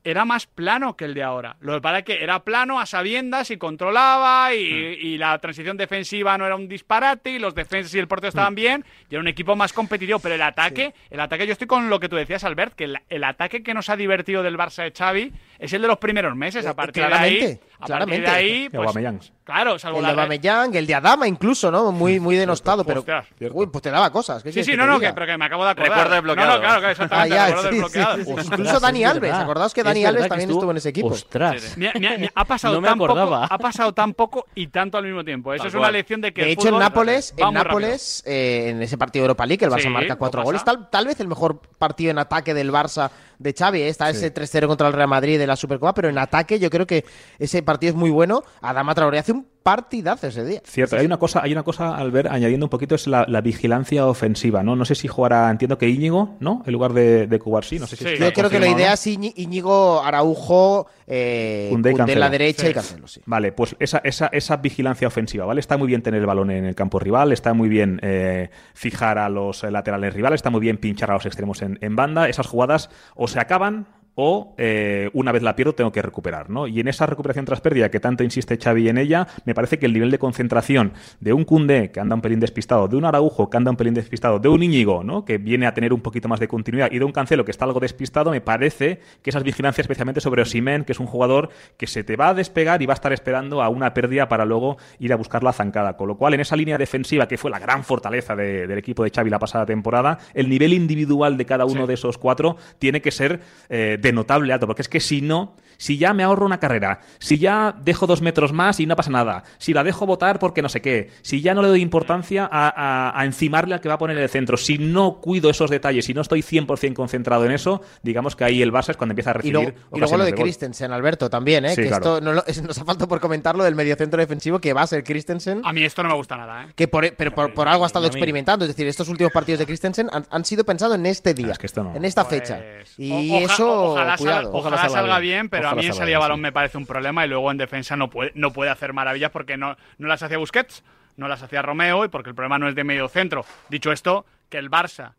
era 0.04 0.26
más 0.26 0.48
plano 0.48 0.96
que 0.98 1.06
el 1.06 1.14
de 1.14 1.24
ahora. 1.24 1.56
Lo 1.62 1.74
que 1.76 1.82
pasa 1.82 2.00
es 2.00 2.04
que 2.06 2.24
era 2.24 2.44
plano 2.44 2.80
a 2.80 2.86
sabiendas 2.86 3.52
y 3.52 3.58
controlaba 3.58 4.54
y, 4.54 4.64
Hmm. 4.74 5.06
y 5.06 5.18
la 5.18 5.38
transición 5.40 5.78
defensiva 5.78 6.38
no 6.38 6.46
era 6.46 6.56
un 6.56 6.68
disparate 6.68 7.32
y 7.32 7.40
los 7.40 7.56
defensas 7.56 7.94
y 7.96 8.00
el 8.00 8.08
portero 8.08 8.30
estaban 8.30 8.56
bien 8.56 8.84
y 9.10 9.16
era 9.16 9.22
un 9.22 9.28
equipo 9.28 9.56
más 9.56 9.74
competitivo. 9.74 10.20
Pero 10.20 10.36
el 10.36 10.42
ataque, 10.42 10.94
el 11.10 11.20
ataque 11.20 11.46
yo 11.48 11.54
estoy 11.54 11.68
con 11.68 11.90
lo 11.90 12.00
que 12.00 12.10
tú 12.10 12.16
decías, 12.16 12.44
Albert, 12.44 12.74
que 12.76 12.86
el, 12.86 13.00
el 13.10 13.24
ataque 13.24 13.64
que 13.64 13.74
nos 13.74 13.90
ha 13.90 13.96
divertido 13.96 14.44
del 14.44 14.58
Barça 14.58 14.84
de 14.84 14.92
Xavi 14.92 15.32
es 15.64 15.74
el 15.74 15.82
de 15.82 15.88
los 15.88 15.98
primeros 15.98 16.36
meses. 16.36 16.66
A 16.66 16.74
partir 16.74 17.06
de 17.06 17.14
ahí, 17.14 17.38
claramente, 17.40 17.62
a 17.74 17.78
partir 17.80 17.86
claramente. 17.86 18.22
de 18.30 18.36
ahí, 18.36 18.70
pues, 18.70 19.32
claro, 19.44 19.80
salvo 19.80 20.00
el 20.00 20.06
de 20.06 20.12
Aubameyang, 20.12 20.76
el 20.76 20.88
de 20.88 20.96
Adama 20.96 21.28
incluso, 21.28 21.72
¿no? 21.72 21.92
Muy, 21.92 22.20
muy 22.20 22.36
denostado, 22.36 22.84
pero 22.86 23.04
uy, 23.52 23.68
pues 23.68 23.82
te 23.82 23.90
daba 23.92 24.12
cosas. 24.12 24.44
¿qué 24.44 24.52
Sí, 24.52 24.64
sí, 24.64 24.72
que 24.72 24.78
no, 24.78 24.86
no, 24.86 25.00
que, 25.00 25.12
pero 25.14 25.26
que 25.26 25.38
me 25.38 25.46
acabo 25.46 25.64
de 25.66 25.72
acordar. 25.72 25.90
Recuerdo 25.92 26.14
desbloqueado. 26.16 26.50
No, 26.50 26.56
no, 26.56 26.62
claro, 26.62 26.80
claro, 26.80 26.92
exactamente. 26.92 27.34
Ah, 27.34 27.38
ya, 27.38 27.46
recuerdo 27.48 27.70
sí, 27.70 27.76
desbloqueado. 27.76 28.16
sí, 28.16 28.20
sí, 28.22 28.26
sí. 28.26 28.32
Ostras, 28.34 28.60
Incluso 28.60 28.80
Dani 28.80 29.04
es 29.04 29.10
Alves, 29.10 29.34
acordaos 29.34 29.74
que 29.74 29.84
Dani 29.84 30.06
Alves 30.06 30.24
que 30.24 30.30
también 30.30 30.50
estuvo- 30.50 30.60
estuvo 30.60 30.72
en 30.72 30.78
ese 30.78 30.90
equipo. 30.90 31.08
Ostras. 31.08 31.78
Mira, 31.78 31.92
mira, 31.96 32.18
mira, 32.18 32.32
ha 32.36 32.46
pasado 32.46 32.74
No 32.76 32.82
me 32.82 32.88
tan 32.90 32.98
poco, 32.98 33.36
ha 33.36 33.58
pasado 33.58 33.94
tan 33.94 34.14
poco 34.14 34.46
y 34.56 34.68
tanto 34.68 34.98
al 34.98 35.06
mismo 35.06 35.24
tiempo. 35.24 35.54
Eso 35.54 35.68
es 35.68 35.74
una 35.74 35.92
lección 35.92 36.22
de 36.22 36.34
que 36.34 36.42
De 36.42 36.48
el 36.48 36.54
hecho, 36.54 36.70
en 36.70 36.80
Nápoles, 36.80 37.34
en 37.38 37.54
Nápoles 37.54 38.24
eh, 38.26 38.70
en 38.70 38.82
ese 38.82 38.98
partido 38.98 39.24
de 39.24 39.28
Europa 39.28 39.46
League, 39.46 39.64
el 39.66 39.72
Barça 39.72 39.90
marca 39.90 40.16
cuatro 40.16 40.44
goles. 40.44 40.64
tal 40.64 41.08
vez 41.08 41.20
el 41.20 41.28
mejor 41.28 41.60
partido 41.78 42.12
en 42.12 42.20
ataque 42.20 42.54
del 42.54 42.72
Barça 42.72 43.10
de 43.44 43.54
Xavi. 43.54 43.82
¿eh? 43.82 43.90
Está 43.90 44.10
ese 44.10 44.34
3-0 44.34 44.68
contra 44.68 44.88
el 44.88 44.94
Real 44.94 45.08
Madrid 45.08 45.38
de 45.38 45.46
la 45.46 45.56
Supercopa, 45.56 45.94
pero 45.94 46.10
en 46.10 46.18
ataque 46.18 46.60
yo 46.60 46.70
creo 46.70 46.88
que 46.88 47.06
ese 47.38 47.62
partido 47.62 47.92
es 47.92 47.96
muy 47.96 48.10
bueno. 48.10 48.44
Adama 48.62 48.96
Traoré 48.96 49.20
hace 49.20 49.34
un 49.34 49.53
partidazo 49.64 50.28
ese 50.28 50.44
día. 50.46 50.62
Cierto, 50.66 50.98
hay 50.98 51.06
una 51.06 51.18
cosa, 51.18 51.42
hay 51.42 51.54
una 51.54 51.64
cosa, 51.64 51.96
al 51.96 52.12
ver, 52.12 52.28
añadiendo 52.28 52.66
un 52.66 52.70
poquito, 52.70 52.96
es 52.96 53.08
la, 53.08 53.26
la 53.28 53.42
vigilancia 53.42 54.06
ofensiva, 54.08 54.62
¿no? 54.62 54.76
No 54.76 54.84
sé 54.86 54.94
si 54.96 55.08
jugará, 55.08 55.50
entiendo 55.50 55.78
que 55.78 55.88
Íñigo, 55.90 56.36
¿no? 56.40 56.62
En 56.66 56.74
lugar 56.74 56.94
de, 56.94 57.28
de 57.28 57.40
Cubarsí, 57.40 57.80
no 57.80 57.88
sé 57.88 57.96
si 57.96 58.04
Sí. 58.04 58.18
Yo 58.20 58.34
creo 58.34 58.50
que 58.50 58.60
la 58.60 58.68
idea 58.68 58.90
¿no? 58.90 58.94
es 58.94 59.08
Íñi- 59.08 59.34
Íñigo, 59.38 60.02
Araujo, 60.04 60.88
eh, 61.08 61.68
Koundé 61.72 61.92
y 61.92 61.96
Koundé 61.96 62.14
en 62.14 62.20
la 62.20 62.30
derecha 62.30 62.64
Sí. 62.66 62.72
y 62.72 62.74
Cancelo, 62.74 63.08
sí. 63.08 63.22
Vale, 63.26 63.52
pues 63.54 63.76
esa, 63.80 64.00
esa, 64.04 64.28
esa 64.28 64.58
vigilancia 64.58 65.08
ofensiva, 65.08 65.46
¿vale? 65.46 65.60
Está 65.62 65.78
muy 65.78 65.88
bien 65.88 66.02
tener 66.02 66.20
el 66.20 66.26
balón 66.28 66.52
en 66.52 66.66
el 66.66 66.76
campo 66.76 67.00
rival, 67.00 67.32
está 67.32 67.54
muy 67.54 67.70
bien 67.70 68.00
eh, 68.04 68.50
fijar 68.74 69.18
a 69.18 69.30
los 69.30 69.64
eh, 69.64 69.72
laterales 69.72 70.14
rivales, 70.14 70.40
está 70.40 70.50
muy 70.50 70.60
bien 70.62 70.78
pinchar 70.78 71.10
a 71.12 71.14
los 71.14 71.26
extremos 71.26 71.62
en, 71.62 71.78
en 71.82 71.96
banda. 71.96 72.28
Esas 72.28 72.48
jugadas 72.48 72.90
o 73.16 73.28
se 73.28 73.40
acaban 73.40 73.88
o 74.16 74.54
eh, 74.58 75.10
una 75.14 75.32
vez 75.32 75.42
la 75.42 75.56
pierdo 75.56 75.74
tengo 75.74 75.92
que 75.92 76.02
recuperar, 76.02 76.50
¿no? 76.50 76.68
Y 76.68 76.80
en 76.80 76.88
esa 76.88 77.06
recuperación 77.06 77.46
tras 77.46 77.62
pérdida 77.62 77.90
que 77.90 78.00
tanto 78.00 78.24
insiste 78.24 78.58
Xavi 78.58 78.90
en 78.90 78.98
ella, 78.98 79.28
me 79.46 79.56
parece 79.56 79.80
que 79.80 79.86
el 79.88 79.94
nivel 79.94 80.12
de 80.12 80.20
concentración 80.20 80.94
de 81.20 81.34
un 81.34 81.44
Cundé 81.46 81.92
que 81.92 82.00
anda 82.00 82.16
un 82.16 82.22
pelín 82.22 82.40
despistado, 82.40 82.88
de 82.88 82.96
un 82.96 83.06
Araujo 83.06 83.50
que 83.50 83.58
anda 83.58 83.72
un 83.72 83.78
pelín 83.78 83.94
despistado, 83.94 84.40
de 84.40 84.50
un 84.50 84.62
Íñigo, 84.62 85.04
¿no? 85.04 85.26
Que 85.26 85.38
viene 85.38 85.66
a 85.66 85.74
tener 85.74 85.94
un 85.94 86.02
poquito 86.02 86.28
más 86.28 86.40
de 86.40 86.48
continuidad 86.48 86.92
y 86.92 87.00
de 87.00 87.06
un 87.06 87.12
Cancelo 87.12 87.44
que 87.46 87.52
está 87.52 87.66
algo 87.66 87.80
despistado, 87.80 88.32
me 88.32 88.42
parece 88.42 89.00
que 89.22 89.30
esas 89.32 89.44
vigilancias 89.44 89.84
especialmente 89.86 90.22
sobre 90.22 90.42
Osimen, 90.44 90.84
que 90.84 90.92
es 90.92 91.00
un 91.00 91.08
jugador 91.08 91.50
que 91.78 91.88
se 91.88 92.04
te 92.04 92.16
va 92.16 92.30
a 92.30 92.34
despegar 92.34 92.82
y 92.82 92.86
va 92.86 92.94
a 92.94 92.96
estar 92.96 93.14
esperando 93.14 93.62
a 93.64 93.70
una 93.70 93.94
pérdida 93.94 94.28
para 94.30 94.46
luego 94.46 94.78
ir 95.00 95.12
a 95.12 95.16
buscar 95.16 95.44
la 95.44 95.54
zancada. 95.54 95.98
Con 95.98 96.08
lo 96.08 96.18
cual, 96.18 96.34
en 96.36 96.40
esa 96.42 96.56
línea 96.56 96.78
defensiva 96.78 97.28
que 97.28 97.38
fue 97.38 97.50
la 97.50 97.60
gran 97.60 97.84
fortaleza 97.84 98.36
de- 98.36 98.68
del 98.68 98.78
equipo 98.78 99.04
de 99.04 99.10
Xavi 99.10 99.30
la 99.30 99.40
pasada 99.40 99.66
temporada, 99.66 100.20
el 100.34 100.50
nivel 100.50 100.74
individual 100.74 101.38
de 101.38 101.46
cada 101.46 101.66
uno 101.66 101.88
de 101.88 101.96
esos 101.96 102.18
cuatro 102.18 102.58
tiene 102.80 103.02
que 103.02 103.12
ser 103.12 103.40
eh, 103.70 103.98
de 104.04 104.14
notable 104.14 104.54
alto, 104.54 104.68
porque 104.68 104.84
es 104.84 104.90
que 104.90 105.00
si 105.00 105.22
no, 105.22 105.56
si 105.84 105.98
ya 105.98 106.14
me 106.14 106.24
ahorro 106.24 106.46
una 106.46 106.60
carrera, 106.62 107.02
si 107.20 107.38
ya 107.38 107.76
dejo 107.84 108.08
dos 108.08 108.22
metros 108.22 108.54
más 108.54 108.80
y 108.80 108.86
no 108.86 108.96
pasa 108.96 109.10
nada, 109.12 109.44
si 109.58 109.74
la 109.74 109.84
dejo 109.84 110.06
votar 110.06 110.40
porque 110.40 110.62
no 110.62 110.70
sé 110.70 110.82
qué, 110.82 111.10
si 111.24 111.42
ya 111.42 111.54
no 111.54 111.62
le 111.62 111.68
doy 111.68 111.82
importancia 111.82 112.48
a, 112.50 112.70
a- 112.70 113.20
a 113.20 113.26
encimarle 113.26 113.74
al 113.76 113.82
que 113.82 113.90
va 113.90 113.96
a 113.96 113.98
poner 113.98 114.16
en 114.16 114.24
el 114.24 114.30
centro, 114.30 114.56
si 114.56 114.78
no 114.78 115.16
cuido 115.20 115.50
esos 115.50 115.70
detalles, 115.70 116.06
si 116.06 116.14
no 116.14 116.22
estoy 116.22 116.42
100% 116.42 116.94
concentrado 116.94 117.44
en 117.46 117.52
eso, 117.52 117.82
digamos 118.02 118.38
que 118.38 118.46
ahí 118.46 118.62
el 118.62 118.72
Barça 118.72 118.92
es 118.92 118.98
cuando 118.98 119.12
empieza 119.12 119.32
a 119.32 119.34
Y 119.34 119.38
recibir 119.52 119.76
y 119.94 120.00
luego 120.00 120.18
lo 120.18 120.24
de 120.24 120.32
gol. 120.32 120.40
Christensen, 120.44 120.94
Alberto, 120.94 121.30
también, 121.30 121.66
¿eh? 121.66 121.76
Sí, 121.76 121.82
que 121.82 121.88
claro. 121.90 122.04
esto 122.18 122.22
no 122.22 122.32
lo- 122.32 122.46
es- 122.46 122.62
nos 122.64 122.78
ha 122.78 122.86
faltado 122.86 123.10
por 123.10 123.20
comentarlo 123.20 123.66
del 123.66 123.76
mediocentro 123.76 124.20
defensivo 124.22 124.60
que 124.60 124.72
va 124.72 124.84
a 124.84 124.88
ser 124.88 125.04
Christensen. 125.04 125.62
A 125.66 125.74
mí 125.74 125.84
esto 125.84 126.02
no 126.02 126.08
me 126.10 126.16
gusta 126.16 126.38
nada, 126.38 126.64
¿eh? 126.64 126.68
Que 126.76 126.88
por, 126.88 127.14
pero 127.16 127.34
por, 127.36 127.54
por 127.54 127.68
algo 127.68 127.84
ha 127.84 127.88
estado 127.88 128.06
experimentando. 128.08 128.64
Es 128.64 128.70
decir, 128.70 128.88
estos 128.88 129.10
últimos 129.10 129.34
partidos 129.34 129.60
de 129.60 129.66
Christensen 129.66 130.08
han, 130.14 130.26
han 130.30 130.46
sido 130.46 130.64
pensados 130.64 130.96
en 130.96 131.06
este 131.08 131.34
día, 131.34 131.52
Es 131.52 131.58
que 131.58 131.66
esto 131.68 131.84
no. 131.84 131.96
en 131.96 132.06
esta 132.06 132.26
Pues, 132.28 132.40
fecha. 132.42 132.60
o- 132.60 133.02
Y 133.02 133.32
oja- 133.32 133.54
eso, 133.54 133.84
ojalá, 133.92 134.18
cuidado. 134.18 134.42
salga, 134.44 134.58
ojalá 134.58 134.90
salga 134.90 135.20
bien, 135.20 135.50
pero 135.50 135.64
Ojalá 135.68 135.73
a 135.74 135.76
mí 135.76 135.86
en 135.86 135.94
salga 135.94 136.00
salida 136.00 136.18
bien, 136.18 136.22
balón 136.22 136.38
sí. 136.38 136.42
me 136.42 136.52
parece 136.52 136.78
un 136.78 136.86
problema 136.86 137.26
y 137.26 137.30
luego 137.30 137.52
en 137.52 137.58
defensa 137.58 137.96
no 137.96 138.10
puede, 138.10 138.32
no 138.36 138.52
puede 138.52 138.72
hacer 138.72 138.94
maravillas 138.94 139.32
porque 139.32 139.58
no, 139.58 139.78
no 139.98 140.08
las 140.08 140.24
hacía 140.24 140.38
Busquets, 140.38 140.84
no 141.18 141.28
las 141.28 141.44
hacía 141.44 141.62
Romeo 141.62 142.06
y 142.06 142.08
porque 142.08 142.30
el 142.30 142.36
problema 142.36 142.58
no 142.58 142.68
es 142.68 142.76
de 142.76 142.84
medio 142.84 143.08
centro. 143.08 143.46
Dicho 143.70 143.92
esto, 143.92 144.26
que 144.50 144.58
el 144.58 144.70
Barça 144.70 145.14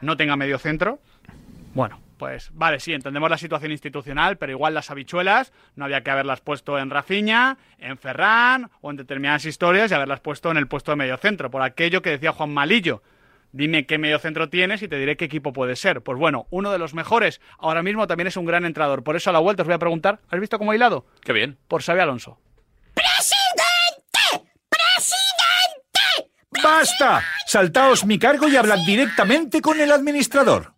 no 0.00 0.16
tenga 0.16 0.36
medio 0.36 0.58
centro, 0.58 1.00
bueno, 1.74 2.00
pues 2.18 2.50
vale, 2.52 2.80
sí, 2.80 2.92
entendemos 2.92 3.30
la 3.30 3.38
situación 3.38 3.70
institucional, 3.70 4.36
pero 4.36 4.52
igual 4.52 4.74
las 4.74 4.90
habichuelas 4.90 5.52
no 5.76 5.84
había 5.84 6.02
que 6.02 6.10
haberlas 6.10 6.40
puesto 6.40 6.78
en 6.78 6.90
Rafinha, 6.90 7.56
en 7.78 7.96
Ferran 7.96 8.70
o 8.80 8.90
en 8.90 8.96
determinadas 8.96 9.44
historias 9.44 9.90
y 9.90 9.94
haberlas 9.94 10.20
puesto 10.20 10.50
en 10.50 10.56
el 10.56 10.66
puesto 10.66 10.90
de 10.90 10.96
medio 10.96 11.16
centro, 11.16 11.50
por 11.50 11.62
aquello 11.62 12.02
que 12.02 12.10
decía 12.10 12.32
Juan 12.32 12.52
Malillo. 12.52 13.02
Dime 13.52 13.86
qué 13.86 13.98
medio 13.98 14.18
centro 14.18 14.48
tienes 14.48 14.82
y 14.82 14.88
te 14.88 14.98
diré 14.98 15.16
qué 15.16 15.24
equipo 15.24 15.52
puede 15.52 15.74
ser. 15.76 16.02
Pues 16.02 16.18
bueno, 16.18 16.46
uno 16.50 16.70
de 16.70 16.78
los 16.78 16.94
mejores 16.94 17.40
ahora 17.58 17.82
mismo 17.82 18.06
también 18.06 18.26
es 18.26 18.36
un 18.36 18.44
gran 18.44 18.64
entrenador. 18.64 19.02
Por 19.02 19.16
eso 19.16 19.30
a 19.30 19.32
la 19.32 19.38
vuelta 19.38 19.62
os 19.62 19.66
voy 19.66 19.74
a 19.74 19.78
preguntar, 19.78 20.20
¿has 20.30 20.40
visto 20.40 20.58
cómo 20.58 20.72
ha 20.72 20.76
hilado? 20.76 21.06
Qué 21.22 21.32
bien. 21.32 21.56
Por 21.66 21.82
Xavi 21.82 22.00
Alonso. 22.00 22.38
¡Basta! 26.62 27.22
Saltaos 27.46 28.04
mi 28.04 28.18
cargo 28.18 28.48
y 28.48 28.56
hablad 28.56 28.78
directamente 28.84 29.60
con 29.60 29.80
el 29.80 29.92
administrador. 29.92 30.74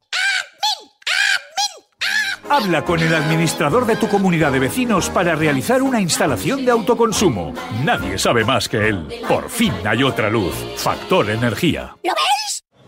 Habla 2.49 2.85
con 2.85 2.99
el 3.01 3.15
administrador 3.15 3.87
de 3.87 3.95
tu 3.95 4.09
comunidad 4.09 4.51
de 4.51 4.59
vecinos 4.59 5.09
para 5.09 5.37
realizar 5.37 5.83
una 5.83 6.01
instalación 6.01 6.65
de 6.65 6.73
autoconsumo. 6.73 7.55
Nadie 7.85 8.19
sabe 8.19 8.45
más 8.45 8.69
que 8.69 8.89
él. 8.89 9.07
Por 9.29 9.49
fin 9.49 9.73
hay 9.85 10.03
otra 10.03 10.29
luz. 10.29 10.55
Factor 10.77 11.31
Energía. 11.31 11.95
¿Lo 12.03 12.13
veis? 12.13 12.40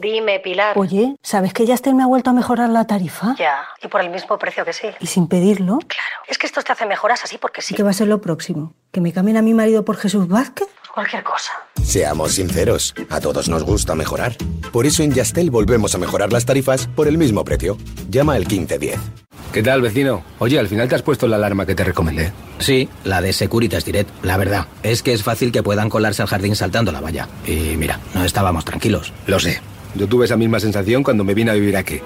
Dime, 0.00 0.40
Pilar. 0.40 0.78
Oye, 0.78 1.16
¿sabes 1.22 1.52
que 1.52 1.66
Yastel 1.66 1.94
me 1.94 2.02
ha 2.02 2.06
vuelto 2.06 2.30
a 2.30 2.32
mejorar 2.32 2.70
la 2.70 2.86
tarifa? 2.86 3.34
Ya, 3.38 3.64
y 3.82 3.88
por 3.88 4.00
el 4.00 4.10
mismo 4.10 4.38
precio 4.38 4.64
que 4.64 4.72
sí. 4.72 4.86
Y 4.98 5.06
sin 5.06 5.28
pedirlo. 5.28 5.78
Claro, 5.78 6.16
es 6.28 6.38
que 6.38 6.46
estos 6.46 6.64
te 6.64 6.72
hacen 6.72 6.88
mejoras 6.88 7.22
así 7.24 7.36
porque 7.38 7.60
sí. 7.60 7.74
¿Qué 7.74 7.82
va 7.82 7.90
a 7.90 7.94
ser 7.94 8.08
lo 8.08 8.20
próximo? 8.20 8.72
¿Que 8.92 9.00
me 9.00 9.12
cambien 9.12 9.36
a 9.36 9.42
mi 9.42 9.52
marido 9.52 9.84
por 9.84 9.96
Jesús 9.96 10.26
Vázquez? 10.28 10.68
Cualquier 10.94 11.22
cosa. 11.22 11.52
Seamos 11.82 12.32
sinceros, 12.32 12.94
a 13.10 13.20
todos 13.20 13.48
nos 13.48 13.62
gusta 13.62 13.94
mejorar. 13.94 14.36
Por 14.72 14.86
eso 14.86 15.02
en 15.02 15.12
Yastel 15.12 15.50
volvemos 15.50 15.94
a 15.94 15.98
mejorar 15.98 16.32
las 16.32 16.46
tarifas 16.46 16.86
por 16.88 17.06
el 17.06 17.18
mismo 17.18 17.44
precio. 17.44 17.76
Llama 18.08 18.34
al 18.34 18.46
1510. 18.46 18.98
¿Qué 19.52 19.62
tal, 19.62 19.82
vecino? 19.82 20.22
Oye, 20.38 20.58
al 20.58 20.68
final 20.68 20.88
te 20.88 20.94
has 20.94 21.02
puesto 21.02 21.26
la 21.26 21.36
alarma 21.36 21.66
que 21.66 21.74
te 21.74 21.84
recomendé. 21.84 22.32
Sí, 22.58 22.88
la 23.04 23.20
de 23.20 23.32
Securitas 23.32 23.84
Direct. 23.84 24.08
La 24.24 24.36
verdad, 24.36 24.66
es 24.82 25.02
que 25.02 25.12
es 25.12 25.22
fácil 25.24 25.50
que 25.52 25.62
puedan 25.62 25.90
colarse 25.90 26.22
al 26.22 26.28
jardín 26.28 26.54
saltando 26.56 26.92
la 26.92 27.00
valla. 27.00 27.28
Y 27.46 27.76
mira, 27.76 27.98
no 28.14 28.24
estábamos 28.24 28.64
tranquilos. 28.64 29.12
Lo 29.26 29.40
sé. 29.40 29.60
Yo 29.94 30.06
tuve 30.06 30.26
esa 30.26 30.36
misma 30.36 30.60
sensación 30.60 31.02
cuando 31.02 31.24
me 31.24 31.34
vine 31.34 31.50
a 31.50 31.54
vivir 31.54 31.76
aquí. 31.76 32.00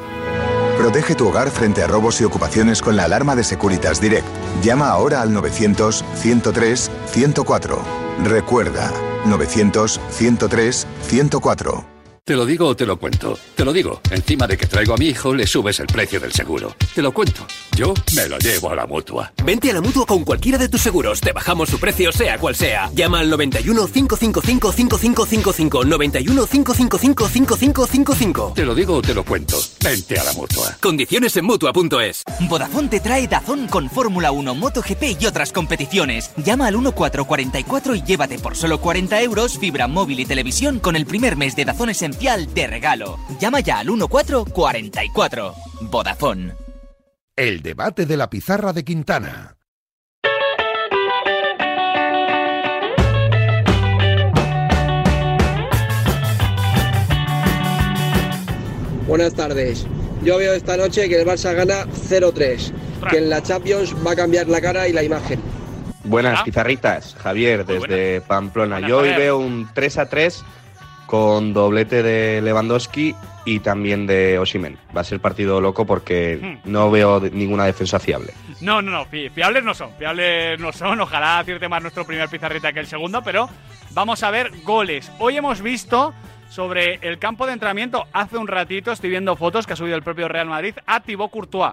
Protege 0.78 1.14
tu 1.14 1.28
hogar 1.28 1.50
frente 1.50 1.82
a 1.82 1.86
robos 1.86 2.18
y 2.20 2.24
ocupaciones 2.24 2.80
con 2.82 2.96
la 2.96 3.04
alarma 3.04 3.36
de 3.36 3.44
Securitas 3.44 4.00
Direct. 4.00 4.26
Llama 4.62 4.88
ahora 4.88 5.22
al 5.22 5.30
900-103-104. 5.30 7.78
Recuerda, 8.24 8.90
900-103-104. 9.26 11.93
Te 12.26 12.36
lo 12.36 12.46
digo 12.46 12.68
o 12.68 12.74
te 12.74 12.86
lo 12.86 12.98
cuento. 12.98 13.38
Te 13.54 13.66
lo 13.66 13.72
digo. 13.74 14.00
Encima 14.10 14.46
de 14.46 14.56
que 14.56 14.66
traigo 14.66 14.94
a 14.94 14.96
mi 14.96 15.08
hijo, 15.08 15.34
le 15.34 15.46
subes 15.46 15.78
el 15.80 15.86
precio 15.86 16.18
del 16.18 16.32
seguro. 16.32 16.74
Te 16.94 17.02
lo 17.02 17.12
cuento. 17.12 17.46
Yo 17.76 17.92
me 18.16 18.26
lo 18.26 18.38
llevo 18.38 18.70
a 18.70 18.74
la 18.74 18.86
mutua. 18.86 19.30
Vente 19.44 19.70
a 19.70 19.74
la 19.74 19.82
mutua 19.82 20.06
con 20.06 20.24
cualquiera 20.24 20.56
de 20.56 20.70
tus 20.70 20.80
seguros. 20.80 21.20
Te 21.20 21.32
bajamos 21.32 21.68
su 21.68 21.78
precio, 21.78 22.12
sea 22.12 22.38
cual 22.38 22.54
sea. 22.54 22.90
Llama 22.94 23.20
al 23.20 23.28
91 23.28 23.88
555 23.88 24.72
5555. 24.72 25.84
91 25.84 26.46
555 26.46 27.28
5555. 27.28 28.52
Te 28.54 28.64
lo 28.64 28.74
digo 28.74 28.94
o 28.94 29.02
te 29.02 29.12
lo 29.12 29.22
cuento. 29.22 29.58
Vente 29.82 30.18
a 30.18 30.24
la 30.24 30.32
mutua. 30.32 30.78
Condiciones 30.80 31.36
en 31.36 31.44
mutua.es. 31.44 32.22
Vodafone 32.48 32.88
te 32.88 33.00
trae 33.00 33.28
Dazón 33.28 33.66
con 33.66 33.90
Fórmula 33.90 34.32
1, 34.32 34.54
MotoGP 34.54 35.20
y 35.20 35.26
otras 35.26 35.52
competiciones. 35.52 36.30
Llama 36.38 36.68
al 36.68 36.78
1444 36.78 37.96
y 37.96 38.02
llévate 38.02 38.38
por 38.38 38.56
solo 38.56 38.80
40 38.80 39.20
euros 39.20 39.58
fibra 39.58 39.88
móvil 39.88 40.20
y 40.20 40.24
televisión 40.24 40.78
con 40.78 40.96
el 40.96 41.04
primer 41.04 41.36
mes 41.36 41.54
de 41.54 41.66
Dazón 41.66 41.90
Esencial 42.14 42.54
de 42.54 42.66
regalo. 42.68 43.18
Llama 43.40 43.58
ya 43.58 43.80
al 43.80 43.86
1444. 43.86 45.54
Vodafone. 45.90 46.52
El 47.34 47.60
debate 47.60 48.06
de 48.06 48.16
la 48.16 48.30
pizarra 48.30 48.72
de 48.72 48.84
Quintana. 48.84 49.56
Buenas 59.08 59.34
tardes. 59.34 59.84
Yo 60.22 60.38
veo 60.38 60.54
esta 60.54 60.76
noche 60.76 61.08
que 61.08 61.20
el 61.20 61.26
Barça 61.26 61.52
gana 61.52 61.84
0-3, 61.86 62.72
que 63.10 63.18
en 63.18 63.28
la 63.28 63.42
Champions 63.42 63.92
va 64.06 64.12
a 64.12 64.16
cambiar 64.16 64.46
la 64.46 64.60
cara 64.60 64.86
y 64.86 64.92
la 64.92 65.02
imagen. 65.02 65.40
Buenas 66.04 66.42
pizarritas, 66.44 67.16
Javier 67.18 67.66
desde 67.66 68.20
Pamplona. 68.20 68.86
Yo 68.86 68.98
hoy 68.98 69.08
veo 69.08 69.38
un 69.38 69.68
3 69.74 69.98
a 69.98 70.08
3 70.08 70.44
con 71.06 71.52
doblete 71.52 72.02
de 72.02 72.40
Lewandowski 72.42 73.14
y 73.44 73.60
también 73.60 74.06
de 74.06 74.38
Osimen. 74.38 74.78
Va 74.96 75.02
a 75.02 75.04
ser 75.04 75.20
partido 75.20 75.60
loco 75.60 75.84
porque 75.86 76.58
no 76.64 76.90
veo 76.90 77.20
ninguna 77.20 77.64
defensa 77.66 77.98
fiable. 77.98 78.32
No, 78.60 78.80
no, 78.80 78.90
no, 78.90 79.04
fi- 79.04 79.28
fiables 79.28 79.62
no 79.64 79.74
son, 79.74 79.90
fiables 79.98 80.58
no 80.58 80.72
son. 80.72 81.00
Ojalá 81.00 81.38
acierte 81.40 81.68
más 81.68 81.82
nuestro 81.82 82.04
primer 82.06 82.28
pizarrita 82.28 82.72
que 82.72 82.80
el 82.80 82.86
segundo, 82.86 83.22
pero 83.22 83.48
vamos 83.92 84.22
a 84.22 84.30
ver 84.30 84.50
goles. 84.64 85.12
Hoy 85.18 85.36
hemos 85.36 85.60
visto 85.60 86.14
sobre 86.48 86.94
el 87.02 87.18
campo 87.18 87.46
de 87.46 87.52
entrenamiento, 87.52 88.06
hace 88.12 88.38
un 88.38 88.46
ratito 88.48 88.92
estoy 88.92 89.10
viendo 89.10 89.34
fotos 89.36 89.66
que 89.66 89.72
ha 89.72 89.76
subido 89.76 89.96
el 89.96 90.02
propio 90.02 90.28
Real 90.28 90.46
Madrid 90.48 90.74
a 90.86 91.00
Thibaut 91.00 91.30
Courtois, 91.30 91.72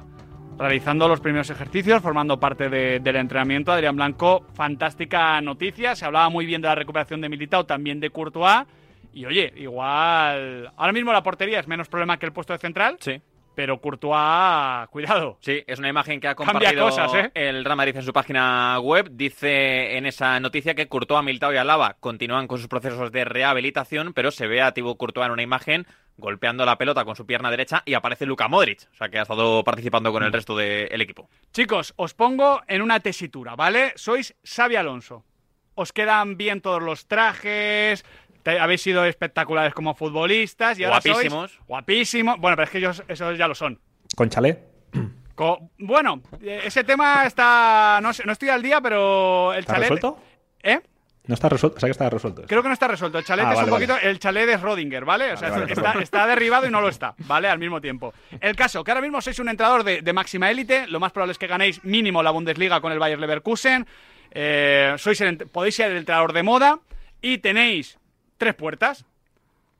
realizando 0.58 1.08
los 1.08 1.20
primeros 1.22 1.50
ejercicios, 1.52 2.02
formando 2.02 2.40
parte 2.40 2.68
de- 2.70 3.00
del 3.00 3.16
entrenamiento. 3.16 3.72
Adrián 3.72 3.96
Blanco, 3.96 4.46
fantástica 4.56 5.40
noticia. 5.42 5.96
Se 5.96 6.04
hablaba 6.06 6.30
muy 6.30 6.46
bien 6.46 6.62
de 6.62 6.68
la 6.68 6.76
recuperación 6.76 7.22
de 7.22 7.30
Militao, 7.30 7.66
también 7.66 8.00
de 8.00 8.10
Courtois. 8.10 8.66
Y 9.14 9.26
oye, 9.26 9.54
igual. 9.56 10.72
Ahora 10.76 10.94
mismo 10.94 11.12
la 11.12 11.24
portería 11.24 11.60
es 11.60 11.68
menos 11.68 11.90
problema 11.90 12.18
que 12.18 12.26
el 12.26 12.34
puesto 12.34 12.54
de 12.54 12.60
central. 12.60 12.98
Sí. 13.00 13.22
Pero 13.54 13.82
Courtois, 13.82 14.88
cuidado. 14.90 15.38
Sí, 15.42 15.62
es 15.68 15.78
una 15.78 15.90
imagen 15.90 16.22
que 16.22 16.30
ha 16.30 16.36
compartido 16.36 16.86
cosas, 16.86 17.14
¿eh? 17.14 17.32
el 17.34 17.66
Real 17.66 17.76
Madrid 17.76 17.98
en 17.98 18.04
su 18.04 18.14
página 18.14 18.80
web. 18.80 19.10
Dice 19.12 19.98
en 19.98 20.06
esa 20.06 20.40
noticia 20.40 20.74
que 20.74 20.88
Courtois, 20.88 21.24
Militao 21.24 21.54
y 21.54 21.58
Alaba 21.58 21.98
continúan 22.00 22.48
con 22.48 22.60
sus 22.60 22.70
procesos 22.70 23.12
de 23.12 23.26
rehabilitación, 23.26 24.14
pero 24.14 24.32
se 24.32 24.48
ve 24.48 24.62
a 24.62 24.74
Thibaut 24.74 24.98
Courtois 24.98 25.26
en 25.26 25.34
una 25.34 25.42
imagen 25.42 25.86
golpeando 26.18 26.66
la 26.66 26.78
pelota 26.78 27.04
con 27.04 27.16
su 27.16 27.26
pierna 27.26 27.52
derecha 27.52 27.84
y 27.86 27.94
aparece 27.94 28.26
Luka 28.26 28.48
Modric, 28.48 28.88
o 28.94 28.96
sea 28.96 29.10
que 29.10 29.20
ha 29.20 29.24
estado 29.24 29.64
participando 29.64 30.12
con 30.12 30.24
el 30.24 30.32
resto 30.32 30.56
del 30.56 31.02
equipo. 31.02 31.30
Chicos, 31.52 31.94
os 31.98 32.14
pongo 32.14 32.62
en 32.68 32.82
una 32.82 33.00
tesitura, 33.00 33.56
¿vale? 33.56 33.94
Sois 33.96 34.34
Xavi 34.44 34.76
Alonso. 34.76 35.26
Os 35.74 35.94
quedan 35.94 36.38
bien 36.38 36.62
todos 36.62 36.82
los 36.82 37.08
trajes. 37.08 38.06
Te- 38.44 38.60
habéis 38.60 38.82
sido 38.82 39.06
espectaculares 39.06 39.74
como 39.74 39.94
futbolistas 39.96 40.78
y 40.80 40.84
ahora 40.84 41.02
sois 41.02 41.14
Guapísimos. 41.16 41.60
guapísimos. 41.68 42.38
Bueno, 42.40 42.56
pero 42.58 42.66
es 42.66 42.70
que 42.72 42.78
ellos 42.80 43.04
esos 43.08 43.38
ya 43.38 43.48
lo 43.48 43.56
son. 43.56 43.80
Con 44.16 44.30
chalet. 44.30 44.60
Co- 45.36 45.70
bueno, 45.80 46.22
eh, 46.42 46.62
ese 46.66 46.84
tema 46.84 47.24
está 47.26 48.00
no, 48.02 48.14
sé, 48.14 48.24
no 48.26 48.34
estoy 48.34 48.50
al 48.50 48.62
día, 48.62 48.82
pero 48.82 49.54
el 49.54 49.60
¿Está 49.62 49.74
chalet 49.74 49.90
resuelto? 49.90 50.20
¿Eh? 50.62 50.80
No 51.28 51.36
está 51.36 51.50
resuelto. 51.50 51.78
O 51.78 51.80
sea 51.80 51.88
que 51.88 51.92
está 51.92 52.10
resuelto. 52.10 52.44
Creo 52.48 52.62
que 52.64 52.68
no 52.68 52.74
está 52.74 52.88
resuelto. 52.88 53.18
El 53.20 53.24
chalet 53.24 53.46
Ah, 53.46 53.50
es 53.52 53.56
vale, 53.58 53.72
un 53.72 53.76
poquito. 53.76 53.94
vale. 53.94 54.10
El 54.10 54.20
chalet 54.20 54.48
de 54.48 54.58
Rodinger, 54.58 55.06
¿vale? 55.06 55.34
O 55.34 55.38
sea, 55.38 55.50
Vale, 55.52 55.74
vale, 55.76 56.04
está, 56.04 56.26
derribado 56.28 56.66
y 56.68 56.72
no 56.72 56.82
lo 56.82 56.90
está, 56.90 57.14
¿vale? 57.20 57.48
Al 57.48 57.60
mismo 57.60 57.80
tiempo. 57.80 58.12
El 58.40 58.56
caso, 58.56 58.84
que 58.84 58.92
ahora 58.92 59.02
mismo 59.02 59.22
sois 59.22 59.38
un 59.40 59.48
entrenador 59.48 59.84
de, 59.84 60.02
de 60.02 60.14
máxima 60.14 60.50
élite. 60.50 60.88
Lo 60.88 61.00
más 61.00 61.12
probable 61.12 61.32
es 61.34 61.38
que 61.38 61.48
ganéis 61.48 61.84
mínimo 61.84 62.24
la 62.24 62.32
Bundesliga 62.32 62.82
con 62.82 62.92
el 62.92 62.98
Bayer 63.00 63.20
Leverkusen. 63.20 63.86
Eh, 64.32 64.96
sois 64.98 65.22
el 65.22 65.38
podéis 65.38 65.76
ser 65.76 65.92
el 65.92 65.98
entrenador 65.98 66.34
de 66.34 66.44
moda. 66.44 66.80
Y 67.22 67.38
tenéis 67.38 68.00
tres 68.42 68.56
puertas: 68.56 69.06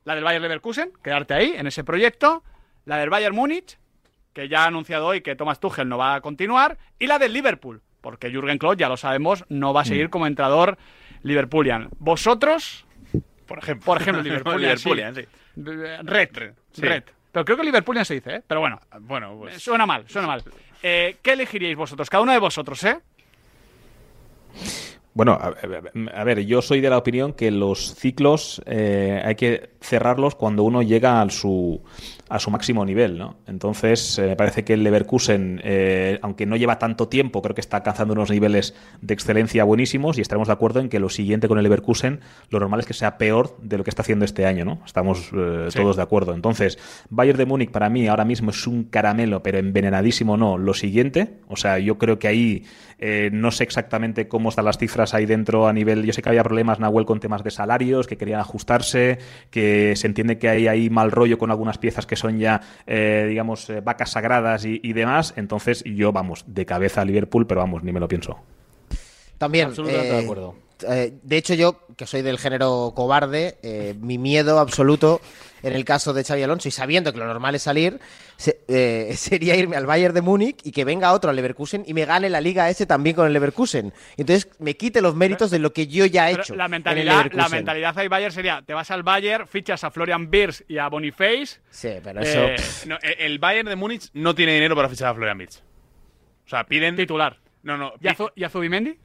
la 0.04 0.14
del 0.14 0.22
Bayer 0.22 0.40
Leverkusen, 0.40 0.92
quedarte 1.02 1.34
ahí, 1.34 1.52
en 1.56 1.66
ese 1.66 1.82
proyecto. 1.82 2.44
La 2.84 2.96
del 2.98 3.10
Bayern 3.10 3.34
Múnich, 3.34 3.76
que 4.32 4.48
ya 4.48 4.62
ha 4.62 4.66
anunciado 4.66 5.06
hoy 5.08 5.20
que 5.20 5.34
Thomas 5.36 5.58
Tuchel 5.58 5.88
no 5.88 5.98
va 5.98 6.14
a 6.14 6.20
continuar. 6.20 6.78
Y 7.00 7.06
la 7.08 7.18
del 7.18 7.32
Liverpool, 7.32 7.82
porque 8.00 8.30
Jürgen 8.30 8.58
Klopp, 8.58 8.78
ya 8.78 8.88
lo 8.88 8.96
sabemos, 8.96 9.44
no 9.48 9.72
va 9.74 9.80
a 9.80 9.84
seguir 9.84 10.10
como 10.10 10.26
entrenador 10.28 10.78
Liverpoolian. 11.22 11.88
Vosotros, 11.98 12.84
por 13.46 13.58
ejemplo, 13.58 13.84
por 13.84 14.00
ejemplo 14.00 14.22
Liverpoolian, 14.24 14.76
Liverpoolian, 14.76 15.14
sí. 15.14 15.24
Red, 15.56 16.52
Sí. 16.72 16.82
Red. 16.82 17.02
Pero 17.32 17.44
creo 17.44 17.56
que 17.56 17.64
Liverpoolian 17.64 18.04
se 18.04 18.14
dice, 18.14 18.34
¿eh? 18.36 18.42
Pero 18.46 18.60
bueno, 18.60 18.80
Bueno, 19.00 19.36
pues. 19.38 19.62
suena 19.62 19.86
mal, 19.86 20.08
suena 20.08 20.26
mal. 20.28 20.42
Eh, 20.82 21.16
¿Qué 21.22 21.32
elegiríais 21.32 21.76
vosotros? 21.76 22.08
Cada 22.10 22.22
uno 22.22 22.32
de 22.32 22.38
vosotros, 22.38 22.82
¿eh? 22.84 22.98
Bueno, 25.14 25.32
a, 25.32 25.48
a- 25.48 26.20
a 26.20 26.24
ver, 26.24 26.46
yo 26.46 26.62
soy 26.62 26.80
de 26.80 26.88
la 26.88 26.96
opinión 26.96 27.34
que 27.34 27.50
los 27.50 27.94
ciclos 27.94 28.62
eh, 28.66 29.20
hay 29.22 29.34
que 29.34 29.70
cerrarlos 29.82 30.34
cuando 30.36 30.62
uno 30.62 30.80
llega 30.80 31.20
a 31.20 31.28
su, 31.28 31.82
a 32.30 32.38
su 32.38 32.50
máximo 32.50 32.82
nivel, 32.86 33.18
¿no? 33.18 33.36
Entonces, 33.46 34.18
eh, 34.18 34.22
me 34.28 34.36
parece 34.36 34.64
que 34.64 34.72
el 34.72 34.82
Leverkusen, 34.84 35.60
eh, 35.64 36.18
aunque 36.22 36.46
no 36.46 36.56
lleva 36.56 36.78
tanto 36.78 37.08
tiempo, 37.08 37.42
creo 37.42 37.54
que 37.54 37.60
está 37.60 37.78
alcanzando 37.78 38.14
unos 38.14 38.30
niveles 38.30 38.74
de 39.02 39.12
excelencia 39.12 39.64
buenísimos 39.64 40.16
y 40.16 40.22
estaremos 40.22 40.48
de 40.48 40.54
acuerdo 40.54 40.80
en 40.80 40.88
que 40.88 40.98
lo 40.98 41.10
siguiente 41.10 41.46
con 41.46 41.58
el 41.58 41.64
Leverkusen, 41.64 42.20
lo 42.48 42.60
normal 42.60 42.80
es 42.80 42.86
que 42.86 42.94
sea 42.94 43.18
peor 43.18 43.54
de 43.60 43.76
lo 43.76 43.84
que 43.84 43.90
está 43.90 44.00
haciendo 44.00 44.24
este 44.24 44.46
año, 44.46 44.64
¿no? 44.64 44.80
Estamos 44.86 45.30
eh, 45.36 45.66
Sí. 45.68 45.78
todos 45.78 45.96
de 45.96 46.02
acuerdo. 46.02 46.32
Entonces, 46.32 46.78
Bayern 47.10 47.36
de 47.38 47.44
Múnich 47.46 47.70
para 47.70 47.90
mí 47.90 48.06
ahora 48.08 48.24
mismo 48.24 48.50
es 48.50 48.66
un 48.66 48.84
caramelo, 48.84 49.42
pero 49.42 49.58
envenenadísimo 49.58 50.38
no. 50.38 50.56
Lo 50.56 50.72
siguiente, 50.72 51.34
o 51.48 51.56
sea, 51.56 51.78
yo 51.78 51.98
creo 51.98 52.18
que 52.18 52.28
ahí 52.28 52.64
eh, 53.04 53.30
no 53.32 53.50
sé 53.50 53.64
exactamente 53.64 54.28
cómo 54.28 54.50
están 54.50 54.64
las 54.64 54.78
cifras 54.78 55.12
ahí 55.12 55.26
dentro 55.26 55.66
a 55.66 55.72
nivel. 55.72 56.04
Yo 56.04 56.12
sé 56.12 56.22
que 56.22 56.28
había 56.28 56.44
problemas, 56.44 56.78
Nahuel, 56.78 57.04
con 57.04 57.18
temas 57.18 57.42
de 57.42 57.50
salarios, 57.50 58.06
que 58.06 58.16
querían 58.16 58.38
ajustarse, 58.38 59.18
que 59.50 59.94
se 59.96 60.06
entiende 60.06 60.38
que 60.38 60.48
hay 60.48 60.68
ahí 60.68 60.88
mal 60.88 61.10
rollo 61.10 61.36
con 61.36 61.50
algunas 61.50 61.78
piezas 61.78 62.06
que 62.06 62.14
son 62.14 62.38
ya, 62.38 62.60
eh, 62.86 63.26
digamos, 63.28 63.68
eh, 63.70 63.80
vacas 63.80 64.12
sagradas 64.12 64.64
y, 64.64 64.80
y 64.84 64.92
demás. 64.92 65.34
Entonces, 65.36 65.82
yo, 65.84 66.12
vamos, 66.12 66.44
de 66.46 66.64
cabeza 66.64 67.00
a 67.00 67.04
Liverpool, 67.04 67.44
pero 67.46 67.60
vamos, 67.60 67.82
ni 67.82 67.90
me 67.90 67.98
lo 67.98 68.06
pienso. 68.06 68.38
También. 69.36 69.66
Absolutamente 69.66 70.08
eh, 70.08 70.12
de 70.12 70.22
acuerdo. 70.22 70.54
eh, 70.88 71.12
de 71.20 71.36
hecho, 71.36 71.54
yo, 71.54 71.80
que 71.96 72.06
soy 72.06 72.22
del 72.22 72.38
género 72.38 72.92
cobarde, 72.94 73.56
eh, 73.64 73.96
mi 74.00 74.16
miedo 74.16 74.60
absoluto 74.60 75.20
en 75.62 75.72
el 75.74 75.84
caso 75.84 76.12
de 76.12 76.24
Xavi 76.24 76.42
Alonso, 76.42 76.68
y 76.68 76.70
sabiendo 76.72 77.12
que 77.12 77.18
lo 77.18 77.26
normal 77.26 77.54
es 77.54 77.62
salir, 77.62 77.98
se- 78.36 78.60
eh, 78.68 79.12
sería 79.16 79.54
irme 79.56 79.76
al 79.76 79.86
Bayern 79.86 80.14
de 80.14 80.20
Múnich 80.22 80.58
y 80.64 80.72
que 80.72 80.84
venga 80.84 81.12
otro 81.12 81.30
al 81.30 81.36
Leverkusen 81.36 81.84
y 81.86 81.94
me 81.94 82.04
gane 82.04 82.28
la 82.30 82.40
liga 82.40 82.68
ese 82.70 82.86
también 82.86 83.14
con 83.16 83.26
el 83.26 83.32
Leverkusen. 83.32 83.92
Entonces 84.16 84.48
me 84.58 84.76
quite 84.76 85.00
los 85.00 85.14
méritos 85.14 85.50
de 85.50 85.58
lo 85.58 85.72
que 85.72 85.86
yo 85.86 86.04
ya 86.06 86.28
he 86.28 86.32
Pero 86.32 86.42
hecho. 86.42 86.54
la 86.56 86.64
en 86.64 86.66
el 86.66 86.70
mentalidad, 86.72 87.12
la 87.12 87.16
Leverkusen. 87.24 87.50
mentalidad 87.58 87.98
ahí 87.98 88.08
Bayern 88.08 88.32
sería, 88.32 88.62
te 88.62 88.74
vas 88.74 88.90
al 88.90 89.02
Bayern, 89.02 89.46
fichas 89.46 89.84
a 89.84 89.90
Florian 89.90 90.30
Birz 90.30 90.64
y 90.68 90.78
a 90.78 90.88
Boniface. 90.88 91.60
Sí, 91.70 91.90
pero 92.02 92.20
Eh, 92.22 92.56
No, 92.86 92.96
eh, 92.96 93.16
el 93.20 93.38
Bayern 93.38 93.68
de 93.68 93.76
Múnich 93.76 94.08
no 94.14 94.34
tiene 94.34 94.54
dinero 94.54 94.74
para 94.76 94.88
fichar 94.88 95.08
a 95.08 95.14
Florian 95.14 95.38
Wirtz. 95.38 95.62
O 96.44 96.48
sea, 96.48 96.64
piden. 96.64 96.96
Titular. 96.96 97.38
No, 97.62 97.76
no. 97.78 97.92
¿Y 98.00 98.08
a, 98.08 98.14
Zu- 98.16 98.32
y 98.34 98.42
a 98.44 98.50
Zubimendi? 98.50 98.98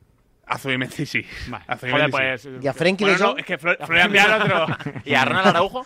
A 0.47 0.57
Zubimendi 0.57 1.05
sí. 1.05 1.25
A 1.51 1.75
Joder, 1.75 1.79
Zubimendi 1.79 2.11
pues... 2.11 2.41
sí. 2.41 2.49
¿Y 2.61 2.67
a 2.67 2.73
Frenkie 2.73 3.03
Bueno, 3.05 3.17
de 3.17 3.23
no, 3.23 3.29
Jong? 3.31 3.39
es 3.39 3.45
que 3.45 3.59
Flo- 3.59 3.77
A 3.79 3.85
Florian 3.85 4.09
Frenkie 4.11 4.29
Wirtz 4.31 4.41
al 4.41 4.51
otro. 4.63 5.01
¿Y 5.05 5.13
a 5.13 5.25
Ronald 5.25 5.47
Araujo? 5.47 5.85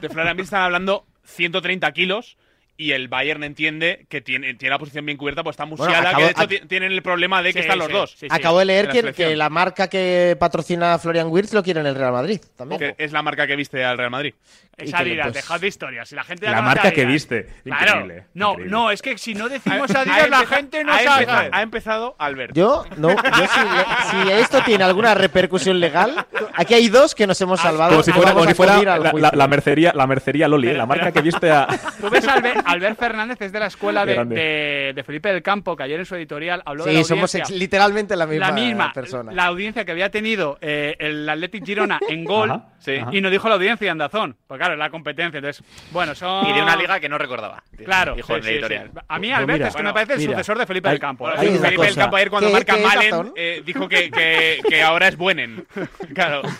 De 0.00 0.08
Florian 0.08 0.36
Wirtz 0.36 0.46
están 0.48 0.62
hablando 0.62 1.06
130 1.24 1.92
kilos 1.92 2.36
y 2.82 2.92
el 2.92 3.08
Bayern 3.08 3.44
entiende 3.44 4.06
que 4.08 4.20
tiene, 4.20 4.54
tiene 4.54 4.70
la 4.70 4.78
posición 4.78 5.04
bien 5.06 5.16
cubierta, 5.18 5.42
pues 5.42 5.54
está 5.54 5.64
Musiala, 5.66 6.10
acabo- 6.10 6.26
que 6.34 6.44
de 6.46 6.56
hecho 6.56 6.66
tienen 6.68 6.92
el 6.92 7.02
problema 7.02 7.42
de 7.42 7.52
que 7.52 7.60
Sí, 7.60 7.64
están 7.66 7.78
los 7.78 7.86
sí, 7.88 7.92
dos. 7.92 8.10
sí, 8.12 8.16
sí. 8.20 8.26
Acabo 8.30 8.58
de 8.58 8.64
leer 8.64 8.88
que, 9.14 9.36
la 9.36 9.48
marca 9.50 9.88
que 9.88 10.36
patrocina 10.38 10.94
a 10.94 10.98
Florian 10.98 11.28
Wirtz 11.28 11.52
lo 11.52 11.62
quiere 11.62 11.80
en 11.80 11.86
el 11.86 11.94
Real 11.94 12.12
Madrid 12.12 12.40
también. 12.56 12.78
Que 12.78 12.94
es 12.98 13.12
la 13.12 13.22
marca 13.22 13.46
que 13.46 13.56
viste 13.56 13.84
al 13.84 13.96
Real 13.98 14.10
Madrid. 14.10 14.34
Es 14.76 14.90
que, 14.90 14.96
Adidas, 14.96 15.26
pues, 15.26 15.34
dejad 15.34 15.60
de 15.60 15.66
historias. 15.68 16.08
Si 16.08 16.14
la 16.16 16.24
gente 16.24 16.48
La 16.48 16.62
marca 16.62 16.90
que 16.92 17.04
viste. 17.04 17.46
Claro. 17.62 17.84
Increíble, 18.00 18.24
No, 18.34 18.50
increíble. 18.52 18.70
no, 18.72 18.90
es 18.90 19.02
que 19.02 19.18
si 19.18 19.34
no 19.34 19.48
decimos 19.48 19.90
Ha- 19.94 20.00
Adidas, 20.00 20.16
ha 20.22 20.26
la 20.28 20.36
empezado- 20.38 20.46
gente 20.56 20.84
no 20.84 20.92
ha 20.92 20.98
sabe. 21.00 21.20
empezado- 21.24 21.48
ha 21.52 21.62
empezado 21.62 22.16
Albert. 22.18 22.56
Yo, 22.56 22.84
no, 22.96 23.10
yo 23.10 23.16
si, 23.20 24.22
si 24.24 24.30
esto 24.32 24.62
tiene 24.64 24.82
alguna 24.84 25.14
repercusión 25.14 25.78
legal, 25.78 26.26
aquí 26.54 26.74
hay 26.74 26.88
dos 26.88 27.14
que 27.14 27.26
nos 27.26 27.38
hemos 27.42 27.60
salvado. 27.60 27.90
Como 27.92 28.02
si 28.02 28.12
fuera, 28.12 28.32
como 28.32 28.46
si 28.46 28.54
fuera 28.54 28.82
la, 28.82 28.96
juicio. 28.96 29.18
la- 29.18 29.30
la 29.34 29.46
mercería, 29.46 29.92
la 29.94 30.06
mercería 30.06 30.48
Loli, 30.48 30.68
¿eh? 30.70 30.74
la 30.74 30.86
marca 30.86 31.12
que 31.12 31.20
viste 31.20 31.50
a. 31.50 31.66
Tú 32.00 32.08
ves 32.08 32.26
a 32.26 32.32
Albert 32.34 32.60
Fernández 32.96 33.40
es 33.40 33.52
de 33.52 33.60
la 33.60 33.66
escuela 33.66 34.04
de, 34.06 34.24
de- 34.24 34.92
de 34.94 35.04
Felipe 35.04 35.32
del 35.32 35.42
Campo, 35.42 35.76
que 35.76 35.82
ayer 35.84 35.98
en 36.00 36.06
su 36.06 36.14
editorial 36.16 36.62
habló 36.64 36.84
de 36.84 36.92
la 36.92 36.98
Sí, 36.98 37.04
somos 37.04 37.34
ex- 37.34 37.50
literalmente 37.50 38.16
la 38.16 38.26
misma, 38.26 38.46
la 38.48 38.52
misma 38.52 38.92
persona. 38.92 39.32
La 39.32 39.46
audiencia 39.46 39.84
que 39.84 39.92
había 39.92 40.10
tenido 40.10 40.58
eh, 40.60 40.96
el 40.98 41.28
Athletic 41.28 41.64
Girona 41.64 41.98
en 42.08 42.24
gol 42.24 42.50
Ajá, 42.50 42.64
sí. 42.78 42.94
y 43.12 43.20
nos 43.20 43.30
dijo 43.32 43.48
la 43.48 43.54
audiencia 43.54 43.90
en 43.90 43.98
Dazón. 43.98 44.36
Pues 44.46 44.58
claro, 44.58 44.76
la 44.76 44.90
competencia. 44.90 45.38
Entonces, 45.38 45.64
bueno, 45.92 46.14
son. 46.14 46.46
Y 46.46 46.52
de 46.52 46.62
una 46.62 46.76
liga 46.76 47.00
que 47.00 47.08
no 47.08 47.18
recordaba. 47.18 47.62
Claro, 47.84 48.14
Dijo 48.14 48.28
sí, 48.28 48.34
en 48.34 48.42
sí, 48.42 48.50
editorial. 48.50 48.90
sí. 48.92 48.98
A 49.08 49.18
mí 49.18 49.28
Pues 49.28 49.38
Albert 49.38 49.58
mira, 49.58 49.68
es 49.68 49.74
que 49.74 49.82
me 49.82 49.82
bueno, 49.90 49.94
parece 49.94 50.12
el 50.14 50.18
mira, 50.20 50.32
sucesor 50.32 50.58
de 50.58 50.66
Felipe 50.66 50.88
hay- 50.88 50.92
del 50.94 51.00
Campo. 51.00 51.28
hay 51.28 51.36
Felipe 51.58 51.86
del. 51.86 51.94
Campo 51.96 52.16
ayer 52.16 52.30
cuando 52.30 52.48
¿Qué- 52.48 52.52
marca 52.54 52.76
Malen 52.76 53.32
eh, 53.36 53.62
dijo 53.64 53.88
que, 53.88 54.10
que, 54.10 54.60
que 54.68 54.82
ahora 54.82 55.08
es 55.08 55.16
Buenen. 55.16 55.66
claro. 56.14 56.42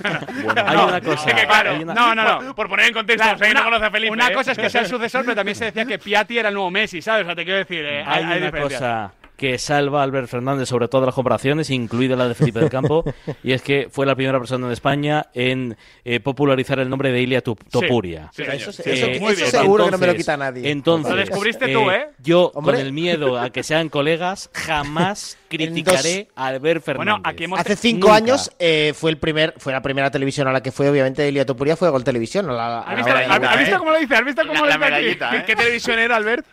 Hay 0.65 0.77
No, 0.77 0.87
una 0.89 1.01
cosa, 1.01 1.31
hay 1.31 1.85
no, 1.85 2.15
no, 2.15 2.41
no. 2.41 2.55
Por, 2.55 2.69
poner 2.69 2.87
en 2.87 2.95
contexto, 2.95 3.25
no 3.55 3.65
conoce 3.65 3.85
a 3.87 3.91
Felipe. 3.91 4.13
Una 4.13 4.29
¿eh? 4.29 4.33
cosa 4.35 4.53
es 4.53 4.59
que 4.59 4.71
sea 4.71 4.83
el 4.83 4.87
sucesor, 4.87 5.23
pero 5.25 5.35
también 5.37 5.55
se 5.55 5.67
decía 5.67 5.85
que 5.85 5.91
Piatti 5.99 6.38
era 6.38 6.49
el 6.49 6.55
nuevo 6.55 6.70
Messi, 6.70 7.01
¿sabes? 7.03 7.22
O 7.22 7.26
sea, 7.26 7.34
te 7.36 7.45
quiero 7.45 7.59
decir, 7.59 7.84
eh, 7.84 8.05
hay, 8.07 8.24
Hay, 8.24 8.32
hay 8.32 8.36
una 8.38 8.47
diferencias. 8.47 8.80
cosa 8.80 9.12
que 9.43 9.59
salva 9.59 10.03
a 10.03 10.05
Albert 10.05 10.28
Fernández 10.28 10.68
sobre 10.68 10.86
todas 10.86 11.05
las 11.05 11.16
comparaciones, 11.16 11.68
incluida 11.70 12.14
la 12.14 12.28
de 12.28 12.36
Felipe 12.36 12.61
del 12.61 12.70
Campo, 12.70 13.03
y 13.43 13.51
es 13.51 13.61
que 13.61 13.88
fue 13.90 14.07
la 14.07 14.14
primera 14.14 14.38
persona 14.38 14.66
en 14.68 14.72
España 14.72 15.26
en 15.34 15.76
eh, 16.05 16.20
popularizar 16.20 16.78
el 16.78 16.88
nombre 16.88 17.11
de 17.11 17.20
Ilia 17.22 17.43
Tup- 17.43 17.59
Topuria. 17.68 18.30
sí, 18.32 18.43
Eh. 18.43 18.51
Eso- 18.53 18.70
eso- 18.70 18.84
Muy 19.20 19.32
eso 19.32 19.40
bien. 19.40 19.51
seguro 19.51 19.86
que 19.86 19.90
no 19.90 19.99
me 19.99 20.07
lo 20.07 20.14
quita 20.14 20.36
nadie. 20.36 20.70
Entonces, 20.70 21.11
Lo 21.11 21.16
descubriste 21.18 21.66
tú, 21.72 21.90
¿eh? 21.90 22.11
Yo, 22.22 22.53
Hombre. 22.55 22.76
con 22.76 22.86
el 22.86 22.93
miedo 22.93 23.36
a 23.36 23.51
que 23.51 23.64
sean 23.64 23.88
colegas, 23.88 24.49
jamás 24.53 25.36
criticaré 25.49 26.28
a 26.36 26.47
Albert 26.47 26.84
Fernández. 26.84 27.12
Bueno, 27.14 27.28
aquí 27.28 27.43
hemos 27.43 27.59
Hace 27.59 27.74
cinco 27.74 28.07
Nunca. 28.07 28.16
años 28.18 28.53
eh, 28.61 28.93
fue 28.95 29.11
el 29.11 29.16
primer, 29.18 29.55
fue 29.59 29.72
la 29.72 29.82
primera 29.82 30.12
televisión 30.12 30.47
a 30.47 30.53
la 30.53 30.62
que 30.62 30.70
fue, 30.70 30.88
obviamente, 30.88 31.26
Elia 31.26 31.45
Topuria 31.45 31.74
fue 31.74 31.90
Gol 31.90 32.05
Televisión. 32.05 32.49
a 32.49 32.53
la- 32.53 32.78
a 32.78 32.80
¿Has 32.82 32.86
la 32.90 32.95
visto, 32.95 33.11
hora 33.11 33.20
de 33.22 33.26
la 33.26 33.34
has- 33.34 33.36
has 33.36 33.40
verdad. 33.40 33.59
visto 33.59 33.78
cómo 33.80 33.90
lo 33.90 33.99
dice? 33.99 34.14
¿Has 34.14 34.24
visto 34.24 34.43
cómo 34.47 34.66
lo 34.66 34.72
dice 35.01 35.11
¿eh? 35.11 35.43
qué 35.49 35.57
televisión 35.57 35.99
era, 35.99 36.14
Albert? 36.14 36.47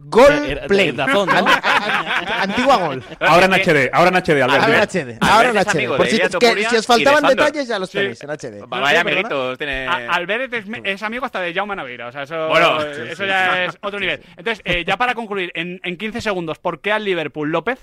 Gol 0.00 0.32
Era- 0.46 0.66
Play. 0.66 0.94
Antigua 2.40 2.76
Gol. 2.76 3.02
Ahora 3.20 3.46
en 3.46 3.52
HD, 3.54 3.90
ahora 3.92 4.08
en 4.10 4.16
HD, 4.16 4.42
Albert. 4.42 4.62
Ahora 4.64 4.76
en. 4.76 4.88
HD. 4.88 5.18
Ahora 5.20 5.50
en 5.50 5.56
HD. 5.58 5.96
Por 5.96 6.06
si, 6.06 6.18
que- 6.18 6.76
os 6.78 6.86
faltaban 6.86 7.24
detalles, 7.24 7.68
ya 7.68 7.78
los 7.78 7.90
Sí. 7.90 7.98
tenéis 7.98 8.22
en 8.22 8.30
HD. 8.30 8.64
Vaya 8.66 9.00
amiguitos 9.00 9.58
tiene. 9.58 9.86
Albert 9.86 10.52
es, 10.54 10.64
es 10.84 11.02
amigo 11.02 11.26
hasta 11.26 11.40
de 11.40 11.52
Jaume 11.52 11.76
Naveira, 11.76 12.08
o 12.08 12.12
sea, 12.12 12.22
eso, 12.22 12.48
Bueno, 12.48 12.80
eso 12.82 13.24
ya 13.26 13.64
es 13.64 13.76
otro 13.82 13.98
nivel. 14.00 14.20
Entonces, 14.36 14.62
eh, 14.64 14.84
ya 14.86 14.96
para 14.96 15.14
concluir, 15.14 15.50
en, 15.54 15.80
en 15.82 15.96
15 15.96 16.20
segundos, 16.20 16.58
¿por 16.58 16.80
qué 16.80 16.92
al 16.92 17.04
Liverpool 17.04 17.50
López? 17.50 17.78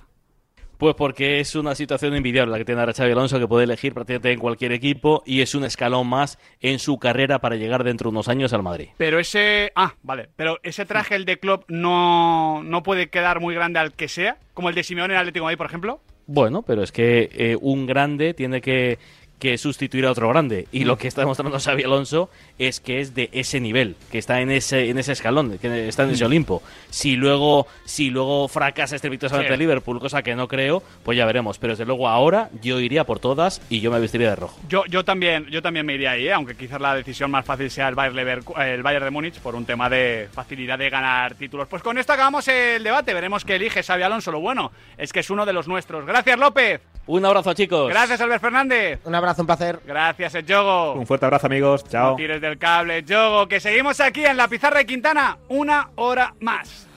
Pues 0.78 0.96
porque 0.96 1.40
es 1.40 1.56
una 1.56 1.76
situación 1.76 2.16
envidiable 2.16 2.52
la 2.52 2.58
que 2.58 2.66
tiene 2.66 2.82
ahora 2.82 2.94
Xavi 2.94 3.12
Alonso, 3.12 3.40
que 3.40 3.48
puede 3.48 3.64
elegir 3.64 3.94
prácticamente 3.94 4.32
en 4.32 4.40
cualquier 4.40 4.72
equipo 4.72 5.24
y 5.26 5.42
es 5.42 5.56
un 5.56 5.64
escalón 5.64 6.08
más 6.08 6.38
en 6.60 6.80
su 6.80 6.98
carrera 6.98 7.40
para 7.40 7.56
llegar 7.56 7.84
dentro 7.84 8.10
de 8.10 8.16
unos 8.16 8.28
años 8.28 8.54
al 8.54 8.64
Madrid. 8.64 8.90
Pero 8.98 9.20
ese. 9.20 9.72
Ah, 9.76 9.96
vale. 10.04 10.30
Pero 10.36 10.60
ese 10.64 10.86
traje, 10.86 11.16
el 11.16 11.26
de 11.26 11.40
Klopp, 11.40 11.64
no, 11.70 12.62
no 12.64 12.84
puede 12.84 13.08
quedar 13.08 13.40
muy 13.40 13.56
grande 13.56 13.80
al 13.80 13.94
que 13.94 14.08
sea, 14.08 14.38
como 14.54 14.70
el 14.70 14.76
de 14.76 14.84
Simeone 14.84 15.14
en 15.14 15.20
Atlético 15.20 15.44
de 15.44 15.48
Madrid, 15.48 15.58
por 15.58 15.68
ejemplo. 15.68 16.00
Bueno, 16.28 16.64
pero 16.64 16.82
es 16.82 16.92
que 16.92 17.30
eh, 17.34 17.58
un 17.60 17.86
grande 17.86 18.34
tiene 18.34 18.60
que, 18.60 18.98
que 19.40 19.58
sustituir 19.58 20.06
a 20.06 20.12
otro 20.12 20.30
grande. 20.30 20.68
Y 20.72 20.86
lo 20.86 20.98
que 20.98 21.08
está 21.08 21.22
demostrando 21.22 21.60
Xavi 21.60 21.84
Alonso 21.84 22.30
es 22.58 22.80
que 22.80 23.02
es 23.02 23.14
de 23.16 23.30
ese 23.34 23.60
nivel, 23.60 23.96
que 24.12 24.18
está 24.18 24.40
en 24.42 24.50
ese, 24.50 24.90
en 24.90 24.98
ese 24.98 25.12
escalón, 25.12 25.58
que 25.58 25.88
está 25.90 26.04
en 26.04 26.12
ese 26.12 26.24
Olimpo. 26.26 26.64
Si 26.90 27.16
luego, 27.18 27.68
si 27.84 28.10
luego 28.10 28.48
fracasa 28.48 28.96
estrepitosamente 28.96 29.50
Sí. 29.50 29.54
el 29.54 29.60
Liverpool, 29.60 30.00
cosa 30.00 30.24
que 30.24 30.36
no 30.36 30.48
creo, 30.48 30.82
pues 31.04 31.18
ya 31.18 31.26
veremos. 31.26 31.58
Pero 31.60 31.74
desde 31.74 31.86
luego 31.86 32.08
ahora 32.08 32.50
yo 32.62 32.80
iría 32.80 33.04
por 33.04 33.20
todas 33.20 33.62
y 33.70 33.82
yo 33.82 33.92
me 33.92 34.00
vestiría 34.00 34.30
de 34.30 34.36
rojo. 34.38 34.58
Yo, 34.70 34.86
yo, 34.86 35.04
también, 35.04 35.48
yo 35.48 35.62
también 35.62 35.86
me 35.86 35.94
iría 35.96 36.12
ahí, 36.12 36.28
¿eh? 36.28 36.34
aunque 36.34 36.56
quizás 36.56 36.80
la 36.80 36.96
decisión 36.96 37.30
más 37.30 37.46
fácil 37.46 37.70
sea 37.70 37.90
el 37.90 37.96
Bayern, 37.96 38.16
Leverku- 38.18 38.58
el 38.64 38.84
Bayern 38.84 39.04
de 39.06 39.12
Múnich 39.12 39.36
por 39.40 39.56
un 39.56 39.66
tema 39.66 39.90
de 39.90 40.30
facilidad 40.32 40.80
de 40.80 40.90
ganar 40.90 41.36
títulos. 41.36 41.68
Pues 41.68 41.84
con 41.84 41.98
esto 41.98 42.14
acabamos 42.14 42.48
el 42.48 42.84
debate. 42.84 43.14
Veremos 43.14 43.44
qué 43.44 43.56
elige 43.56 43.84
Xavi 43.84 44.04
Alonso. 44.04 44.32
Lo 44.32 44.40
bueno 44.40 44.72
es 44.98 45.12
que 45.12 45.20
es 45.20 45.30
uno 45.30 45.46
de 45.46 45.54
los 45.54 45.68
nuestros. 45.68 46.06
Gracias, 46.06 46.40
López. 46.40 46.80
Un 47.08 47.24
abrazo, 47.26 47.54
chicos. 47.54 47.90
Gracias, 47.90 48.20
Albert 48.20 48.42
Fernández. 48.42 49.00
Un 49.06 49.14
abrazo, 49.14 49.44
un 49.44 49.46
placer. 49.46 49.80
Gracias, 49.86 50.34
el 50.36 50.46
Yogo. 50.46 50.94
Un 50.94 51.06
fuerte 51.06 51.26
abrazo, 51.26 51.46
amigos. 51.48 51.84
No 51.86 51.90
Chao. 51.92 52.16
tires 52.16 52.42
del 52.42 52.58
cable, 52.58 53.04
Yogo, 53.04 53.48
que 53.48 53.60
seguimos 53.60 54.00
aquí 54.00 54.26
en 54.26 54.38
la 54.38 54.48
pizarra 54.48 54.80
de 54.80 54.86
Quintana 54.88 55.38
una 55.48 55.90
hora 55.96 56.34
más. 56.40 56.88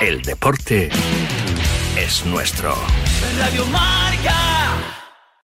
El 0.00 0.20
deporte 0.22 0.90
es 1.96 2.26
nuestro. 2.26 2.74
Radio 3.38 3.64
Marca. 3.66 4.34